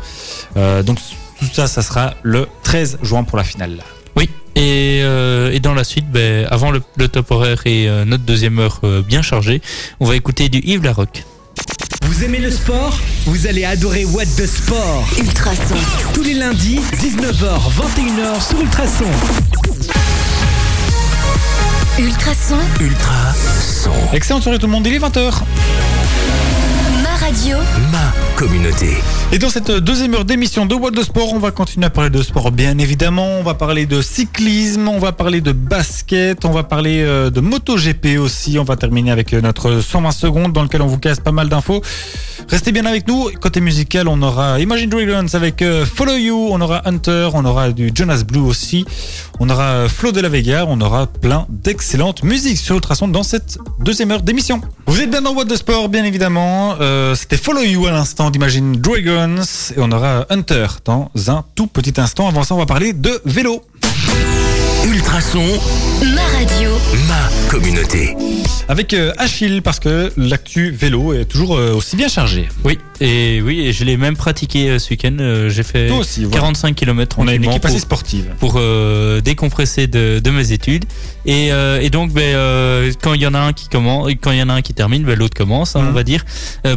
Donc 0.57 0.99
tout 1.41 1.47
ça, 1.53 1.67
ça 1.67 1.83
sera 1.83 2.15
le 2.23 2.47
13 2.63 2.99
juin 3.03 3.25
pour 3.25 3.39
la 3.39 3.45
finale. 3.45 3.83
Oui. 4.17 4.29
Et, 4.55 5.01
euh, 5.03 5.51
et 5.51 5.59
dans 5.61 5.75
la 5.75 5.83
suite, 5.83 6.09
ben, 6.11 6.47
avant 6.51 6.71
le, 6.71 6.81
le 6.97 7.09
top 7.09 7.31
horaire 7.33 7.63
et 7.65 7.89
euh, 7.89 8.05
notre 8.05 8.23
deuxième 8.23 8.59
heure 8.61 8.79
euh, 8.85 9.03
bien 9.03 9.21
chargée, 9.23 9.61
on 9.99 10.05
va 10.05 10.15
écouter 10.15 10.49
du 10.49 10.59
Yves 10.59 10.85
Larocque. 10.85 11.25
Vous 12.05 12.23
aimez 12.23 12.39
le 12.39 12.51
sport? 12.51 12.99
Vous 13.27 13.47
allez 13.47 13.65
adorer 13.65 14.05
What 14.05 14.27
the 14.37 14.47
Sport. 14.47 15.07
Ultrason. 15.19 15.75
Tous 16.13 16.23
les 16.23 16.35
lundis, 16.35 16.79
19h, 16.99 17.59
21h 17.71 18.47
sur 18.47 18.61
Ultrason. 18.61 19.05
Ultrason. 21.99 22.59
Ultra 22.81 23.33
son. 23.59 23.91
Excellente 24.13 24.43
soirée 24.43 24.59
tout 24.59 24.67
le 24.67 24.73
monde, 24.73 24.87
il 24.87 24.95
est 24.95 24.99
20h. 24.99 25.33
Ma 27.03 27.17
radio. 27.17 27.57
Ma 27.91 28.13
communauté. 28.37 28.91
Et 29.33 29.39
dans 29.39 29.49
cette 29.49 29.71
deuxième 29.71 30.15
heure 30.15 30.25
d'émission 30.25 30.67
de 30.67 30.75
What 30.75 30.93
de 30.93 31.03
Sport, 31.03 31.33
on 31.33 31.39
va 31.39 31.51
continuer 31.51 31.87
à 31.87 31.91
parler 31.91 32.11
de 32.11 32.23
sport 32.23 32.51
bien 32.51 32.79
évidemment. 32.79 33.39
On 33.39 33.43
va 33.43 33.55
parler 33.55 33.87
de 33.87 34.01
cyclisme, 34.01 34.89
on 34.89 34.99
va 34.99 35.13
parler 35.13 35.41
de 35.41 35.53
basket, 35.53 36.45
on 36.45 36.51
va 36.51 36.63
parler 36.63 37.03
euh, 37.03 37.31
de 37.31 37.41
MotoGP 37.41 38.19
aussi. 38.19 38.59
On 38.59 38.65
va 38.65 38.77
terminer 38.77 39.11
avec 39.11 39.33
euh, 39.33 39.41
notre 39.41 39.81
120 39.81 40.11
secondes 40.13 40.53
dans 40.53 40.63
lequel 40.63 40.83
on 40.83 40.87
vous 40.87 40.99
casse 40.99 41.21
pas 41.21 41.33
mal 41.33 41.49
d'infos. 41.49 41.83
Restez 42.49 42.73
bien 42.73 42.87
avec 42.87 43.09
nous. 43.09 43.31
Côté 43.41 43.61
musical, 43.61 44.09
on 44.09 44.21
aura 44.23 44.61
Imagine 44.61 44.91
Dragons 44.91 45.27
avec 45.33 45.63
euh, 45.63 45.85
Follow 45.87 46.17
You, 46.17 46.49
on 46.51 46.61
aura 46.61 46.83
Hunter, 46.89 47.31
on 47.35 47.45
aura 47.45 47.71
du 47.71 47.91
Jonas 47.95 48.23
Blue 48.27 48.41
aussi. 48.41 48.85
On 49.41 49.49
aura 49.49 49.89
Flo 49.89 50.13
de 50.13 50.21
la 50.21 50.29
Vega, 50.29 50.65
on 50.69 50.81
aura 50.81 51.07
plein 51.07 51.47
d'excellentes 51.49 52.23
musiques 52.23 52.59
sur 52.59 52.77
Ultrason 52.77 53.09
dans 53.09 53.23
cette 53.23 53.59
deuxième 53.81 54.11
heure 54.11 54.23
d'émission. 54.23 54.61
Vous 54.87 55.01
êtes 55.01 55.11
bien 55.11 55.23
dans 55.23 55.35
What 55.35 55.47
de 55.47 55.57
Sport, 55.57 55.89
bien 55.89 56.05
évidemment. 56.05 56.77
C'était 57.15 57.37
Follow 57.37 57.63
You 57.63 57.87
à 57.87 57.91
l'instant 57.91 58.24
d'Imagine 58.31 58.73
Dragons 58.73 59.43
et 59.77 59.79
on 59.79 59.91
aura 59.91 60.27
Hunter 60.31 60.67
dans 60.85 61.11
un 61.29 61.45
tout 61.55 61.67
petit 61.67 62.01
instant. 62.01 62.29
Avant 62.29 62.43
ça, 62.43 62.55
on 62.55 62.59
va 62.59 62.67
parler 62.67 62.93
de 62.93 63.21
vélo. 63.25 63.63
Ultrason, 64.87 65.45
Ma 66.15 66.23
radio. 66.39 66.71
ma 67.09 67.29
communauté. 67.51 68.15
Avec 68.69 68.95
euh, 68.95 69.13
Achille 69.19 69.61
parce 69.63 69.79
que 69.79 70.11
l'actu 70.17 70.71
vélo 70.71 71.13
est 71.13 71.25
toujours 71.27 71.57
euh, 71.57 71.73
aussi 71.75 71.97
bien 71.97 72.09
chargé. 72.09 72.49
Oui, 72.65 72.79
et 73.01 73.43
oui, 73.43 73.61
et 73.67 73.73
je 73.73 73.85
l'ai 73.85 73.97
même 73.97 74.17
pratiqué 74.17 74.69
euh, 74.71 74.79
ce 74.79 74.91
week-end. 74.91 75.17
J'ai 75.49 75.63
fait 75.63 75.89
Toi 75.89 75.99
aussi, 75.99 76.25
voilà. 76.25 76.39
45 76.41 76.75
km 76.75 77.17
On 77.19 77.29
a 77.29 77.35
une 77.35 77.45
équipe 77.45 77.65
assez 77.65 77.75
pour, 77.75 77.81
sportive. 77.83 78.25
pour 78.39 78.55
euh, 78.57 79.21
décompresser 79.21 79.87
de, 79.87 80.19
de 80.19 80.31
mes 80.31 80.53
études. 80.53 80.85
Et, 81.27 81.53
euh, 81.53 81.81
et 81.81 81.91
donc, 81.91 82.13
ben, 82.13 82.23
euh, 82.23 82.93
quand 83.03 83.15
il 83.15 83.23
y 83.23 83.27
en 83.27 83.35
a 83.35 83.39
un 83.39 83.53
qui 83.53 83.69
commence, 83.69 84.11
quand 84.23 84.31
il 84.33 84.39
y 84.39 84.43
en 84.43 84.49
a 84.49 84.55
un 84.55 84.63
qui 84.63 84.73
termine, 84.75 85.05
ben, 85.05 85.19
l'autre 85.19 85.37
commence, 85.37 85.77
hein, 85.77 85.85
on 85.89 85.93
va 85.93 86.03
dire, 86.05 86.25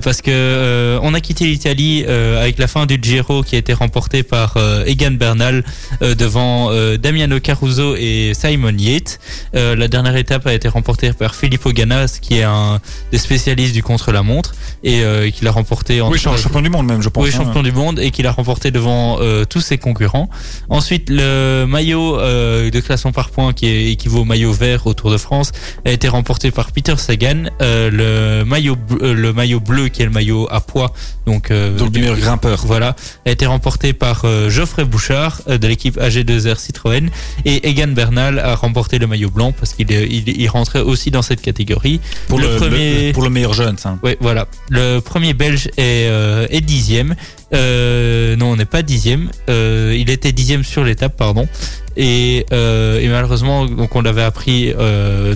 parce 0.04 0.22
que 0.22 0.32
euh, 0.32 1.00
on 1.04 1.14
a 1.14 1.22
quitté 1.22 1.46
l'Italie 1.46 2.04
euh, 2.08 2.42
avec 2.42 2.58
la 2.58 2.68
fin 2.68 2.86
du 2.86 2.98
Giro 3.02 3.44
qui 3.44 3.56
a 3.56 3.60
été 3.60 3.74
remporté 3.74 4.24
par 4.24 4.56
euh, 4.58 4.84
Egan 4.86 5.12
Bernal 5.12 5.64
euh, 6.02 6.16
devant 6.16 6.70
euh, 6.72 6.98
Damiano 6.98 7.40
Caruso 7.40 7.96
et 7.98 8.34
Simon 8.34 8.76
Yates. 8.78 9.20
Euh, 9.56 9.76
la 9.76 9.88
dernière 9.88 10.16
étape 10.16 10.46
a 10.48 10.54
été 10.54 10.68
remportée 10.68 11.14
par 11.14 11.36
Filippo 11.36 11.72
Gannas, 11.72 12.20
qui 12.22 12.36
est 12.40 12.44
un 12.44 12.80
des 13.12 13.18
spécialistes 13.18 13.74
du 13.74 13.84
contre-la-montre 13.84 14.54
et 14.84 15.04
euh, 15.04 15.30
qui 15.32 15.44
l'a 15.46 15.52
remporté 15.52 16.02
en 16.02 16.10
Oui, 16.10 16.20
champ- 16.20 16.36
champion 16.38 16.62
du 16.62 16.70
monde 16.70 16.86
même, 16.88 17.02
je 17.02 17.10
pense. 17.10 17.24
oui, 17.24 17.32
hein. 17.34 17.38
champion 17.38 17.64
du 17.64 17.72
monde 17.72 18.00
et 18.00 18.12
qu'il 18.12 18.26
a 18.28 18.32
remporté 18.32 18.72
devant 18.72 19.18
euh, 19.20 19.46
tous 19.46 19.62
ses 19.62 19.78
concurrents. 19.78 20.30
Ensuite, 20.70 21.10
le 21.10 21.66
maillot 21.68 22.18
de 22.18 22.80
classement 22.80 23.12
par 23.12 23.30
points 23.30 23.54
qui 23.54 23.68
est 23.68 23.92
équivaut 23.92 24.22
au 24.22 24.26
maillot 24.26 24.52
vert 24.54 24.86
au 24.88 24.94
Tour 24.94 25.12
de 25.12 25.18
France 25.18 25.52
a 25.86 25.92
été 25.92 26.08
remporté 26.08 26.52
par 26.52 26.72
Peter 26.72 26.96
Sagan. 26.98 27.46
Le 27.60 28.44
maillot 28.44 28.76
bleu, 28.76 29.14
le 29.14 29.34
maillot 29.34 29.60
bleu 29.60 29.88
qui 29.90 30.02
est 30.02 30.06
le 30.06 30.12
maillot 30.12 30.48
à 30.52 30.62
poids, 30.62 30.94
donc, 31.26 31.52
Donc 31.52 31.92
du 31.92 32.00
meilleur 32.00 32.18
grimpeur. 32.18 32.64
voilà, 32.66 32.96
a 33.26 33.32
été 33.32 33.46
remporté 33.46 33.94
par 33.94 34.26
Geoffrey 34.50 34.86
Bouchard 34.86 35.42
de 35.48 35.68
l'équipe 35.68 35.98
AG2R 35.98 36.58
Citroën 36.58 37.10
et 37.46 37.68
Egan 37.88 37.94
Bernal 37.94 38.40
a 38.40 38.56
remporté 38.56 39.00
le 39.00 39.08
maillot 39.08 39.30
blanc 39.30 39.52
parce 39.52 39.74
qu'il 39.74 39.92
est- 39.92 40.08
il, 40.10 40.28
il 40.42 40.48
rentrait 40.50 40.80
aussi 40.82 41.12
dans 41.12 41.22
cette 41.22 41.42
catégorie. 41.42 42.00
Pour 42.28 42.40
Le 42.40 42.48
le, 42.50 42.56
premier- 42.58 43.08
le- 43.08 43.14
pour 43.14 43.24
le 43.24 43.30
meilleur 43.30 43.54
jeune, 43.54 43.78
ça. 43.78 43.98
Oui, 44.04 44.16
voilà. 44.20 44.48
Le 44.70 45.00
premier 45.00 45.34
Belge 45.34 45.68
est, 45.78 46.08
euh, 46.10 46.48
est 46.50 46.62
dixième. 46.62 47.16
Euh, 47.54 48.36
non, 48.36 48.48
on 48.52 48.56
n'est 48.58 48.66
pas 48.66 48.82
dixième. 48.82 49.30
Euh, 49.50 49.96
il 49.98 50.10
était 50.10 50.32
dixième 50.32 50.64
sur 50.64 50.84
l'étape, 50.84 51.16
pardon. 51.16 51.48
Et, 51.96 52.46
euh, 52.54 53.00
et 53.00 53.08
malheureusement, 53.08 53.66
donc 53.66 53.96
on 53.96 54.02
l'avait 54.02 54.22
appris 54.24 54.74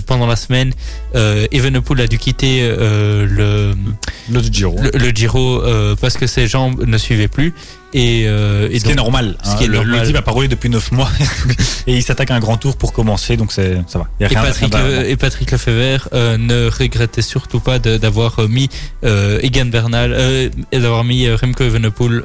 pendant 0.06 0.26
la 0.26 0.36
semaine. 0.36 0.72
Euh, 1.14 1.46
Evenepoel 1.52 2.00
a 2.02 2.06
dû 2.06 2.18
quitter 2.18 2.60
le, 2.78 3.74
Le 4.30 4.40
Giro. 4.40 4.76
le, 4.80 4.90
le 4.98 5.10
Giro 5.10 5.62
euh, 5.62 5.96
parce 6.00 6.16
que 6.16 6.26
ses 6.26 6.46
jambes 6.46 6.84
ne 6.86 6.98
suivaient 6.98 7.28
plus. 7.28 7.54
Et, 7.94 8.24
euh, 8.26 8.70
et 8.70 8.78
ce 8.78 8.86
qui 8.86 8.92
est 8.92 8.94
normal. 8.94 9.36
ce 9.44 9.50
hein. 9.50 9.54
qui 9.58 9.64
est 9.64 9.66
le, 9.66 9.74
normal. 9.74 10.00
le 10.00 10.06
type 10.06 10.16
a 10.16 10.22
pas 10.22 10.30
roulé 10.30 10.48
depuis 10.48 10.70
9 10.70 10.92
mois 10.92 11.10
et 11.86 11.94
il 11.94 12.02
s'attaque 12.02 12.30
à 12.30 12.34
un 12.34 12.40
grand 12.40 12.56
tour 12.56 12.76
pour 12.78 12.94
commencer, 12.94 13.36
donc 13.36 13.52
ça 13.52 13.62
va. 13.62 14.06
Il 14.18 14.22
y 14.22 14.24
a 14.24 14.30
Et 14.32 14.34
Patrick, 14.34 14.74
Le- 14.74 15.10
et 15.10 15.16
Patrick 15.16 15.50
Lefebvre 15.50 16.08
euh, 16.14 16.38
ne 16.38 16.70
regrettait 16.70 17.20
surtout 17.20 17.60
pas 17.60 17.78
d'avoir 17.78 18.48
mis 18.48 18.70
euh, 19.04 19.40
Egan 19.42 19.66
Bernal 19.66 20.50
et 20.72 20.78
d'avoir 20.78 21.04
mis 21.04 21.30
Remco 21.30 21.64
Evenepoel 21.64 22.24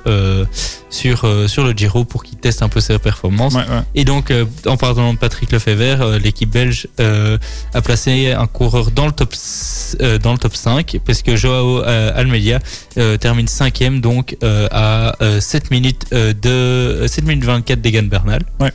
sur 0.89 1.25
sur 1.49 1.65
le 1.65 1.71
Giro 1.73 2.05
pour 2.05 2.23
qu'il 2.23 2.37
teste 2.37 2.61
un 2.61 2.69
peu 2.69 2.79
ses 2.79 2.97
performances. 2.97 3.55
Ouais, 3.55 3.59
ouais. 3.61 3.81
Et 3.93 4.05
donc, 4.05 4.31
en 4.65 4.77
parlant 4.77 5.13
de 5.13 5.17
Patrick 5.19 5.51
Lefebvre, 5.51 6.17
l'équipe 6.17 6.49
belge 6.49 6.87
a 6.97 7.81
placé 7.81 8.31
un 8.31 8.47
coureur 8.47 8.91
dans 8.91 9.05
le 9.05 9.11
top 9.11 9.33
dans 10.23 10.31
le 10.31 10.37
top 10.37 10.55
5 10.55 10.99
parce 11.05 11.21
que 11.23 11.35
Joao 11.35 11.83
Almeida 11.88 12.59
euh, 12.97 13.17
termine 13.17 13.47
cinquième 13.47 14.01
donc 14.01 14.38
euh, 14.43 14.67
à 14.71 15.15
euh, 15.21 15.39
7 15.39 15.71
minutes 15.71 16.05
euh, 16.13 16.33
de 16.33 17.07
7 17.07 17.25
minutes 17.25 17.45
24 17.45 17.81
d'Egan 17.81 18.03
Bernal. 18.03 18.43
Ouais. 18.59 18.71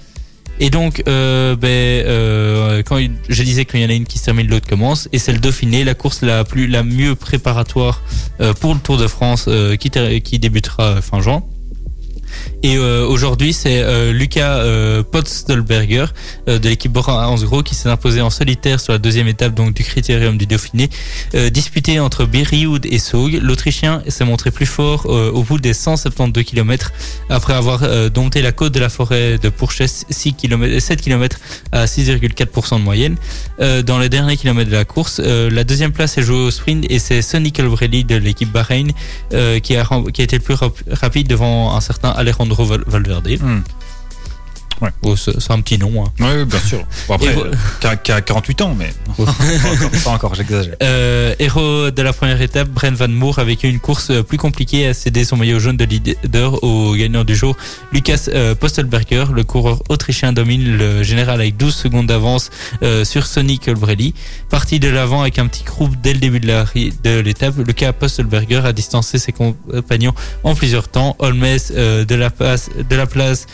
Et 0.61 0.71
donc, 0.71 1.03
euh, 1.09 1.57
ben, 1.57 1.69
euh, 1.69 2.83
quand 2.85 3.01
je 3.29 3.43
disais 3.43 3.65
qu'il 3.65 3.81
y 3.81 3.85
en 3.85 3.89
a 3.89 3.95
une 3.95 4.05
qui 4.07 4.19
se 4.19 4.27
termine, 4.27 4.47
l'autre 4.47 4.69
commence, 4.69 5.09
et 5.13 5.19
c'est 5.19 5.33
le 5.33 5.39
Dauphiné, 5.39 5.83
la 5.83 5.95
course 5.95 6.23
la 6.23 6.45
plus, 6.45 6.69
la 6.69 6.85
mieux 6.85 7.17
préparatoire 7.17 8.03
euh, 8.41 8.53
pour 8.55 8.75
le 8.75 8.81
Tour 8.81 8.97
de 8.97 9.09
France 9.09 9.47
euh, 9.49 9.75
qui 9.77 10.39
débutera 10.39 11.03
fin 11.03 11.21
juin. 11.21 11.43
Et 12.63 12.77
euh, 12.77 13.05
aujourd'hui, 13.07 13.53
c'est 13.53 13.83
euh, 13.83 14.13
Lucas 14.13 14.59
euh, 14.59 15.03
Potstolberger 15.03 16.07
de 16.47 16.69
l'équipe 16.69 16.93
Bora 16.93 17.29
Hansgrohe 17.29 17.63
qui 17.65 17.75
s'est 17.75 17.89
imposé 17.89 18.21
en 18.21 18.31
solitaire 18.31 18.79
sur 18.81 18.93
la 18.93 18.99
deuxième 18.99 19.27
étape 19.29 19.55
donc 19.55 19.75
du 19.75 19.83
Critérium 19.85 20.39
du 20.39 20.47
Dauphiné, 20.47 20.89
disputé 21.51 21.99
entre 22.01 22.25
Birioud 22.25 22.87
et 22.87 22.99
Saug. 22.99 23.39
L'Autrichien 23.43 24.03
s'est 24.09 24.25
montré 24.25 24.51
plus 24.51 24.67
fort 24.67 25.07
au 25.07 25.43
bout 25.43 25.59
des 25.59 25.75
172 25.75 26.45
km 26.45 26.93
après 27.29 27.55
avoir 27.55 28.11
dompté 28.11 28.43
la 28.43 28.53
côte 28.53 28.73
de 28.73 28.81
la 28.81 28.89
forêt 28.89 29.39
de 29.39 29.49
Pourchès 29.49 30.05
6 30.09 30.35
km, 30.35 30.81
7 30.81 31.01
km 31.01 31.39
à 31.73 31.85
6,4% 31.87 32.79
de 32.79 32.83
moyenne. 32.83 33.17
Dans 33.59 33.99
les 33.99 34.09
derniers 34.09 34.37
kilomètres 34.37 34.71
de 34.71 34.77
la 34.77 34.85
course, 34.85 35.21
la 35.21 35.65
deuxième 35.65 35.93
place 35.93 36.19
est 36.19 36.23
jouée 36.23 36.37
au 36.47 36.51
sprint 36.51 36.85
et 36.91 36.99
c'est 36.99 37.23
Sonny 37.23 37.53
Colbrelli 37.53 38.05
de 38.05 38.17
l'équipe 38.17 38.51
Bahreïn 38.51 38.89
qui, 39.31 39.77
a, 39.77 39.87
qui 40.13 40.21
a 40.21 40.25
été 40.25 40.37
le 40.37 40.43
plus 40.43 40.55
rap- 40.55 40.83
rapide 40.91 41.29
devant 41.29 41.75
un 41.75 41.81
certain 41.81 42.11
Alejandro 42.33 42.65
Val- 42.67 42.85
Valverde. 42.87 43.37
Hmm. 43.39 43.63
Ouais. 44.83 44.91
Oh, 45.03 45.15
c'est 45.17 45.33
un 45.51 45.61
petit 45.61 45.79
nom. 45.79 46.05
hein. 46.05 46.11
Ouais, 46.19 46.45
bien 46.45 46.59
sûr. 46.59 46.85
Bon, 47.07 47.15
après, 47.15 47.37
euh, 47.39 47.53
qu'à- 47.81 47.95
qu'à 47.97 48.21
48 48.21 48.63
ans, 48.63 48.77
mais 48.77 48.93
pas 50.05 50.11
encore, 50.11 50.35
j'exagère. 50.35 50.75
Euh, 50.83 51.35
héros 51.39 51.91
de 51.93 52.03
la 52.03 52.13
première 52.13 52.43
étape, 52.43 52.69
Brent 52.69 52.93
Van 52.97 53.07
Moor 53.09 53.39
a 53.39 53.45
vécu 53.45 53.69
une 53.69 53.79
course 53.79 54.11
euh, 54.11 54.23
plus 54.25 54.39
compliquée 54.39 54.89
a 54.89 54.95
cédé 54.95 55.25
son 55.25 55.37
maillot 55.37 55.61
jaune 55.61 55.77
de 55.77 55.85
leader 55.85 56.63
au 56.65 56.95
gagnant 56.97 57.23
du 57.23 57.37
jour, 57.37 57.57
Lucas 57.93 58.25
euh, 58.29 58.55
Postelberger. 58.57 59.27
Le 59.33 59.45
coureur 59.45 59.83
autrichien 59.89 60.33
domine 60.33 60.77
le 60.77 61.03
général 61.05 61.41
avec 61.41 61.57
12 61.57 61.75
secondes 61.75 62.07
d'avance 62.09 62.51
euh, 62.83 63.05
sur 63.05 63.27
Sonny 63.27 63.61
Colbrelli. 63.61 64.15
Parti 64.51 64.81
de 64.81 64.89
l'avant 64.89 65.21
avec 65.23 65.39
un 65.39 65.47
petit 65.47 65.63
groupe 65.65 65.95
dès 66.03 66.13
le 66.13 66.19
début 66.19 66.41
de 66.41 67.21
l'étape, 67.21 67.55
Lucas 67.65 67.93
Postelberger 67.93 68.63
a 68.65 68.73
distancé 68.73 69.19
ses 69.19 69.31
compagnons 69.31 70.13
en 70.43 70.55
plusieurs 70.57 70.89
temps. 70.89 71.15
Holmes 71.21 71.43
de 71.71 72.15
la 72.17 72.31
place, 72.31 72.69
de 72.89 72.97
la 72.97 73.07
place 73.07 73.47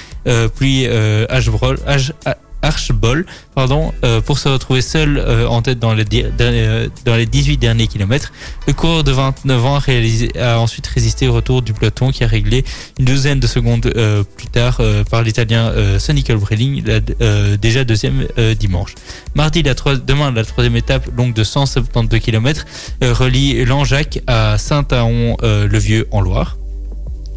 puis 0.54 0.86
euh, 0.86 1.26
Ashbrol- 1.28 1.78
Ash- 1.86 2.12
Archbol, 2.60 3.24
pardon, 3.54 3.92
euh, 4.04 4.20
pour 4.20 4.40
se 4.40 4.48
retrouver 4.48 4.80
seul 4.82 5.16
euh, 5.16 5.46
en 5.46 5.62
tête 5.62 5.78
dans 5.78 5.94
les, 5.94 6.04
euh, 6.40 6.88
dans 7.04 7.14
les 7.14 7.24
18 7.24 7.56
derniers 7.56 7.86
kilomètres. 7.86 8.32
Le 8.66 8.72
coureur 8.72 9.04
de 9.04 9.12
29 9.12 9.64
ans 9.64 9.78
a, 9.78 10.58
ensuite 10.58 10.88
résisté 10.88 11.28
au 11.28 11.34
retour 11.34 11.62
du 11.62 11.72
peloton 11.72 12.10
qui 12.10 12.24
a 12.24 12.26
réglé 12.26 12.64
une 12.98 13.04
douzaine 13.04 13.38
de 13.38 13.46
secondes 13.46 13.86
euh, 13.94 14.24
plus 14.36 14.48
tard 14.48 14.78
euh, 14.80 15.04
par 15.04 15.22
l'Italien 15.22 15.68
euh, 15.68 16.00
Sonny 16.00 16.24
Colbrelli, 16.24 16.82
la- 16.84 16.98
euh, 17.20 17.56
déjà 17.56 17.84
deuxième 17.84 18.26
euh, 18.38 18.54
dimanche. 18.56 18.96
Mardi, 19.36 19.62
la 19.62 19.74
demain, 20.04 20.32
la 20.32 20.44
troisième 20.44 20.74
étape, 20.74 21.08
longue 21.16 21.34
de 21.34 21.44
172 21.44 22.18
km, 22.18 22.66
euh, 23.04 23.12
relie 23.14 23.64
Langeac 23.64 24.18
à 24.26 24.58
Saint-Aon-le-Vieux 24.58 26.08
en 26.10 26.20
Loire. 26.20 26.56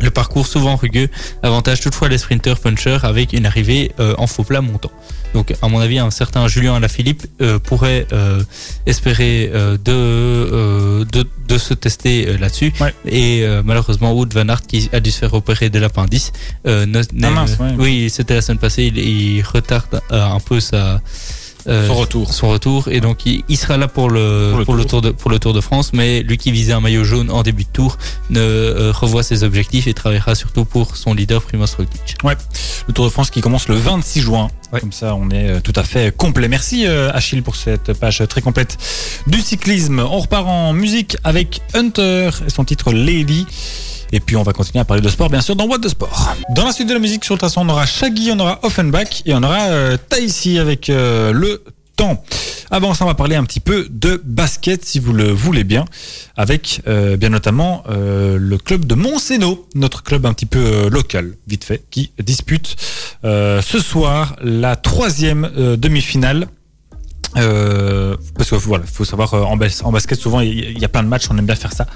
Le 0.01 0.09
parcours 0.09 0.47
souvent 0.47 0.75
rugueux 0.75 1.09
avantage 1.43 1.79
toutefois 1.81 2.09
les 2.09 2.17
sprinters 2.17 2.59
punchers 2.59 2.99
avec 3.03 3.33
une 3.33 3.45
arrivée 3.45 3.91
euh, 3.99 4.15
en 4.17 4.27
faux 4.27 4.43
plat 4.43 4.61
montant. 4.61 4.91
Donc 5.33 5.53
à 5.61 5.67
mon 5.69 5.79
avis 5.79 5.99
un 5.99 6.11
certain 6.11 6.47
Julien 6.47 6.75
Alaphilippe 6.75 7.23
euh, 7.41 7.59
pourrait 7.59 8.05
euh, 8.11 8.43
espérer 8.85 9.49
euh, 9.53 9.77
de, 9.77 9.91
euh, 9.91 11.05
de 11.05 11.25
de 11.47 11.57
se 11.57 11.73
tester 11.73 12.37
là-dessus 12.37 12.73
Ouais. 12.79 12.93
et 13.05 13.43
euh, 13.43 13.61
malheureusement 13.63 14.13
Wood 14.13 14.33
Van 14.33 14.47
Aert 14.49 14.61
qui 14.61 14.89
a 14.93 14.99
dû 14.99 15.11
se 15.11 15.19
faire 15.19 15.33
opérer 15.33 15.69
de 15.69 15.79
l'appendice 15.79 16.31
euh, 16.65 16.85
ouais. 17.59 17.73
oui 17.77 18.09
c'était 18.09 18.35
la 18.35 18.41
semaine 18.41 18.57
passée 18.59 18.83
il, 18.85 18.97
il 18.97 19.41
retarde 19.43 20.01
euh, 20.11 20.23
un 20.23 20.39
peu 20.39 20.59
sa 20.59 21.01
euh, 21.67 21.87
Son 21.87 21.95
retour. 21.95 22.33
son 22.33 22.49
retour 22.49 22.87
et 22.89 23.01
donc 23.01 23.25
il, 23.25 23.43
il 23.47 23.57
sera 23.57 23.77
là 23.77 23.87
pour 23.87 24.09
le 24.09 24.51
Pour 24.55 24.65
pour 24.65 24.75
le 24.75 24.85
tour 24.85 25.01
de 25.01 25.11
pour 25.11 25.29
le 25.29 25.39
Tour 25.39 25.53
de 25.53 25.61
France 25.61 25.91
mais 25.93 26.21
lui 26.23 26.37
qui 26.37 26.51
visait 26.51 26.73
un 26.73 26.79
maillot 26.79 27.03
jaune 27.03 27.29
en 27.31 27.43
début 27.43 27.63
de 27.63 27.69
tour 27.69 27.97
ne 28.29 28.39
euh, 28.39 28.91
revoit 28.91 29.23
ses 29.23 29.43
objectifs 29.43 29.87
et 29.87 29.93
travaillera 29.93 30.35
surtout 30.35 30.65
pour 30.65 30.95
son 30.97 31.13
leader 31.13 31.41
Primoz 31.41 31.75
Roglic. 31.75 32.15
Le 32.87 32.93
Tour 32.93 33.05
de 33.05 33.09
France 33.11 33.29
qui 33.29 33.41
commence 33.41 33.67
le 33.67 33.75
26 33.75 34.21
juin. 34.21 34.47
Ouais. 34.73 34.79
Comme 34.79 34.91
ça, 34.91 35.15
on 35.15 35.29
est 35.29 35.49
euh, 35.49 35.59
tout 35.59 35.73
à 35.75 35.83
fait 35.83 36.15
complet. 36.15 36.47
Merci 36.47 36.85
Achille 36.87 37.41
pour 37.41 37.55
cette 37.55 37.93
page 37.93 38.23
très 38.29 38.41
complète 38.41 38.77
du 39.27 39.39
cyclisme. 39.41 39.99
On 39.99 40.19
repart 40.19 40.47
en 40.47 40.73
musique 40.73 41.17
avec 41.23 41.61
Hunter 41.73 42.29
et 42.45 42.49
son 42.49 42.63
titre 42.65 42.91
Lady. 42.93 43.45
Et 44.11 44.19
puis 44.19 44.35
on 44.35 44.43
va 44.43 44.53
continuer 44.53 44.81
à 44.81 44.85
parler 44.85 45.01
de 45.01 45.09
sport, 45.09 45.29
bien 45.29 45.41
sûr, 45.41 45.55
dans 45.55 45.65
What 45.67 45.79
de 45.79 45.89
Sport. 45.89 46.35
Dans 46.55 46.65
la 46.65 46.73
suite 46.73 46.87
de 46.89 46.93
la 46.93 46.99
musique, 46.99 47.23
sur 47.23 47.35
le 47.35 47.39
façon, 47.39 47.61
on 47.61 47.69
aura 47.69 47.85
Shaggy, 47.85 48.31
on 48.33 48.39
aura 48.39 48.59
Offenbach 48.63 49.21
et 49.25 49.33
on 49.33 49.43
aura 49.43 49.61
euh, 49.69 49.97
Taïsi 50.09 50.59
avec 50.59 50.89
euh, 50.89 51.31
le 51.31 51.63
temps. 51.95 52.23
Avant 52.73 52.93
ça, 52.93 53.03
on 53.03 53.07
va 53.07 53.15
parler 53.15 53.35
un 53.35 53.43
petit 53.43 53.59
peu 53.59 53.87
de 53.89 54.21
basket, 54.23 54.85
si 54.85 54.99
vous 54.99 55.11
le 55.11 55.29
voulez 55.29 55.65
bien, 55.65 55.85
avec 56.37 56.81
euh, 56.87 57.17
bien 57.17 57.29
notamment 57.29 57.83
euh, 57.89 58.37
le 58.39 58.57
club 58.57 58.85
de 58.85 58.95
Montseno, 58.95 59.67
notre 59.75 60.03
club 60.03 60.25
un 60.25 60.33
petit 60.33 60.45
peu 60.45 60.59
euh, 60.59 60.89
local, 60.89 61.33
vite 61.47 61.65
fait, 61.65 61.83
qui 61.91 62.11
dispute 62.17 62.77
euh, 63.25 63.61
ce 63.61 63.79
soir 63.79 64.37
la 64.41 64.77
troisième 64.77 65.51
demi-finale 65.77 66.47
Euh, 67.37 68.17
parce 68.37 68.49
que 68.49 68.55
voilà, 68.55 68.83
faut 68.85 69.05
savoir 69.05 69.33
euh, 69.33 69.43
en, 69.43 69.55
bas- 69.55 69.81
en 69.83 69.91
basket 69.91 70.19
souvent 70.19 70.41
il 70.41 70.77
y, 70.77 70.83
a 70.83 70.89
plein 70.89 71.03
de 71.03 71.07
matchs, 71.07 71.27
on 71.29 71.37
aime 71.37 71.45
bien 71.45 71.55
faire 71.55 71.71
ça. 71.71 71.87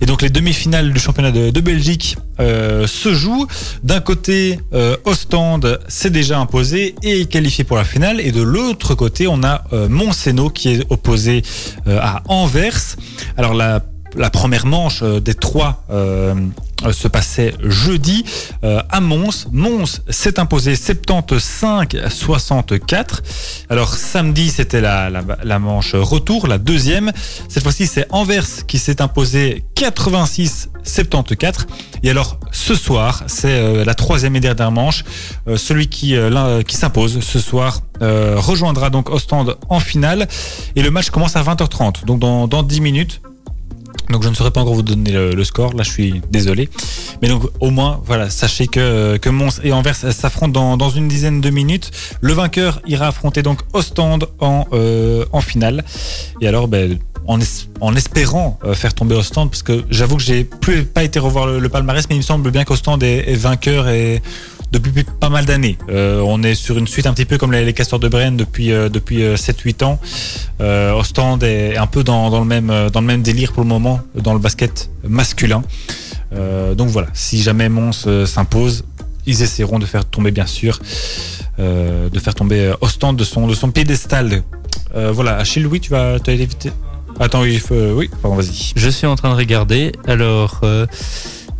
Et 0.00 0.06
donc 0.06 0.22
les 0.22 0.30
demi-finales 0.30 0.92
du 0.92 0.98
championnat 1.00 1.30
de, 1.30 1.60
Belgique 1.60 2.16
euh, 2.40 2.86
se 2.86 3.12
jouent. 3.12 3.46
D'un 3.82 4.00
côté, 4.00 4.60
euh, 4.72 4.96
Ostende 5.04 5.80
s'est 5.88 6.10
déjà 6.10 6.38
imposé 6.38 6.94
et 7.02 7.20
est 7.20 7.26
qualifié 7.26 7.64
pour 7.64 7.76
la 7.76 7.84
finale, 7.84 8.20
et 8.20 8.32
de 8.32 8.42
l'autre 8.42 8.94
côté, 8.94 9.26
on 9.26 9.42
a 9.42 9.64
euh, 9.72 9.88
Montseno 9.88 10.48
qui 10.48 10.70
est 10.70 10.86
opposé 10.88 11.42
à 11.86 12.22
Anvers. 12.28 12.96
Alors 13.36 13.54
la 13.54 13.80
la 14.18 14.28
première 14.30 14.66
manche 14.66 15.02
euh, 15.02 15.20
des 15.20 15.34
trois 15.34 15.84
euh, 15.90 16.34
euh, 16.84 16.92
se 16.92 17.08
passait 17.08 17.54
jeudi 17.62 18.24
à 18.62 19.00
Mons. 19.00 19.48
Mons 19.50 20.02
s'est 20.08 20.38
imposé 20.38 20.74
75-64. 20.74 23.22
Alors 23.68 23.94
samedi, 23.94 24.50
c'était 24.50 24.80
la, 24.80 25.10
manche 25.58 25.96
retour, 25.96 26.46
la 26.46 26.58
deuxième. 26.58 27.10
Cette 27.48 27.64
fois-ci, 27.64 27.88
c'est 27.88 28.06
Anvers 28.10 28.66
qui 28.66 28.78
s'est 28.78 29.02
imposé 29.02 29.64
86-74. 29.76 31.66
Et 32.02 32.10
alors 32.10 32.38
ce 32.52 32.76
soir, 32.76 33.24
c'est 33.26 33.84
la 33.84 33.94
troisième 33.94 34.36
et 34.36 34.40
dernière 34.40 34.70
manche. 34.70 35.04
Celui 35.56 35.88
qui, 35.88 36.14
s'impose 36.68 37.18
ce 37.20 37.40
soir 37.40 37.80
rejoindra 38.00 38.90
donc 38.90 39.10
Ostende 39.10 39.58
en 39.68 39.80
finale. 39.80 40.28
Et 40.76 40.82
le 40.82 40.92
match 40.92 41.10
commence 41.10 41.34
à 41.36 41.42
20h30, 41.42 42.04
donc 42.04 42.20
dans, 42.20 42.46
dans 42.46 42.62
10 42.62 42.80
minutes. 42.80 43.20
Donc 44.10 44.22
je 44.22 44.28
ne 44.28 44.34
saurais 44.34 44.50
pas 44.50 44.60
encore 44.62 44.74
vous 44.74 44.82
donner 44.82 45.12
le, 45.12 45.44
score, 45.44 45.74
là 45.74 45.82
je 45.82 45.90
suis 45.90 46.22
désolé. 46.30 46.68
Mais 47.20 47.28
donc 47.28 47.42
au 47.60 47.70
moins, 47.70 48.00
voilà, 48.06 48.30
sachez 48.30 48.66
que, 48.66 49.16
que 49.18 49.28
Mons 49.28 49.60
et 49.62 49.72
Anvers 49.72 49.96
s'affrontent 49.96 50.48
dans, 50.52 50.76
dans 50.76 50.90
une 50.90 51.08
dizaine 51.08 51.40
de 51.40 51.50
minutes. 51.50 51.90
Le 52.20 52.32
vainqueur 52.32 52.80
ira 52.86 53.08
affronter 53.08 53.42
donc 53.42 53.60
Ostende 53.74 54.28
en, 54.40 54.66
euh, 54.72 55.24
en 55.32 55.40
finale. 55.40 55.84
Et 56.40 56.48
alors, 56.48 56.68
ben, 56.68 56.98
en, 57.26 57.38
es- 57.40 57.68
en 57.80 57.94
espérant 57.94 58.58
euh, 58.64 58.74
faire 58.74 58.94
tomber 58.94 59.14
Ostende, 59.14 59.50
parce 59.50 59.62
que 59.62 59.84
j'avoue 59.90 60.16
que 60.16 60.22
j'ai 60.22 60.44
plus 60.44 60.84
pas 60.84 61.04
été 61.04 61.18
revoir 61.18 61.46
le, 61.46 61.58
le 61.58 61.68
palmarès, 61.68 62.06
mais 62.08 62.14
il 62.14 62.18
me 62.18 62.22
semble 62.22 62.50
bien 62.50 62.64
qu'Ostende 62.64 63.02
est, 63.02 63.30
est 63.30 63.34
vainqueur 63.36 63.88
et 63.88 64.22
depuis 64.72 65.04
pas 65.04 65.28
mal 65.28 65.44
d'années. 65.44 65.78
Euh, 65.88 66.20
on 66.20 66.42
est 66.42 66.54
sur 66.54 66.78
une 66.78 66.86
suite 66.86 67.06
un 67.06 67.14
petit 67.14 67.24
peu 67.24 67.38
comme 67.38 67.52
les, 67.52 67.72
Castors 67.72 67.98
de 67.98 68.08
Brenne 68.08 68.36
depuis, 68.36 68.72
euh, 68.72 68.88
depuis 68.88 69.22
euh, 69.22 69.36
7-8 69.36 69.84
ans. 69.84 69.98
Euh, 70.60 70.92
Ostende 70.92 71.42
est 71.42 71.76
un 71.76 71.86
peu 71.86 72.04
dans, 72.04 72.38
le 72.40 72.44
même, 72.44 73.22
délire 73.22 73.52
pour 73.52 73.62
le 73.62 73.68
moment, 73.68 74.00
dans 74.14 74.32
le 74.32 74.38
basket 74.38 74.90
masculin. 75.06 75.62
Donc 76.30 76.88
voilà, 76.88 77.08
si 77.14 77.42
jamais 77.42 77.68
Mons 77.70 78.06
s'impose, 78.26 78.84
ils 79.26 79.42
essaieront 79.42 79.78
de 79.78 79.86
faire 79.86 80.04
tomber, 80.04 80.30
bien 80.30 80.46
sûr, 80.46 80.78
de 81.58 82.18
faire 82.18 82.34
tomber 82.34 82.74
Ostende 82.82 83.16
de 83.16 83.24
son, 83.24 83.46
de 83.46 83.54
son 83.54 83.70
piédestal. 83.70 84.42
Voilà, 84.94 85.36
Achille, 85.36 85.66
oui, 85.66 85.80
tu 85.80 85.90
vas 85.90 86.18
éviter. 86.26 86.70
Attends, 87.18 87.42
oui, 87.42 87.62
oui, 87.70 88.10
pardon, 88.20 88.36
vas-y. 88.36 88.72
Je 88.76 88.88
suis 88.90 89.06
en 89.06 89.16
train 89.16 89.30
de 89.30 89.36
regarder. 89.36 89.92
Alors, 90.06 90.60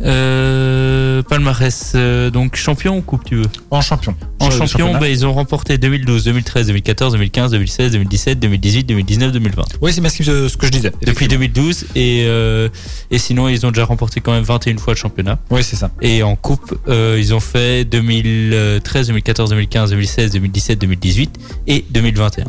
euh, 0.01 1.19
euh, 1.19 1.23
palmarès, 1.23 1.93
euh, 1.95 2.29
donc 2.29 2.55
champion 2.55 2.97
ou 2.97 3.01
coupe 3.01 3.23
tu 3.25 3.35
veux 3.35 3.45
En 3.71 3.81
champion. 3.81 4.15
En 4.39 4.49
champion, 4.49 4.97
bah, 4.97 5.09
ils 5.09 5.25
ont 5.25 5.33
remporté 5.33 5.77
2012, 5.77 6.23
2013, 6.23 6.67
2014, 6.67 7.13
2015, 7.13 7.51
2016, 7.51 7.91
2017, 7.91 8.39
2018, 8.39 8.83
2019, 8.85 9.31
2020. 9.33 9.63
Oui, 9.81 9.91
c'est 9.93 10.01
bien 10.01 10.09
ce, 10.09 10.17
que- 10.57 10.65
je 10.65 10.71
disais. 10.71 10.91
Depuis 11.05 11.27
2012 11.27 11.85
et 11.95 12.23
euh, 12.25 12.69
et 13.11 13.17
sinon 13.17 13.47
ils 13.49 13.65
ont 13.65 13.71
déjà 13.71 13.85
remporté 13.85 14.21
quand 14.21 14.31
même 14.31 14.43
21 14.43 14.77
fois 14.77 14.93
le 14.93 14.97
championnat. 14.97 15.39
Oui, 15.51 15.63
c'est 15.63 15.75
ça. 15.75 15.91
Et 16.01 16.23
en 16.23 16.35
coupe, 16.35 16.73
euh, 16.87 17.17
ils 17.19 17.33
ont 17.33 17.39
fait 17.39 17.83
2013, 17.85 19.07
2014, 19.07 19.49
2015, 19.49 19.89
2016, 19.91 20.31
2017, 20.31 20.79
2018 20.79 21.31
et 21.67 21.85
2021. 21.89 22.45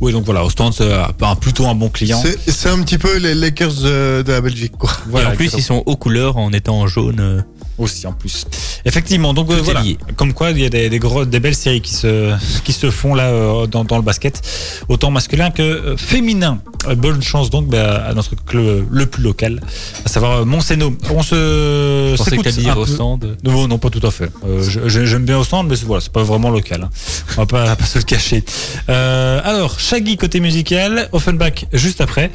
Oui, 0.00 0.12
donc 0.12 0.24
voilà, 0.24 0.44
Ostende, 0.44 0.72
c'est 0.74 0.92
un- 0.92 1.08
un- 1.22 1.34
plutôt 1.34 1.66
un 1.66 1.74
bon 1.74 1.88
client. 1.88 2.20
C'est 2.22 2.38
c'est 2.50 2.68
un 2.68 2.80
petit 2.82 2.98
peu 2.98 3.16
les 3.18 3.34
Lakers 3.34 3.74
de, 3.74 4.22
de 4.22 4.32
la 4.32 4.40
Belgique, 4.40 4.72
quoi. 4.78 4.90
Voilà, 5.08 5.30
et 5.30 5.32
en 5.32 5.36
plus, 5.36 5.46
exactement. 5.46 5.78
ils 5.80 5.84
sont 5.84 5.90
aux 5.90 5.96
couleurs 5.96 6.36
en 6.36 6.52
étant 6.52 6.78
en 6.80 6.86
jaune. 6.86 7.44
Euh, 7.78 7.82
aussi 7.82 8.06
en 8.06 8.12
plus. 8.12 8.46
Effectivement, 8.84 9.34
donc 9.34 9.50
euh, 9.50 9.60
voilà, 9.62 9.82
lié. 9.82 9.96
comme 10.16 10.32
quoi 10.32 10.50
il 10.50 10.58
y 10.60 10.64
a 10.64 10.68
des, 10.68 10.88
des, 10.90 10.98
gros, 10.98 11.24
des 11.24 11.40
belles 11.40 11.54
séries 11.54 11.80
qui 11.80 11.94
se, 11.94 12.32
qui 12.64 12.72
se 12.72 12.90
font 12.90 13.14
là 13.14 13.24
euh, 13.24 13.66
dans, 13.66 13.84
dans 13.84 13.96
le 13.96 14.02
basket, 14.02 14.40
autant 14.88 15.10
masculin 15.10 15.50
que 15.50 15.62
euh, 15.62 15.96
féminin. 15.96 16.60
Euh, 16.86 16.94
bonne 16.94 17.20
chance 17.22 17.50
donc 17.50 17.66
bah, 17.68 18.04
à 18.06 18.14
notre 18.14 18.34
club 18.44 18.86
le 18.90 19.06
plus 19.06 19.22
local, 19.22 19.60
à 20.04 20.08
savoir 20.08 20.38
euh, 20.40 20.44
Montseno. 20.44 20.92
On 21.10 21.22
se 21.22 22.16
t'allais 22.16 22.52
dire 22.52 22.74
un 22.74 22.76
au 22.76 22.86
stand. 22.86 23.36
non, 23.44 23.66
non, 23.68 23.78
pas 23.78 23.90
tout 23.90 24.06
à 24.06 24.10
fait. 24.10 24.30
Euh, 24.46 24.62
J'aime 24.88 25.24
bien 25.24 25.38
au 25.38 25.44
stand, 25.44 25.68
mais 25.68 25.76
c'est- 25.76 25.84
voilà, 25.86 26.00
c'est 26.00 26.12
pas 26.12 26.22
vraiment 26.22 26.50
local. 26.50 26.82
hein. 26.84 26.90
On 27.36 27.40
va 27.42 27.46
pas, 27.46 27.76
pas 27.76 27.84
se 27.84 27.98
le 27.98 28.04
cacher. 28.04 28.44
Euh, 28.88 29.40
alors, 29.44 29.78
Shaggy 29.80 30.16
côté 30.16 30.40
musical, 30.40 31.08
Offenbach 31.12 31.64
juste 31.72 32.00
après. 32.00 32.30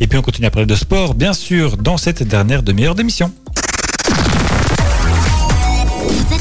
Et 0.00 0.06
puis 0.06 0.18
on 0.18 0.22
continue 0.22 0.46
à 0.46 0.50
parler 0.50 0.66
de 0.66 0.74
sport, 0.76 1.14
bien 1.14 1.32
sûr, 1.32 1.76
dans 1.76 1.96
cette 1.96 2.22
dernière 2.22 2.62
demi-heure 2.62 2.94
d'émission. 2.94 3.32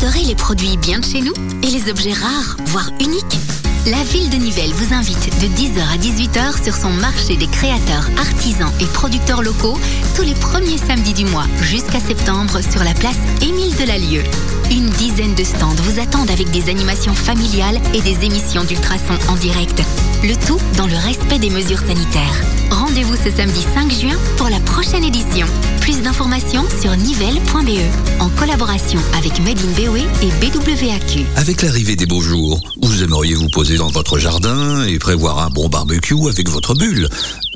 Les 0.01 0.35
produits 0.35 0.77
bien 0.77 0.99
de 0.99 1.05
chez 1.05 1.21
nous 1.21 1.33
et 1.61 1.67
les 1.67 1.91
objets 1.91 2.13
rares, 2.13 2.55
voire 2.67 2.89
uniques 2.99 3.37
La 3.85 4.01
ville 4.03 4.29
de 4.29 4.37
Nivelles 4.37 4.73
vous 4.73 4.93
invite 4.93 5.25
de 5.41 5.47
10h 5.47 5.79
à 5.79 5.97
18h 5.97 6.63
sur 6.63 6.73
son 6.73 6.89
marché 6.89 7.37
des 7.37 7.47
créateurs, 7.47 8.09
artisans 8.17 8.71
et 8.79 8.85
producteurs 8.85 9.43
locaux 9.43 9.77
tous 10.15 10.23
les 10.23 10.33
premiers 10.35 10.77
samedis 10.77 11.13
du 11.13 11.25
mois 11.25 11.45
jusqu'à 11.61 11.99
septembre 11.99 12.61
sur 12.61 12.83
la 12.83 12.93
place 12.93 13.17
Émile 13.41 13.75
Delalieu. 13.75 14.23
Une 14.71 14.89
dizaine 14.91 15.35
de 15.35 15.43
stands 15.43 15.75
vous 15.83 15.99
attendent 15.99 16.31
avec 16.31 16.49
des 16.51 16.69
animations 16.69 17.13
familiales 17.13 17.77
et 17.93 17.99
des 17.99 18.25
émissions 18.25 18.63
d'ultrasons 18.63 19.19
en 19.27 19.35
direct. 19.35 19.81
Le 20.23 20.33
tout 20.47 20.57
dans 20.77 20.87
le 20.87 20.95
respect 20.95 21.39
des 21.39 21.49
mesures 21.49 21.79
sanitaires. 21.79 22.41
Rendez-vous 22.71 23.17
ce 23.17 23.29
samedi 23.29 23.65
5 23.73 23.91
juin 23.91 24.17
pour 24.37 24.47
la 24.47 24.61
prochaine 24.61 25.03
édition. 25.03 25.45
Plus 25.81 26.01
d'informations 26.01 26.63
sur 26.81 26.95
nivelle.be 26.95 27.81
en 28.21 28.29
collaboration 28.29 29.01
avec 29.17 29.41
Made 29.41 29.59
in 29.59 29.71
BOE 29.75 30.05
et 30.21 30.31
BWAQ. 30.39 31.25
Avec 31.35 31.63
l'arrivée 31.63 31.97
des 31.97 32.05
beaux 32.05 32.21
jours, 32.21 32.61
vous 32.81 33.03
aimeriez 33.03 33.33
vous 33.33 33.49
poser 33.49 33.75
dans 33.75 33.89
votre 33.89 34.19
jardin 34.19 34.85
et 34.85 34.99
prévoir 34.99 35.39
un 35.39 35.49
bon 35.49 35.67
barbecue 35.67 36.29
avec 36.29 36.49
votre 36.49 36.75
bulle. 36.75 37.09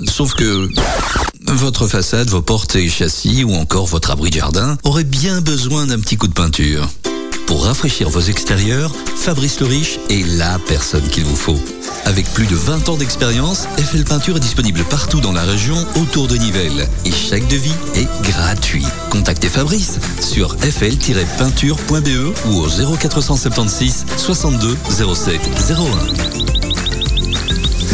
Sauf 0.05 0.34
que 0.34 0.68
votre 1.56 1.88
façade, 1.88 2.30
vos 2.30 2.41
portes 2.41 2.76
et 2.76 2.89
châssis 2.89 3.43
ou 3.43 3.53
encore 3.53 3.86
votre 3.86 4.12
abri 4.12 4.30
de 4.30 4.36
jardin 4.36 4.78
auraient 4.84 5.03
bien 5.03 5.41
besoin 5.41 5.86
d'un 5.86 5.99
petit 5.99 6.18
coup 6.18 6.28
de 6.28 6.34
peinture. 6.34 6.89
Pour 7.47 7.66
rafraîchir 7.66 8.10
vos 8.10 8.22
extérieurs, 8.22 8.91
Fabrice 9.16 9.60
le 9.60 9.68
Riche 9.68 9.99
est 10.10 10.26
la 10.38 10.60
personne 10.68 11.08
qu'il 11.08 11.24
vous 11.24 11.36
faut. 11.36 11.60
Avec 12.06 12.28
plus 12.34 12.45
de 12.47 12.56
20 12.56 12.89
ans 12.89 12.97
d'expérience, 12.97 13.68
FL 13.78 14.03
Peinture 14.03 14.38
est 14.38 14.41
disponible 14.41 14.84
partout 14.89 15.22
dans 15.22 15.32
la 15.32 15.43
région 15.43 15.78
autour 15.95 16.28
de 16.28 16.36
Nivelles. 16.36 16.88
Et 17.06 17.12
chaque 17.12 17.47
devis 17.47 17.74
est 17.95 18.08
gratuit. 18.24 18.86
Contactez 19.10 19.49
Fabrice 19.49 19.99
sur 20.20 20.56
fl-peinture.be 20.60 22.47
ou 22.47 22.62
au 22.62 22.68
0476 22.97 24.06
62 24.18 24.78
07 25.14 25.39
01. 25.70 26.94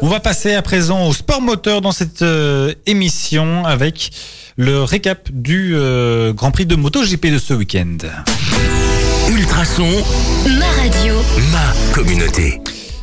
On 0.00 0.08
va 0.08 0.20
passer 0.20 0.54
à 0.54 0.62
présent 0.62 1.06
au 1.08 1.12
sport 1.12 1.40
moteur 1.42 1.80
dans 1.80 1.90
cette 1.92 2.22
euh, 2.22 2.72
émission 2.86 3.64
avec 3.64 4.10
le 4.56 4.82
récap 4.84 5.28
du 5.32 5.72
euh, 5.74 6.32
Grand 6.32 6.50
Prix 6.52 6.66
de 6.66 6.76
MotoGP 6.76 7.26
de 7.26 7.38
ce 7.38 7.54
week-end. 7.54 7.96
Ultrason, 9.30 9.88
ma 10.58 10.66
radio. 10.82 11.14
ma 11.52 11.92
communauté. 11.92 12.60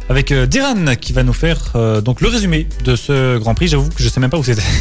Avec 0.07 0.31
euh, 0.31 0.45
Diran 0.45 0.95
qui 0.99 1.13
va 1.13 1.23
nous 1.23 1.33
faire 1.33 1.71
euh, 1.75 1.99
donc 1.99 2.21
le 2.21 2.29
résumé 2.29 2.67
de 2.85 2.95
ce 2.95 3.37
Grand 3.39 3.55
Prix. 3.55 3.67
J'avoue 3.67 3.89
que 3.89 4.01
je 4.01 4.07
sais 4.07 4.19
même 4.19 4.29
pas 4.29 4.37
où 4.37 4.43
c'était. 4.43 4.61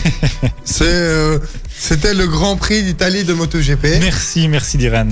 Euh, 0.81 1.39
C'était 1.77 2.15
le 2.15 2.27
Grand 2.27 2.57
Prix 2.57 2.83
d'Italie 2.83 3.25
de 3.25 3.33
MotoGP. 3.35 4.01
merci, 4.01 4.49
merci 4.49 4.77
Diran. 4.77 5.09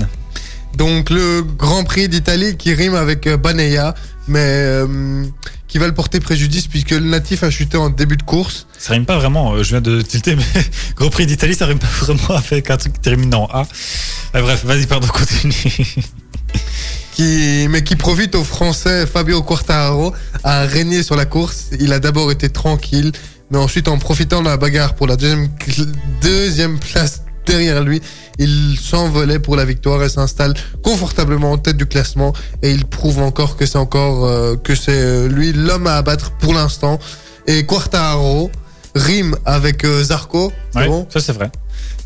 Donc 0.75 1.09
le 1.09 1.41
Grand 1.41 1.83
Prix 1.83 2.09
d'Italie 2.09 2.57
qui 2.57 2.73
rime 2.73 2.95
avec 2.95 3.27
euh, 3.27 3.37
Baneia, 3.37 3.93
mais 4.27 4.39
euh, 4.39 5.23
qui 5.73 5.79
va 5.79 5.87
le 5.87 5.93
porter 5.95 6.19
préjudice 6.19 6.67
puisque 6.67 6.91
le 6.91 6.99
natif 6.99 7.41
a 7.41 7.49
chuté 7.49 7.77
en 7.77 7.89
début 7.89 8.15
de 8.15 8.21
course. 8.21 8.67
Ça 8.77 8.93
rime 8.93 9.07
pas 9.07 9.17
vraiment, 9.17 9.53
euh, 9.53 9.63
je 9.63 9.69
viens 9.69 9.81
de 9.81 10.03
tilter, 10.03 10.35
mais 10.35 10.43
Grand 10.95 11.09
Prix 11.09 11.25
d'Italie, 11.25 11.55
ça 11.55 11.65
rime 11.65 11.79
pas 11.79 11.87
vraiment 11.87 12.37
avec 12.37 12.69
un 12.69 12.77
truc 12.77 12.93
qui 12.93 12.99
termine 12.99 13.33
en 13.33 13.45
A. 13.45 13.65
Ah, 14.35 14.41
bref, 14.43 14.63
vas-y, 14.65 14.85
pardon, 14.85 15.07
continue. 15.11 15.55
Qui, 17.15 17.65
mais 17.71 17.83
qui 17.83 17.95
profite 17.95 18.35
au 18.35 18.43
Français 18.43 19.07
Fabio 19.07 19.41
Quartararo 19.41 20.13
à 20.43 20.61
régner 20.61 21.01
sur 21.01 21.15
la 21.15 21.25
course. 21.25 21.69
Il 21.79 21.91
a 21.91 21.99
d'abord 21.99 22.31
été 22.31 22.49
tranquille, 22.49 23.11
Mais 23.49 23.57
ensuite, 23.57 23.87
en 23.87 23.97
profitant 23.97 24.41
de 24.41 24.49
la 24.49 24.57
bagarre 24.57 24.93
pour 24.93 25.07
la 25.07 25.15
deuxième, 25.15 25.49
deuxième 26.21 26.77
place 26.77 27.22
derrière 27.45 27.83
lui, 27.83 28.01
il 28.39 28.77
s'envolait 28.79 29.39
pour 29.39 29.55
la 29.55 29.65
victoire 29.65 30.03
et 30.03 30.09
s'installe 30.09 30.53
confortablement 30.81 31.51
en 31.51 31.57
tête 31.57 31.77
du 31.77 31.85
classement. 31.85 32.33
Et 32.61 32.71
il 32.71 32.85
prouve 32.85 33.19
encore 33.19 33.57
que 33.57 33.65
c'est 33.65 33.77
encore 33.77 34.25
euh, 34.25 34.55
que 34.55 34.75
c'est 34.75 34.91
euh, 34.91 35.27
lui 35.27 35.53
l'homme 35.53 35.87
à 35.87 35.95
abattre 35.95 36.31
pour 36.31 36.53
l'instant. 36.53 36.99
Et 37.47 37.65
Quartaro 37.65 38.51
rime 38.95 39.35
avec 39.45 39.83
euh, 39.83 40.03
Zarco. 40.03 40.51
Ouais, 40.75 40.87
bon 40.87 41.07
ça 41.09 41.19
c'est 41.19 41.33
vrai. 41.33 41.51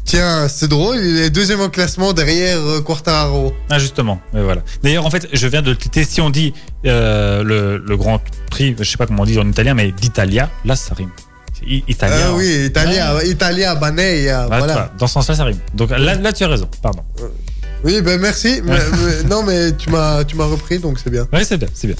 Tiens, 0.05 0.47
c'est 0.47 0.69
drôle, 0.69 0.95
il 1.03 1.17
est 1.17 1.29
deuxième 1.29 1.59
au 1.59 1.67
classement 1.67 2.13
derrière 2.13 2.59
Quartararo. 2.85 3.53
Ah 3.69 3.77
justement, 3.77 4.21
mais 4.33 4.41
voilà. 4.41 4.61
D'ailleurs, 4.81 5.05
en 5.05 5.09
fait, 5.09 5.27
je 5.33 5.47
viens 5.47 5.61
de 5.61 5.71
le. 5.71 6.03
Si 6.05 6.21
on 6.21 6.29
dit 6.29 6.53
euh, 6.85 7.43
le, 7.43 7.77
le 7.77 7.97
Grand 7.97 8.21
Prix, 8.49 8.73
je 8.79 8.89
sais 8.89 8.95
pas 8.95 9.05
comment 9.05 9.23
on 9.23 9.25
dit 9.25 9.38
en 9.38 9.49
italien, 9.49 9.73
mais 9.73 9.91
d'Italia, 9.91 10.49
là 10.63 10.77
ça 10.77 10.95
rime. 10.95 11.11
Italien. 11.66 12.16
Ah 12.28 12.34
oui, 12.36 12.66
Italia, 12.66 13.24
Italia, 13.26 13.76
Baneia, 13.76 14.47
Bah, 14.47 14.58
voilà. 14.60 14.74
toi, 14.74 14.91
Dans 14.99 15.08
ce 15.08 15.14
sens-là, 15.14 15.36
ça 15.36 15.43
rime. 15.43 15.58
Donc 15.74 15.89
là, 15.91 16.16
là, 16.16 16.34
tu 16.34 16.43
as 16.43 16.47
raison. 16.47 16.70
Pardon. 16.82 17.01
Oui, 17.84 18.01
ben 18.01 18.20
merci. 18.20 18.62
mais- 18.66 18.74
mais- 18.74 19.24
non, 19.30 19.43
mais 19.43 19.72
tu 19.76 19.89
m'as, 19.89 20.24
repris, 20.39 20.80
donc 20.80 20.99
c'est 21.03 21.10
bien. 21.10 21.28
Oui, 21.34 21.39
c'est 21.45 21.58
bien, 21.58 21.68
c'est 21.74 21.88
bien. 21.88 21.95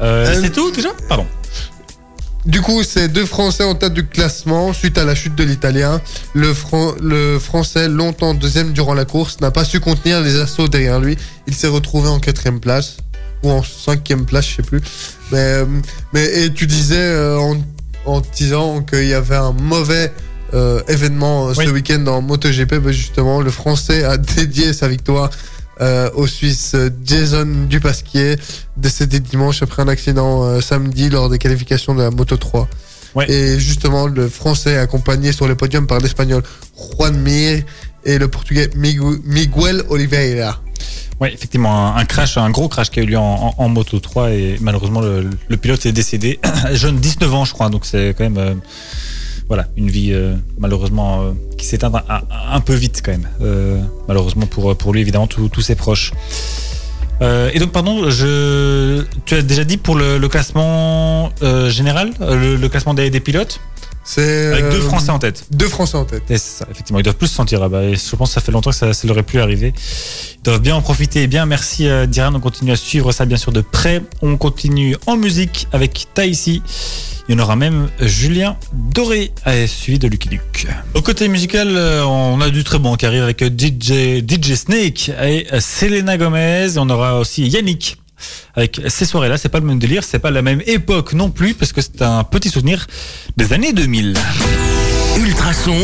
Euh, 0.00 0.26
Euh, 0.26 0.40
c'est 0.42 0.50
tout 0.52 0.70
déjà? 0.70 0.90
Pardon. 1.08 1.26
Du 2.46 2.60
coup, 2.62 2.82
c'est 2.82 3.08
deux 3.08 3.26
Français 3.26 3.64
en 3.64 3.74
tête 3.74 3.92
du 3.92 4.06
classement 4.06 4.72
suite 4.72 4.96
à 4.96 5.04
la 5.04 5.14
chute 5.14 5.34
de 5.34 5.44
l'Italien. 5.44 6.00
Le, 6.34 6.54
Fran- 6.54 6.94
le 7.02 7.38
Français, 7.38 7.88
longtemps 7.88 8.32
deuxième 8.32 8.72
durant 8.72 8.94
la 8.94 9.04
course, 9.04 9.40
n'a 9.40 9.50
pas 9.50 9.64
su 9.64 9.80
contenir 9.80 10.20
les 10.22 10.36
assauts 10.40 10.68
derrière 10.68 11.00
lui. 11.00 11.18
Il 11.46 11.54
s'est 11.54 11.66
retrouvé 11.66 12.08
en 12.08 12.20
quatrième 12.20 12.60
place 12.60 12.98
ou 13.42 13.50
en 13.50 13.62
cinquième 13.62 14.24
place, 14.24 14.48
je 14.48 14.56
sais 14.56 14.62
plus. 14.62 14.80
Mais, 15.32 15.38
euh, 15.38 15.66
mais 16.14 16.24
et 16.44 16.52
tu 16.52 16.66
disais 16.66 16.96
euh, 16.96 17.36
en, 17.38 17.56
en 18.06 18.20
disant 18.20 18.82
qu'il 18.82 19.06
y 19.08 19.14
avait 19.14 19.36
un 19.36 19.52
mauvais 19.52 20.12
euh, 20.54 20.80
événement 20.88 21.48
euh, 21.48 21.54
ce 21.54 21.60
Oui. 21.60 21.68
week-end 21.68 22.06
en 22.06 22.22
MotoGP. 22.22 22.76
Ben 22.76 22.90
justement, 22.92 23.40
le 23.40 23.50
Français 23.50 24.04
a 24.04 24.16
dédié 24.36 24.72
sa 24.72 24.88
victoire 24.88 25.30
euh, 25.80 26.10
au 26.14 26.26
Suisse 26.26 26.72
euh, 26.74 26.90
Jason 27.04 27.46
Dupasquier, 27.68 28.36
décédé 28.76 29.20
dimanche 29.20 29.62
après 29.62 29.82
un 29.82 29.88
accident 29.88 30.44
euh, 30.44 30.60
samedi 30.60 31.08
lors 31.10 31.28
des 31.28 31.38
qualifications 31.38 31.94
de 31.94 32.02
la 32.02 32.10
Moto 32.10 32.36
3. 32.36 32.68
Ouais. 33.14 33.30
Et 33.30 33.58
justement, 33.60 34.06
le 34.06 34.28
Français 34.28 34.72
est 34.72 34.78
accompagné 34.78 35.32
sur 35.32 35.46
le 35.48 35.54
podium 35.54 35.86
par 35.86 35.98
l'Espagnol 35.98 36.42
Juan 36.76 37.16
Mir 37.20 37.62
et 38.04 38.18
le 38.18 38.28
Portugais 38.28 38.68
Migu- 38.76 39.20
Miguel 39.24 39.82
Oliveira. 39.88 40.60
Oui, 41.20 41.30
effectivement, 41.32 41.96
un, 41.96 42.04
crash, 42.04 42.36
un 42.36 42.50
gros 42.50 42.68
crash 42.68 42.90
qui 42.90 43.00
a 43.00 43.02
eu 43.02 43.06
lieu 43.06 43.18
en, 43.18 43.68
Moto 43.68 43.98
3 43.98 44.30
et 44.30 44.56
malheureusement 44.60 45.00
le, 45.00 45.56
pilote 45.56 45.84
est 45.86 45.92
décédé. 45.92 46.38
Jeune, 46.72 46.98
19 46.98 47.34
ans, 47.34 47.44
je 47.44 47.52
crois, 47.52 47.70
donc 47.70 47.84
c'est 47.84 48.14
quand 48.16 48.24
même 48.24 48.38
euh, 48.38 48.54
voilà 49.48 49.66
une 49.76 49.90
vie 49.90 50.12
euh, 50.12 50.36
malheureusement 50.58 51.22
euh, 51.22 51.32
qui 51.56 51.66
s'éteint 51.66 51.90
un, 52.08 52.60
peu 52.60 52.74
vite 52.74 53.02
quand 53.04 53.10
même. 53.10 53.28
Malheureusement 54.06 54.46
pour 54.46 54.76
pour 54.76 54.92
lui 54.92 55.00
évidemment 55.00 55.26
tous 55.26 55.60
ses 55.60 55.74
proches. 55.74 56.12
Et 57.20 57.58
donc 57.58 57.72
pardon, 57.72 58.10
je 58.10 59.02
tu 59.24 59.34
as 59.34 59.42
déjà 59.42 59.64
dit 59.64 59.76
pour 59.76 59.96
le, 59.96 60.24
classement 60.28 61.32
général, 61.68 62.12
le, 62.20 62.54
le 62.54 62.68
classement 62.68 62.94
des, 62.94 63.10
des 63.10 63.20
pilotes 63.20 63.60
avec 64.16 64.70
deux 64.70 64.78
euh, 64.78 64.80
Français 64.80 65.10
en 65.10 65.18
tête. 65.18 65.44
Deux 65.50 65.68
Français 65.68 65.96
en 65.96 66.04
tête. 66.04 66.22
Et 66.30 66.38
c'est 66.38 66.58
ça, 66.58 66.66
effectivement, 66.70 66.98
ils 66.98 67.02
doivent 67.02 67.16
plus 67.16 67.28
se 67.28 67.34
sentir 67.34 67.60
là-bas. 67.60 67.84
Et 67.84 67.96
je 67.96 68.16
pense 68.16 68.30
que 68.30 68.34
ça 68.34 68.40
fait 68.40 68.52
longtemps 68.52 68.70
que 68.70 68.76
ça, 68.76 68.92
ça 68.92 69.06
leur 69.06 69.18
est 69.18 69.22
plus 69.22 69.40
arrivé. 69.40 69.72
Ils 70.36 70.42
doivent 70.42 70.60
bien 70.60 70.76
en 70.76 70.82
profiter. 70.82 71.22
Et 71.22 71.26
bien, 71.26 71.46
merci 71.46 71.88
euh, 71.88 72.06
Diane. 72.06 72.34
On 72.36 72.40
continue 72.40 72.72
à 72.72 72.76
suivre 72.76 73.12
ça 73.12 73.26
bien 73.26 73.36
sûr 73.36 73.52
de 73.52 73.60
près. 73.60 74.02
On 74.22 74.36
continue 74.36 74.96
en 75.06 75.16
musique 75.16 75.68
avec 75.72 76.06
Taïsi. 76.14 76.62
Il 77.28 77.36
y 77.36 77.40
en 77.40 77.42
aura 77.42 77.56
même 77.56 77.90
Julien 78.00 78.56
Doré, 78.72 79.32
euh, 79.46 79.66
suivi 79.66 79.98
de 79.98 80.08
Lucky 80.08 80.30
Luke. 80.30 80.66
Au 80.94 81.02
côté 81.02 81.28
musical, 81.28 81.68
euh, 81.76 82.02
on 82.04 82.40
a 82.40 82.48
du 82.48 82.64
très 82.64 82.78
bon 82.78 82.96
qui 82.96 83.04
arrive 83.04 83.22
avec 83.22 83.42
DJ, 83.42 84.24
DJ 84.26 84.54
Snake 84.54 85.10
et 85.22 85.46
Selena 85.60 86.16
Gomez. 86.16 86.78
On 86.78 86.88
aura 86.88 87.18
aussi 87.18 87.46
Yannick 87.46 87.98
avec 88.54 88.80
ces 88.88 89.04
soirées-là. 89.04 89.38
C'est 89.38 89.48
pas 89.48 89.60
le 89.60 89.66
même 89.66 89.78
délire, 89.78 90.04
c'est 90.04 90.18
pas 90.18 90.30
la 90.30 90.42
même 90.42 90.62
époque 90.66 91.12
non 91.12 91.30
plus, 91.30 91.54
parce 91.54 91.72
que 91.72 91.80
c'est 91.80 92.02
un 92.02 92.24
petit 92.24 92.50
souvenir 92.50 92.86
des 93.36 93.52
années 93.52 93.72
2000. 93.72 94.14
Ultrason, 95.18 95.74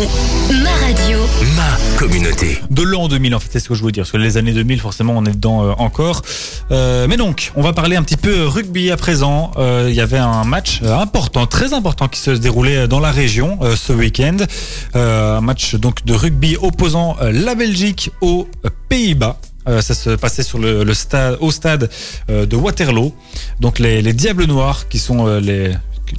Ma 0.62 0.70
radio. 0.86 1.18
ma 1.56 1.98
communauté. 1.98 2.60
de 2.70 2.82
l'an 2.82 3.08
2000 3.08 3.34
en 3.34 3.40
fait 3.40 3.48
c'est 3.50 3.58
ce 3.58 3.68
que 3.68 3.74
je 3.74 3.80
voulais 3.80 3.90
dire 3.92 4.02
parce 4.04 4.12
que 4.12 4.16
les 4.16 4.36
années 4.36 4.52
2000 4.52 4.78
forcément 4.80 5.14
on 5.16 5.24
est 5.24 5.32
dedans 5.32 5.64
euh, 5.64 5.72
encore 5.78 6.22
Euh, 6.70 7.06
mais 7.08 7.16
donc 7.16 7.50
on 7.56 7.62
va 7.62 7.72
parler 7.72 7.96
un 7.96 8.02
petit 8.04 8.16
peu 8.16 8.46
rugby 8.46 8.92
à 8.92 8.96
présent 8.96 9.50
Euh, 9.56 9.86
il 9.90 9.94
y 9.96 10.00
avait 10.00 10.18
un 10.18 10.44
match 10.44 10.80
euh, 10.84 10.96
important 10.96 11.46
très 11.46 11.72
important 11.72 12.06
qui 12.06 12.20
se 12.20 12.30
déroulait 12.30 12.86
dans 12.86 13.00
la 13.00 13.10
région 13.10 13.58
euh, 13.62 13.74
ce 13.74 13.92
week-end 13.92 14.36
Euh, 14.94 15.38
un 15.38 15.40
match 15.40 15.74
donc 15.74 16.04
de 16.04 16.14
rugby 16.14 16.56
opposant 16.60 17.16
euh, 17.20 17.32
la 17.32 17.56
Belgique 17.56 18.10
aux 18.20 18.46
euh, 18.64 18.70
Pays-Bas 18.88 19.40
Euh, 19.66 19.80
ça 19.80 19.94
se 19.94 20.10
passait 20.10 20.42
sur 20.42 20.58
le, 20.58 20.92
stade, 20.94 21.38
au 21.40 21.50
stade 21.50 21.90
euh, 22.30 22.46
de 22.46 22.56
Waterloo. 22.56 23.14
Donc 23.60 23.78
les, 23.78 24.02
les 24.02 24.12
Diables 24.12 24.44
Noirs, 24.44 24.88
qui 24.88 24.98
sont 24.98 25.26
euh, 25.26 25.40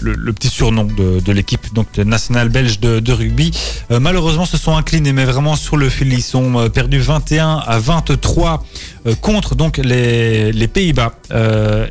le, 0.01 0.33
petit 0.33 0.49
surnom 0.49 0.85
de, 0.85 1.31
l'équipe 1.31 1.65
nationale 1.97 2.49
belge 2.49 2.79
de, 2.79 3.11
rugby, 3.11 3.51
malheureusement 3.89 4.45
se 4.45 4.57
sont 4.57 4.75
inclinés, 4.75 5.13
mais 5.13 5.25
vraiment 5.25 5.55
sur 5.55 5.77
le 5.77 5.89
fil. 5.89 6.11
Ils 6.11 6.23
sont 6.23 6.69
perdus 6.69 6.99
21 6.99 7.57
à 7.65 7.77
23 7.79 8.65
euh, 9.05 9.15
contre 9.15 9.55
donc 9.55 9.77
les, 9.77 10.67
Pays-Bas. 10.67 11.13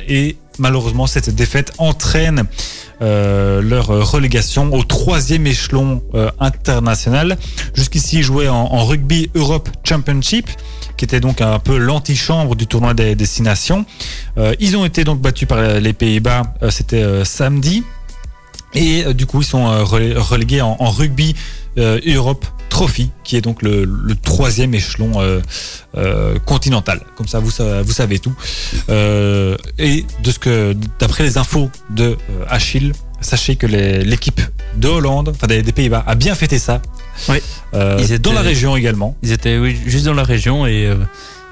Et 0.07 0.35
malheureusement, 0.59 1.07
cette 1.07 1.33
défaite 1.33 1.71
entraîne 1.77 2.43
leur 2.99 3.87
relégation 3.87 4.71
au 4.73 4.83
troisième 4.83 5.47
échelon 5.47 6.03
international. 6.39 7.37
Jusqu'ici, 7.73 8.17
ils 8.17 8.23
jouaient 8.23 8.49
en, 8.49 8.55
en 8.55 8.85
rugby 8.85 9.31
Europe 9.33 9.69
Championship, 9.83 10.49
qui 10.97 11.05
était 11.05 11.19
donc 11.19 11.41
un 11.41 11.59
peu 11.59 11.77
l'antichambre 11.77 12.55
du 12.55 12.67
tournoi 12.67 12.93
des, 12.93 13.15
des 13.15 13.25
Six 13.25 13.41
Nations. 13.41 13.85
Euh, 14.37 14.53
ils 14.59 14.75
ont 14.77 14.85
été 14.85 15.03
donc 15.03 15.19
battus 15.21 15.47
par 15.47 15.61
les 15.79 15.93
Pays-Bas. 15.93 16.43
euh, 16.63 16.69
C'était 16.71 17.03
euh, 17.03 17.23
samedi. 17.25 17.83
Et 18.73 19.13
du 19.13 19.25
coup, 19.25 19.41
ils 19.41 19.45
sont 19.45 19.65
relé- 19.85 20.17
relégués 20.17 20.61
en, 20.61 20.75
rugby 20.89 21.33
Europe 21.77 22.45
Trophy, 22.69 23.09
qui 23.23 23.37
est 23.37 23.41
donc 23.41 23.61
le, 23.61 23.85
troisième 24.21 24.73
échelon 24.73 25.13
continental. 26.45 26.99
Comme 27.15 27.27
ça, 27.27 27.39
vous, 27.39 27.51
sa- 27.51 27.81
vous 27.83 27.93
savez 27.93 28.19
tout. 28.19 28.33
Et 28.89 30.05
de 30.23 30.31
ce 30.31 30.39
que, 30.39 30.75
d'après 30.99 31.23
les 31.23 31.37
infos 31.37 31.69
de 31.89 32.17
Achille, 32.49 32.91
sachez 33.21 33.55
que 33.55 33.65
l'équipe 33.65 34.41
de 34.75 34.89
Hollande, 34.89 35.29
enfin 35.29 35.47
des 35.47 35.63
Pays-Bas, 35.63 36.03
a 36.05 36.15
bien 36.15 36.35
fêté 36.35 36.59
ça. 36.59 36.81
Oui. 37.29 37.37
Euh, 37.73 37.97
Ils 37.99 38.05
étaient- 38.05 38.19
dans 38.19 38.33
la 38.33 38.41
région 38.41 38.75
également. 38.77 39.15
Ils 39.23 39.31
étaient 39.31 39.57
oui, 39.57 39.77
juste 39.85 40.05
dans 40.05 40.13
la 40.13 40.23
région 40.23 40.65
et, 40.65 40.85
euh, 40.87 40.95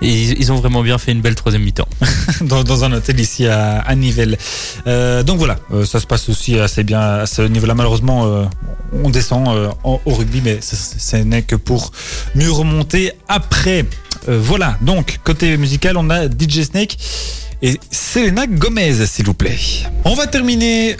et 0.01 0.07
ils, 0.09 0.39
ils 0.39 0.51
ont 0.51 0.55
vraiment 0.55 0.82
bien 0.82 0.97
fait 0.97 1.11
une 1.11 1.22
belle 1.22 1.36
troisième 1.36 1.64
mi-temps. 1.64 1.88
dans, 2.41 2.64
dans 2.64 2.84
un 2.84 2.91
hôtel 2.93 3.20
ici 3.20 3.47
à, 3.47 3.80
à 3.80 3.95
Nivelles. 3.95 4.38
Euh, 4.88 5.24
donc 5.24 5.38
voilà, 5.38 5.57
ça 5.86 5.99
se 5.99 6.05
passe 6.07 6.30
aussi 6.30 6.59
assez 6.59 6.84
bien 6.84 6.99
à 7.01 7.26
ce 7.26 7.41
niveau-là. 7.41 7.74
Malheureusement, 7.74 8.47
on 9.03 9.09
descend 9.09 9.47
en- 9.84 10.01
au 10.05 10.14
rugby, 10.14 10.41
mais 10.43 10.59
ce, 10.61 11.16
n'est 11.18 11.41
que 11.43 11.55
pour 11.55 11.91
mieux 12.36 12.51
remonter 12.51 13.11
après. 13.28 13.86
Voilà, 14.28 14.78
donc 14.82 15.20
côté 15.26 15.57
musical, 15.57 15.97
on 15.97 16.09
a 16.09 16.28
DJ 16.28 16.61
Snake 16.64 16.97
et 17.61 17.78
Selena 17.91 18.47
Gomez, 18.47 19.05
s'il 19.05 19.26
vous 19.26 19.34
plaît. 19.34 19.57
On 20.05 20.14
va 20.16 20.28
terminer 20.28 20.95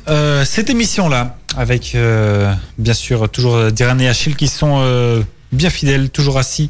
cette 0.46 0.70
émission-là 0.70 1.38
avec, 1.58 1.94
euh, 1.96 2.54
bien 2.78 2.94
sûr, 2.94 3.30
toujours 3.30 3.72
Diane 3.72 4.02
et 4.02 4.08
Achille 4.08 4.36
qui 4.36 4.48
sont 4.48 4.80
euh, 4.80 5.22
bien 5.54 5.70
fidèles, 5.70 6.10
toujours 6.10 6.38
assis 6.38 6.70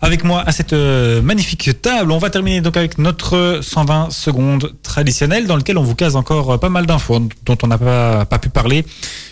avec 0.00 0.24
moi 0.24 0.42
à 0.46 0.52
cette 0.52 0.72
euh, 0.72 1.22
magnifique 1.22 1.80
table. 1.80 2.12
On 2.12 2.18
va 2.18 2.28
terminer 2.30 2.60
donc 2.60 2.76
avec 2.76 2.98
notre 2.98 3.60
120 3.62 4.10
secondes 4.10 4.74
traditionnel 4.82 5.46
dans 5.46 5.56
lequel 5.56 5.78
on 5.78 5.82
vous 5.82 5.94
case 5.94 6.16
encore 6.16 6.52
euh, 6.52 6.58
pas 6.58 6.68
mal 6.68 6.86
d'infos 6.86 7.20
dont 7.46 7.58
on 7.62 7.66
n'a 7.66 7.78
pas, 7.78 8.24
pas 8.26 8.38
pu 8.38 8.48
parler 8.48 8.84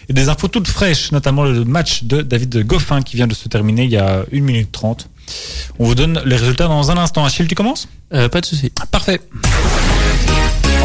et 0.09 0.13
des 0.13 0.29
infos 0.29 0.49
toutes 0.49 0.69
fraîches, 0.69 1.13
notamment 1.13 1.45
le 1.45 1.65
match 1.65 2.05
de 2.05 2.23
David 2.23 2.67
Goffin 2.67 3.03
qui 3.03 3.17
vient 3.17 3.27
de 3.27 3.35
se 3.35 3.49
terminer 3.49 3.85
il 3.85 3.91
y 3.91 3.97
a 3.97 4.25
1 4.33 4.41
minute 4.41 4.73
30. 4.73 5.09
On 5.79 5.85
vous 5.85 5.95
donne 5.95 6.21
les 6.25 6.37
résultats 6.37 6.67
dans 6.67 6.91
un 6.91 6.97
instant. 6.97 7.25
Achille, 7.25 7.47
tu 7.47 7.55
commences? 7.55 7.89
Euh, 8.13 8.29
pas 8.29 8.41
de 8.41 8.47
souci. 8.47 8.73
Parfait. 8.91 9.21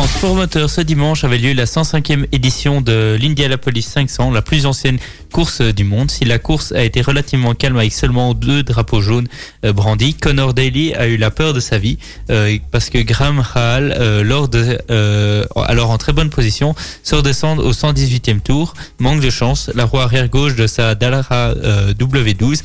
Sport 0.08 0.36
moteur, 0.36 0.70
ce 0.70 0.82
dimanche 0.82 1.24
avait 1.24 1.38
lieu 1.38 1.54
la 1.54 1.66
105e 1.66 2.28
édition 2.32 2.80
de 2.82 3.18
l'Indianapolis 3.20 3.82
500, 3.82 4.32
la 4.32 4.42
plus 4.42 4.66
ancienne 4.66 4.98
course 5.32 5.62
du 5.62 5.84
monde. 5.84 6.10
Si 6.10 6.26
la 6.26 6.40
course 6.40 6.72
a 6.72 6.84
été 6.84 7.02
relativement 7.02 7.54
calme 7.54 7.78
avec 7.78 7.92
seulement 7.92 8.34
deux 8.34 8.64
drapeaux 8.64 9.02
jaunes 9.02 9.28
euh, 9.66 9.74
brandis, 9.74 10.14
Connor 10.14 10.54
Daly 10.54 10.94
a 10.94 11.08
eu 11.08 11.18
la 11.18 11.32
peur 11.32 11.54
de 11.54 11.60
sa 11.60 11.78
vie 11.78 11.98
euh, 12.30 12.58
parce 12.72 12.90
que 12.90 13.00
Graham 13.00 13.40
Hall, 13.40 13.94
euh, 13.98 14.24
lors 14.24 14.48
de, 14.48 14.78
euh, 14.90 15.44
alors 15.56 15.90
en 15.90 15.98
très 15.98 16.14
bonne 16.14 16.30
position, 16.30 16.76
se 17.04 17.16
redescend 17.16 17.60
au 17.60 17.72
118e 17.72 18.40
tour. 18.42 18.74
Manque 19.00 19.22
de 19.22 19.30
chance, 19.30 19.70
la 19.76 19.86
roue 19.86 20.00
arrière 20.00 20.30
gauche 20.30 20.56
de 20.56 20.68
sa 20.68 20.96
Dallara 20.96 21.50
euh, 21.50 21.94
W12 21.94 22.62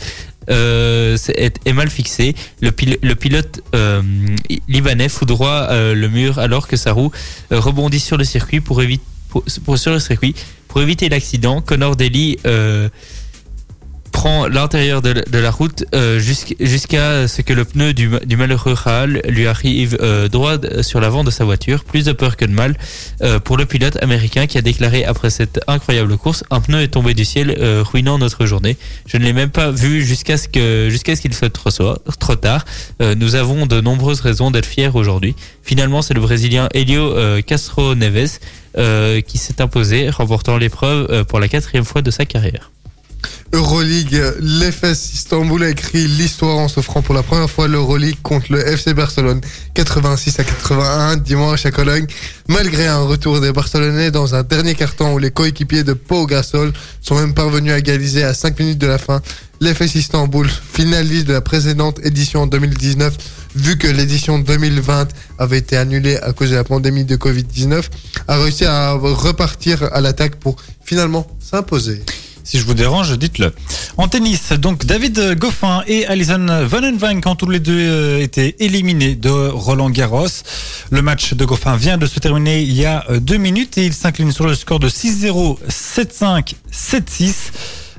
euh, 0.48 1.16
est, 1.34 1.72
mal 1.72 1.90
fixé. 1.90 2.34
Le, 2.60 2.70
pil- 2.70 2.98
le 3.02 3.14
pilote 3.14 3.60
euh, 3.74 4.02
libanais 4.68 5.08
foudroie 5.08 5.68
euh, 5.70 5.94
le 5.94 6.08
mur 6.08 6.38
alors 6.38 6.66
que 6.68 6.76
sa 6.76 6.92
roue 6.92 7.10
euh, 7.52 7.60
rebondit 7.60 8.00
sur 8.00 8.16
le 8.16 8.24
circuit 8.24 8.60
pour, 8.60 8.80
évi- 8.80 9.00
pour, 9.28 9.44
pour- 9.64 9.78
sur 9.78 9.92
le 9.92 9.98
circuit. 10.00 10.34
Pour 10.68 10.80
éviter 10.82 11.08
l'accident, 11.08 11.60
Connor 11.60 11.96
Daly 11.96 12.38
euh, 12.46 12.88
prend 14.12 14.46
l'intérieur 14.48 15.02
de, 15.02 15.38
la- 15.38 15.50
route 15.50 15.84
euh, 15.94 16.18
jusqu'- 16.20 16.56
jusqu'à 16.60 17.26
ce 17.28 17.42
que 17.42 17.52
le 17.52 17.64
pneu 17.64 17.92
du, 17.94 18.08
malheureux 18.36 18.72
Rahal 18.74 19.22
lui 19.28 19.46
arrive 19.46 19.96
euh, 20.00 20.28
droit 20.28 20.56
sur 20.82 21.00
l'avant 21.00 21.24
de 21.24 21.30
sa 21.30 21.44
voiture. 21.44 21.84
Plus 21.84 22.04
de 22.04 22.12
peur 22.12 22.36
que 22.36 22.44
de 22.44 22.52
mal 22.52 22.76
euh, 23.22 23.38
pour 23.40 23.56
le 23.56 23.66
pilote 23.66 23.96
américain 24.02 24.46
qui 24.46 24.58
a 24.58 24.62
déclaré 24.62 25.04
après 25.04 25.30
cette 25.30 25.60
incroyable 25.66 26.16
course 26.16 26.44
un 26.50 26.60
pneu 26.60 26.82
est 26.82 26.88
tombé 26.88 27.14
du 27.14 27.24
ciel 27.24 27.56
ruinant 27.82 28.18
notre 28.18 28.46
journée. 28.46 28.76
Je 29.06 29.16
ne 29.16 29.24
l'ai 29.24 29.32
même 29.32 29.50
pas 29.50 29.70
vu 29.70 30.04
jusqu'à 30.04 30.36
ce 30.36 30.48
qu'il 30.48 31.34
soit 31.34 31.50
trop, 31.52 31.70
trop 32.18 32.36
tard. 32.36 32.64
Nous 33.00 33.34
avons 33.34 33.66
de 33.66 33.80
nombreuses 33.80 34.20
raisons 34.20 34.50
d'être 34.50 34.66
fiers 34.66 34.90
aujourd'hui. 34.94 35.34
Finalement, 35.62 36.02
c'est 36.02 36.14
le 36.14 36.20
Brésilien 36.20 36.68
Helio 36.74 37.14
Castro 37.46 37.94
Neves 37.94 38.38
qui 39.26 39.38
s'est 39.38 39.60
imposé, 39.60 40.10
remportant 40.10 40.56
l'épreuve 40.56 41.24
pour 41.26 41.40
la 41.40 41.48
quatrième 41.48 41.84
fois 41.84 42.02
de 42.02 42.10
sa 42.10 42.24
carrière. 42.24 42.70
Euroleague, 43.52 44.22
l'EFS 44.40 45.12
Istanbul 45.12 45.64
a 45.64 45.70
écrit 45.70 46.06
l'histoire 46.06 46.56
en 46.56 46.68
s'offrant 46.68 47.02
pour 47.02 47.16
la 47.16 47.24
première 47.24 47.50
fois 47.50 47.66
l'Euroleague 47.66 48.16
contre 48.22 48.52
le 48.52 48.64
FC 48.64 48.94
Barcelone 48.94 49.40
86 49.74 50.38
à 50.38 50.44
81 50.44 51.16
dimanche 51.16 51.66
à 51.66 51.72
Cologne. 51.72 52.06
Malgré 52.46 52.86
un 52.86 53.00
retour 53.00 53.40
des 53.40 53.50
Barcelonais 53.50 54.12
dans 54.12 54.36
un 54.36 54.44
dernier 54.44 54.76
carton 54.76 55.14
où 55.14 55.18
les 55.18 55.32
coéquipiers 55.32 55.82
de 55.82 55.94
Pau 55.94 56.26
Gasol 56.26 56.72
sont 57.00 57.16
même 57.16 57.34
parvenus 57.34 57.72
à 57.72 57.78
égaliser 57.78 58.22
à 58.22 58.34
5 58.34 58.60
minutes 58.60 58.78
de 58.78 58.86
la 58.86 58.98
fin, 58.98 59.20
l'EFS 59.60 59.96
Istanbul, 59.96 60.48
finaliste 60.48 61.26
de 61.26 61.32
la 61.32 61.40
précédente 61.40 61.98
édition 62.04 62.42
en 62.42 62.46
2019, 62.46 63.16
vu 63.56 63.78
que 63.78 63.88
l'édition 63.88 64.38
2020 64.38 65.08
avait 65.38 65.58
été 65.58 65.76
annulée 65.76 66.18
à 66.18 66.32
cause 66.32 66.50
de 66.50 66.56
la 66.56 66.64
pandémie 66.64 67.04
de 67.04 67.16
Covid-19, 67.16 67.82
a 68.28 68.38
réussi 68.38 68.64
à 68.64 68.92
repartir 68.92 69.92
à 69.92 70.00
l'attaque 70.00 70.36
pour 70.36 70.54
finalement 70.84 71.26
s'imposer. 71.40 72.04
Si 72.44 72.58
je 72.58 72.64
vous 72.64 72.74
dérange, 72.74 73.16
dites-le. 73.18 73.52
En 73.96 74.08
tennis, 74.08 74.52
donc 74.52 74.84
David 74.84 75.38
Goffin 75.38 75.82
et 75.86 76.06
Alison 76.06 76.64
Vandenvank 76.64 77.26
ont 77.26 77.36
tous 77.36 77.48
les 77.48 77.60
deux 77.60 77.78
euh, 77.78 78.20
été 78.20 78.56
éliminés 78.64 79.14
de 79.14 79.30
Roland 79.30 79.90
Garros. 79.90 80.26
Le 80.90 81.02
match 81.02 81.34
de 81.34 81.44
Goffin 81.44 81.76
vient 81.76 81.98
de 81.98 82.06
se 82.06 82.18
terminer 82.18 82.62
il 82.62 82.72
y 82.72 82.86
a 82.86 83.04
euh, 83.10 83.20
deux 83.20 83.36
minutes 83.36 83.78
et 83.78 83.86
il 83.86 83.92
s'incline 83.92 84.32
sur 84.32 84.46
le 84.46 84.54
score 84.54 84.80
de 84.80 84.88
6-0, 84.88 85.58
7-5, 85.68 86.54
7-6. 86.72 87.34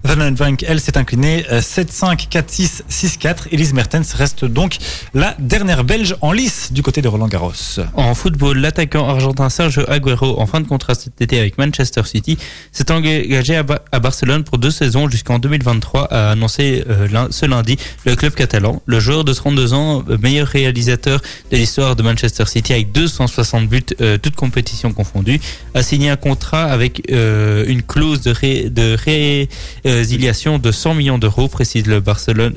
Vandenvank, 0.04 0.64
elle, 0.68 0.80
s'est 0.82 0.98
inclinée 0.98 1.46
euh, 1.52 1.62
7-5, 1.62 2.28
4-6, 2.30 2.82
6-4. 2.90 3.36
Elise 3.52 3.74
Mertens 3.74 4.14
reste 4.16 4.46
donc 4.46 4.78
la 5.14 5.36
dernière 5.40 5.84
belge 5.84 6.16
en 6.22 6.32
lice 6.32 6.72
du 6.74 6.82
côté 6.82 7.02
de 7.02 7.08
Roland 7.08 7.28
Garros. 7.28 7.54
En 7.94 8.16
football, 8.16 8.58
l'attaquant 8.58 9.08
argentin 9.08 9.50
Sergio 9.50 9.84
Agüero, 9.88 10.40
en 10.40 10.48
fin 10.48 10.60
de 10.60 10.68
contrat 10.68 10.96
cet 10.96 11.22
été 11.22 11.40
avec 11.40 11.58
Manchester 11.58 12.02
City, 12.06 12.38
s'est 12.72 12.92
engagé 12.92 13.56
à, 13.56 13.64
Ba- 13.64 13.84
à 13.92 14.00
Barcelone 14.00 14.44
pour 14.44 14.58
deux 14.58 14.72
saisons 14.72 15.08
jusqu'en 15.10 15.38
2023, 15.40 16.06
a 16.12 16.32
annoncé 16.32 16.84
euh, 16.90 17.08
ce 17.30 17.46
lundi 17.46 17.78
le 18.06 18.16
club 18.16 18.34
catalan. 18.34 18.82
Le 18.88 19.00
joueur 19.00 19.24
de 19.24 19.34
32 19.34 19.74
ans, 19.74 20.04
euh, 20.10 20.18
meilleur 20.18 20.48
réalisateur 20.48 21.22
de 21.52 21.58
l'histoire 21.58 21.96
de 21.96 22.02
Manchester 22.04 22.46
City 22.48 22.74
avec 22.74 22.92
260 22.92 23.68
buts, 23.68 23.82
euh, 24.02 24.18
toutes 24.18 24.36
compétitions 24.36 24.94
confondues, 24.94 25.40
a 25.76 25.84
signé 25.84 26.10
un 26.10 26.16
contrat 26.16 26.64
avec 26.66 27.02
une 27.10 27.84
clause 27.84 28.22
de, 28.22 28.32
ré- 28.32 29.48
résiliation 29.94 30.60
de 30.60 30.72
100 30.72 30.96
millions 30.96 31.18
d'euros, 31.18 31.48
précise 31.48 31.86
le, 31.88 32.02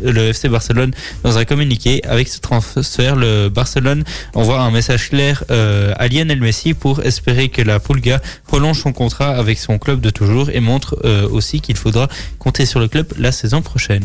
le 0.02 0.28
FC 0.28 0.48
Barcelone 0.48 0.92
dans 1.22 1.38
un 1.38 1.44
communiqué. 1.44 2.02
Avec 2.04 2.28
ce 2.28 2.40
transfert, 2.40 3.16
le 3.16 3.48
Barcelone 3.48 4.04
envoie 4.34 4.60
un 4.60 4.70
message 4.70 5.10
clair 5.10 5.44
euh, 5.50 5.92
à 5.96 6.08
Lionel 6.08 6.40
Messi 6.40 6.74
pour 6.74 7.02
espérer 7.02 7.48
que 7.48 7.62
la 7.62 7.80
Pulga 7.80 8.20
prolonge 8.46 8.80
son 8.80 8.92
contrat 8.92 9.30
avec 9.30 9.58
son 9.58 9.78
club 9.78 10.00
de 10.00 10.10
toujours 10.10 10.50
et 10.50 10.60
montre 10.60 10.96
euh, 11.04 11.28
aussi 11.28 11.60
qu'il 11.60 11.76
faudra 11.76 12.08
compter 12.38 12.66
sur 12.66 12.80
le 12.80 12.88
club 12.88 13.06
la 13.18 13.32
saison 13.32 13.62
prochaine. 13.62 14.04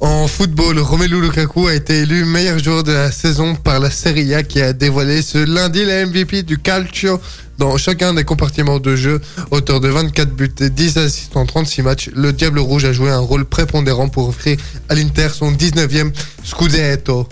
En 0.00 0.28
football, 0.28 0.78
Romelu 0.78 1.20
Lukaku 1.20 1.66
a 1.66 1.74
été 1.74 2.02
élu 2.02 2.24
meilleur 2.24 2.58
joueur 2.60 2.84
de 2.84 2.92
la 2.92 3.10
saison 3.10 3.56
par 3.56 3.80
la 3.80 3.90
Serie 3.90 4.32
A 4.32 4.44
qui 4.44 4.60
a 4.60 4.72
dévoilé 4.72 5.22
ce 5.22 5.38
lundi 5.38 5.84
la 5.84 6.06
MVP 6.06 6.44
du 6.44 6.58
Calcio 6.58 7.20
dans 7.58 7.76
chacun 7.76 8.14
des 8.14 8.24
compartiments 8.24 8.78
de 8.78 8.96
jeu. 8.96 9.20
Auteur 9.50 9.80
de 9.80 9.88
24 9.88 10.30
buts 10.30 10.54
et 10.60 10.70
10 10.70 10.98
assists 10.98 11.36
en 11.36 11.44
36 11.44 11.82
matchs, 11.82 12.10
le 12.14 12.32
Diable 12.32 12.60
Rouge 12.60 12.84
a 12.84 12.92
joué 12.92 13.10
un 13.10 13.18
rôle 13.18 13.44
prépondérant 13.44 14.08
pour 14.08 14.28
offrir 14.28 14.56
à 14.88 14.94
l'Inter 14.94 15.28
son 15.32 15.52
19e 15.52 16.12
Scudetto. 16.44 17.28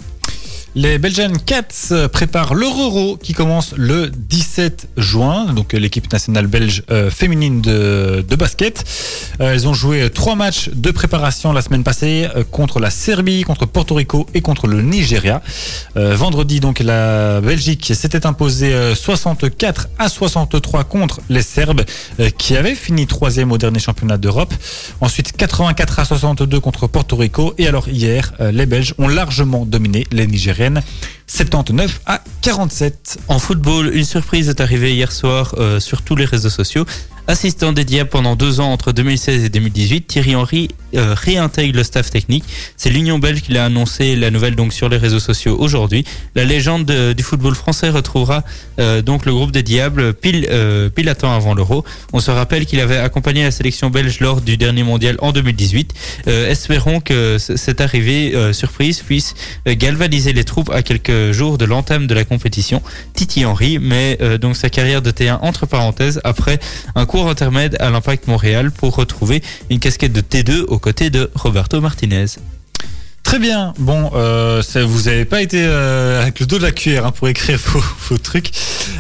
Les 0.79 0.99
Belgian 0.99 1.33
Cats 1.47 2.09
préparent 2.13 2.53
l'Euro 2.53 3.17
qui 3.17 3.33
commence 3.33 3.73
le 3.79 4.11
17 4.11 4.89
juin. 4.99 5.47
Donc 5.55 5.73
euh, 5.73 5.79
l'équipe 5.79 6.13
nationale 6.13 6.49
belge 6.49 6.83
euh, 6.91 7.11
féminine 7.11 7.63
de, 7.63 8.23
basket. 8.39 8.85
Euh, 9.41 9.55
elles 9.55 9.67
ont 9.67 9.73
joué 9.73 10.11
trois 10.11 10.35
matchs 10.35 10.69
de 10.75 10.91
préparation 10.91 11.55
la 11.55 11.63
semaine 11.63 11.83
passée 11.83 12.29
euh, 12.37 12.45
contre 12.45 12.79
la 12.79 12.91
Serbie, 12.91 13.43
contre 13.45 13.65
Porto 13.65 13.95
Rico 13.95 14.27
et 14.35 14.43
contre 14.43 14.67
le 14.67 14.83
Nigeria. 14.83 15.41
Euh, 15.97 16.15
vendredi 16.15 16.61
donc 16.61 16.81
la 16.81 17.41
Belgique 17.41 17.93
s'était 17.95 18.27
imposée 18.27 18.75
euh, 18.75 18.95
64 18.95 19.89
à 19.99 20.11
63 20.11 20.85
contre 20.85 21.21
les 21.31 21.41
Serbes 21.41 21.87
euh, 22.21 22.29
qui 22.29 22.55
avaient 22.55 22.75
fini 22.75 23.07
troisième 23.07 23.51
au 23.51 23.57
dernier 23.57 23.79
championnat 23.79 24.19
d'Europe. 24.19 24.53
Ensuite 25.01 25.33
84 25.33 26.01
à 26.01 26.05
62 26.05 26.61
contre 26.61 26.87
Porto 26.87 27.17
Rico 27.17 27.55
et 27.57 27.67
alors 27.67 27.89
hier 27.89 28.35
euh, 28.41 28.53
les 28.53 28.67
Belges 28.67 28.93
ont 28.99 29.09
largement 29.09 29.65
dominé 29.65 30.07
les 30.13 30.27
cuarentena 30.67 30.85
79 31.27 32.01
à 32.07 32.23
47. 32.43 33.19
En 33.29 33.39
football, 33.39 33.91
une 33.95 34.05
surprise 34.05 34.49
est 34.49 34.61
arrivée 34.61 34.95
hier 34.95 35.11
soir 35.13 35.55
euh, 35.59 35.81
sur 35.81 36.03
tous 36.03 36.17
les 36.17 36.25
réseaux 36.25 36.51
sociaux. 36.51 36.85
Assistant 37.29 37.73
Diables 37.73 38.09
pendant 38.09 38.37
deux 38.37 38.61
ans 38.61 38.71
entre 38.73 38.93
2016 38.93 39.43
et 39.43 39.49
2018, 39.49 40.07
Thierry 40.07 40.37
Henry 40.37 40.69
euh, 40.95 41.13
réintègre 41.13 41.77
le 41.77 41.83
staff 41.83 42.09
technique. 42.09 42.45
C'est 42.77 42.89
l'Union 42.89 43.19
belge 43.19 43.43
qui 43.43 43.51
l'a 43.51 43.65
annoncé 43.65 44.15
la 44.15 44.31
nouvelle 44.31 44.55
donc 44.55 44.73
sur 44.73 44.89
les 44.89 44.97
réseaux 44.97 45.19
sociaux 45.19 45.57
aujourd'hui. 45.59 46.05
La 46.37 46.45
légende 46.45 46.85
de- 46.85 47.15
du 47.15 47.25
football 47.25 47.57
français 47.57 47.89
retrouvera 47.91 48.45
euh, 48.79 49.03
donc 49.03 49.27
le 49.27 49.33
groupe 49.33 49.51
des 49.51 49.65
Diables 49.65 50.15
pile 50.15 50.47
euh, 50.53 50.89
pile 50.89 51.09
à 51.09 51.17
temps 51.17 51.35
avant 51.35 51.55
l'Euro. 51.55 51.85
On 52.13 52.21
se 52.21 52.31
rappelle 52.31 52.65
qu'il 52.65 52.79
avait 52.79 52.99
accompagné 52.99 53.43
la 53.43 53.51
sélection 53.51 53.91
belge 53.91 54.21
lors 54.21 54.41
du 54.41 54.57
dernier 54.57 54.85
mondial 54.85 55.17
en 55.19 55.33
2018. 55.33 55.95
Euh, 56.29 56.49
espérons 56.49 57.01
que 57.01 57.39
cette 57.39 57.81
arrivée 57.81 58.37
euh, 58.37 58.53
surprise 58.53 59.01
puisse 59.01 59.35
euh, 59.67 59.75
galvaniser 59.75 60.33
les 60.33 60.45
troupes 60.45 60.71
à 60.71 60.85
quelques 60.85 61.11
jours 61.33 61.59
de 61.59 61.65
l'entame 61.65 62.07
de 62.07 62.15
la 62.15 62.25
compétition. 62.25 62.83
Titi 63.15 63.45
Henry 63.45 63.79
met 63.79 64.19
euh, 64.21 64.39
donc 64.39 64.57
sa 64.57 64.71
carrière 64.71 65.03
de 65.03 65.11
T1 65.11 65.39
entre 65.43 65.67
parenthèses 65.67 66.21
après 66.25 66.59
un 66.95 67.07
court 67.07 67.29
intermède 67.29 67.77
à 67.81 67.91
l'Impact 67.91 68.27
Montréal 68.27 68.71
pour 68.71 68.97
retrouver 68.97 69.43
une 69.71 69.79
casquette 69.79 70.13
de 70.13 70.21
T2 70.21 70.65
aux 70.65 70.79
côtés 70.79 71.11
de 71.11 71.31
Roberto 71.35 71.81
Martinez. 71.81 72.27
Très 73.27 73.41
bien. 73.41 73.75
Bon, 73.81 74.13
euh, 74.15 74.63
ça, 74.63 74.85
vous 74.85 75.03
n'avez 75.03 75.25
pas 75.25 75.43
été 75.43 75.61
euh, 75.61 76.23
avec 76.23 76.39
le 76.39 76.47
dos 76.47 76.59
de 76.59 76.63
la 76.63 76.71
cuillère 76.71 77.07
hein, 77.07 77.11
pour 77.11 77.27
écrire 77.27 77.59
vos, 77.67 77.83
vos 78.09 78.19
trucs. 78.19 78.53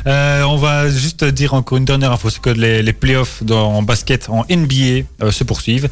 Euh, 0.09 0.43
on 0.43 0.57
va 0.57 0.91
juste 0.91 1.25
dire 1.25 1.55
encore 1.55 1.79
une 1.79 1.85
dernière 1.85 2.11
info, 2.11 2.29
c'est 2.29 2.41
que 2.41 2.51
les, 2.51 2.83
les 2.83 2.93
playoffs 2.93 3.45
dans, 3.45 3.73
en 3.75 3.83
basket 3.83 4.29
en 4.29 4.45
NBA 4.51 5.31
se 5.31 5.45
poursuivent 5.45 5.89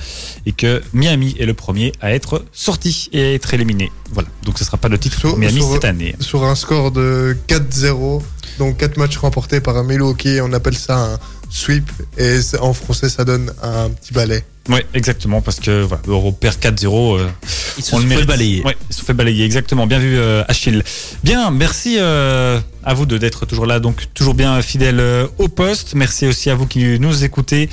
et 0.47 0.53
que 0.53 0.82
Miami 0.93 1.37
est 1.39 1.47
le 1.47 1.55
premier 1.55 1.93
à 2.01 2.12
être 2.12 2.45
sorti 2.53 3.09
et 3.12 3.22
à 3.22 3.32
être 3.35 3.55
éliminé. 3.55 3.93
Voilà. 4.12 4.28
Donc 4.45 4.59
ce 4.59 4.64
sera 4.64 4.78
pas 4.78 4.89
le 4.89 4.99
titre 4.99 5.20
pour 5.20 5.39
Miami 5.39 5.61
sur- 5.61 5.72
cette 5.72 5.85
année. 5.85 6.16
Sur 6.18 6.43
un 6.43 6.57
score 6.57 6.91
de 6.91 7.37
4-0, 7.47 8.20
donc 8.59 8.78
4 8.78 8.97
matchs 8.97 9.16
remportés 9.16 9.61
par 9.61 9.76
un 9.76 9.85
Milwaukee, 9.85 10.41
on 10.43 10.53
appelle 10.53 10.76
ça 10.76 10.97
un 10.97 11.18
sweep 11.55 11.88
et 12.18 12.38
en 12.61 12.74
français 12.74 13.09
ça 13.09 13.24
donne 13.24 13.52
un 13.62 13.88
petit 13.90 14.12
balai. 14.12 14.42
Ouais, 14.68 14.84
exactement, 14.94 15.42
parce 15.42 15.61
que 15.61 15.82
voilà, 15.82 16.02
on 16.09 16.32
perd 16.32 16.57
4-0. 16.57 17.18
euh, 17.18 17.28
Ils 17.76 17.84
se 17.84 17.94
on 17.94 17.98
le 17.98 18.09
sont 18.11 18.16
fait 18.18 18.24
balayer. 18.24 18.62
Ouais, 18.64 18.74
ils 18.88 18.92
se 18.94 19.00
sont 19.00 19.07
fait 19.07 19.12
balayer, 19.12 19.44
exactement. 19.44 19.86
Bien 19.86 19.98
vu, 19.98 20.16
euh, 20.16 20.42
Achille. 20.48 20.82
Bien, 21.22 21.50
merci 21.50 21.96
euh, 22.00 22.59
à 22.82 22.94
vous 22.94 23.05
deux 23.05 23.18
d'être 23.18 23.44
toujours 23.44 23.66
là, 23.66 23.78
donc 23.78 24.07
toujours 24.14 24.34
bien 24.34 24.61
fidèle 24.62 25.00
euh, 25.00 25.26
au 25.38 25.48
poste. 25.48 25.92
Merci 25.94 26.26
aussi 26.26 26.48
à 26.48 26.55
vous 26.55 26.66
qui 26.66 26.98
nous 26.98 27.24
écoutez. 27.24 27.68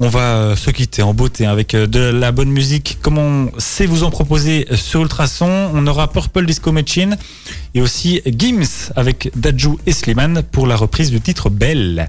On 0.00 0.08
va 0.08 0.20
euh, 0.36 0.56
se 0.56 0.70
quitter 0.70 1.00
en 1.02 1.14
beauté 1.14 1.46
avec 1.46 1.74
euh, 1.74 1.86
de 1.86 2.00
la 2.00 2.32
bonne 2.32 2.50
musique, 2.50 2.98
comme 3.02 3.18
on 3.18 3.50
sait 3.58 3.86
vous 3.86 4.02
en 4.02 4.10
proposer 4.10 4.66
sur 4.74 5.02
Ultrason. 5.02 5.70
On 5.72 5.86
aura 5.86 6.10
Purple 6.10 6.44
Disco 6.44 6.72
Machine 6.72 7.16
et 7.74 7.80
aussi 7.80 8.20
Gims 8.26 8.90
avec 8.96 9.30
Dajou 9.36 9.78
et 9.86 9.92
Slimane 9.92 10.42
pour 10.42 10.66
la 10.66 10.74
reprise 10.76 11.10
du 11.12 11.20
titre 11.20 11.50
Belle. 11.50 12.08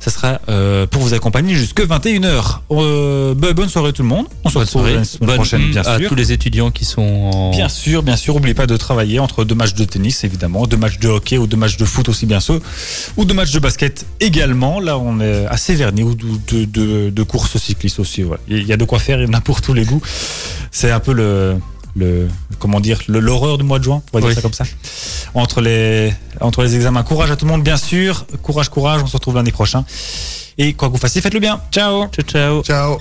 Ça 0.00 0.10
sera 0.10 0.40
euh, 0.48 0.86
pour 0.86 1.02
vous 1.02 1.12
accompagner 1.12 1.54
jusque 1.54 1.82
21h. 1.82 2.60
Euh, 2.70 3.34
bah, 3.34 3.52
bonne 3.52 3.68
soirée 3.68 3.92
tout 3.92 4.00
le 4.02 4.08
monde. 4.08 4.26
On 4.44 4.48
se 4.48 4.54
Bonne 4.54 4.62
retrouve 4.64 4.82
soirée. 4.82 4.94
la 4.94 5.04
semaine 5.04 5.34
prochaine, 5.34 5.70
bien 5.70 5.82
à 5.82 5.98
sûr. 5.98 6.08
tous 6.08 6.14
les 6.14 6.32
étudiants 6.32 6.70
qui 6.70 6.86
sont 6.86 7.02
en... 7.02 7.50
Bien 7.50 7.68
sûr, 7.68 8.02
bien 8.02 8.16
sûr. 8.16 8.32
N'oubliez 8.34 8.54
pas 8.54 8.66
de 8.66 8.76
travailler 8.78 9.18
entre 9.18 9.44
deux 9.44 9.54
matchs 9.54 9.74
de 9.74 9.84
tennis, 9.84 10.24
évidemment, 10.24 10.66
deux 10.66 10.78
matchs 10.78 10.98
de 11.00 11.08
hockey 11.08 11.36
ou 11.36 11.46
deux 11.46 11.58
matchs 11.58 11.76
de 11.76 11.84
foot 11.84 12.08
aussi, 12.08 12.24
bien 12.24 12.40
sûr, 12.40 12.60
ou 13.18 13.26
deux 13.26 13.34
matchs 13.34 13.52
de 13.52 13.58
basket 13.58 14.06
également. 14.20 14.80
Là, 14.80 14.96
on 14.98 15.20
est 15.20 15.44
assez 15.46 15.74
vernis 15.74 16.02
ou 16.02 16.14
de, 16.14 16.26
de, 16.50 16.64
de, 16.64 17.10
de 17.10 17.22
courses 17.22 17.58
cyclistes 17.58 17.98
aussi. 18.00 18.24
Il 18.48 18.66
y 18.66 18.72
a 18.72 18.78
de 18.78 18.84
quoi 18.86 18.98
faire, 19.00 19.20
il 19.20 19.26
y 19.26 19.30
en 19.30 19.34
a 19.34 19.42
pour 19.42 19.60
tous 19.60 19.74
les 19.74 19.84
goûts. 19.84 20.00
C'est 20.70 20.90
un 20.90 21.00
peu 21.00 21.12
le, 21.12 21.56
le 21.96 22.28
comment 22.58 22.80
dire 22.80 23.00
le- 23.08 23.20
l'horreur 23.20 23.58
du 23.58 23.64
mois 23.64 23.78
de 23.78 23.84
juin, 23.84 24.02
on 24.12 24.16
va 24.18 24.20
dire 24.20 24.28
Oui. 24.28 24.34
ça 24.34 24.42
comme 24.42 24.52
ça. 24.52 24.64
Entre 25.34 25.60
les 25.60 26.12
entre 26.40 26.62
les 26.62 26.74
examens. 26.76 27.02
Courage 27.02 27.30
à 27.30 27.36
tout 27.36 27.44
le 27.46 27.50
monde, 27.52 27.62
bien 27.62 27.76
sûr. 27.76 28.26
Courage, 28.42 28.68
courage. 28.68 29.02
On 29.02 29.06
se 29.06 29.12
retrouve 29.16 29.34
lundi 29.36 29.52
prochain. 29.52 29.84
Et 30.58 30.74
quoi 30.74 30.88
que 30.88 30.92
vous 30.94 30.98
fassiez, 31.00 31.20
faites-le 31.20 31.40
bien. 31.40 31.60
Ciao. 31.70 32.06
Ciao, 32.08 32.24
ciao. 32.26 32.62
Ciao. 32.62 32.98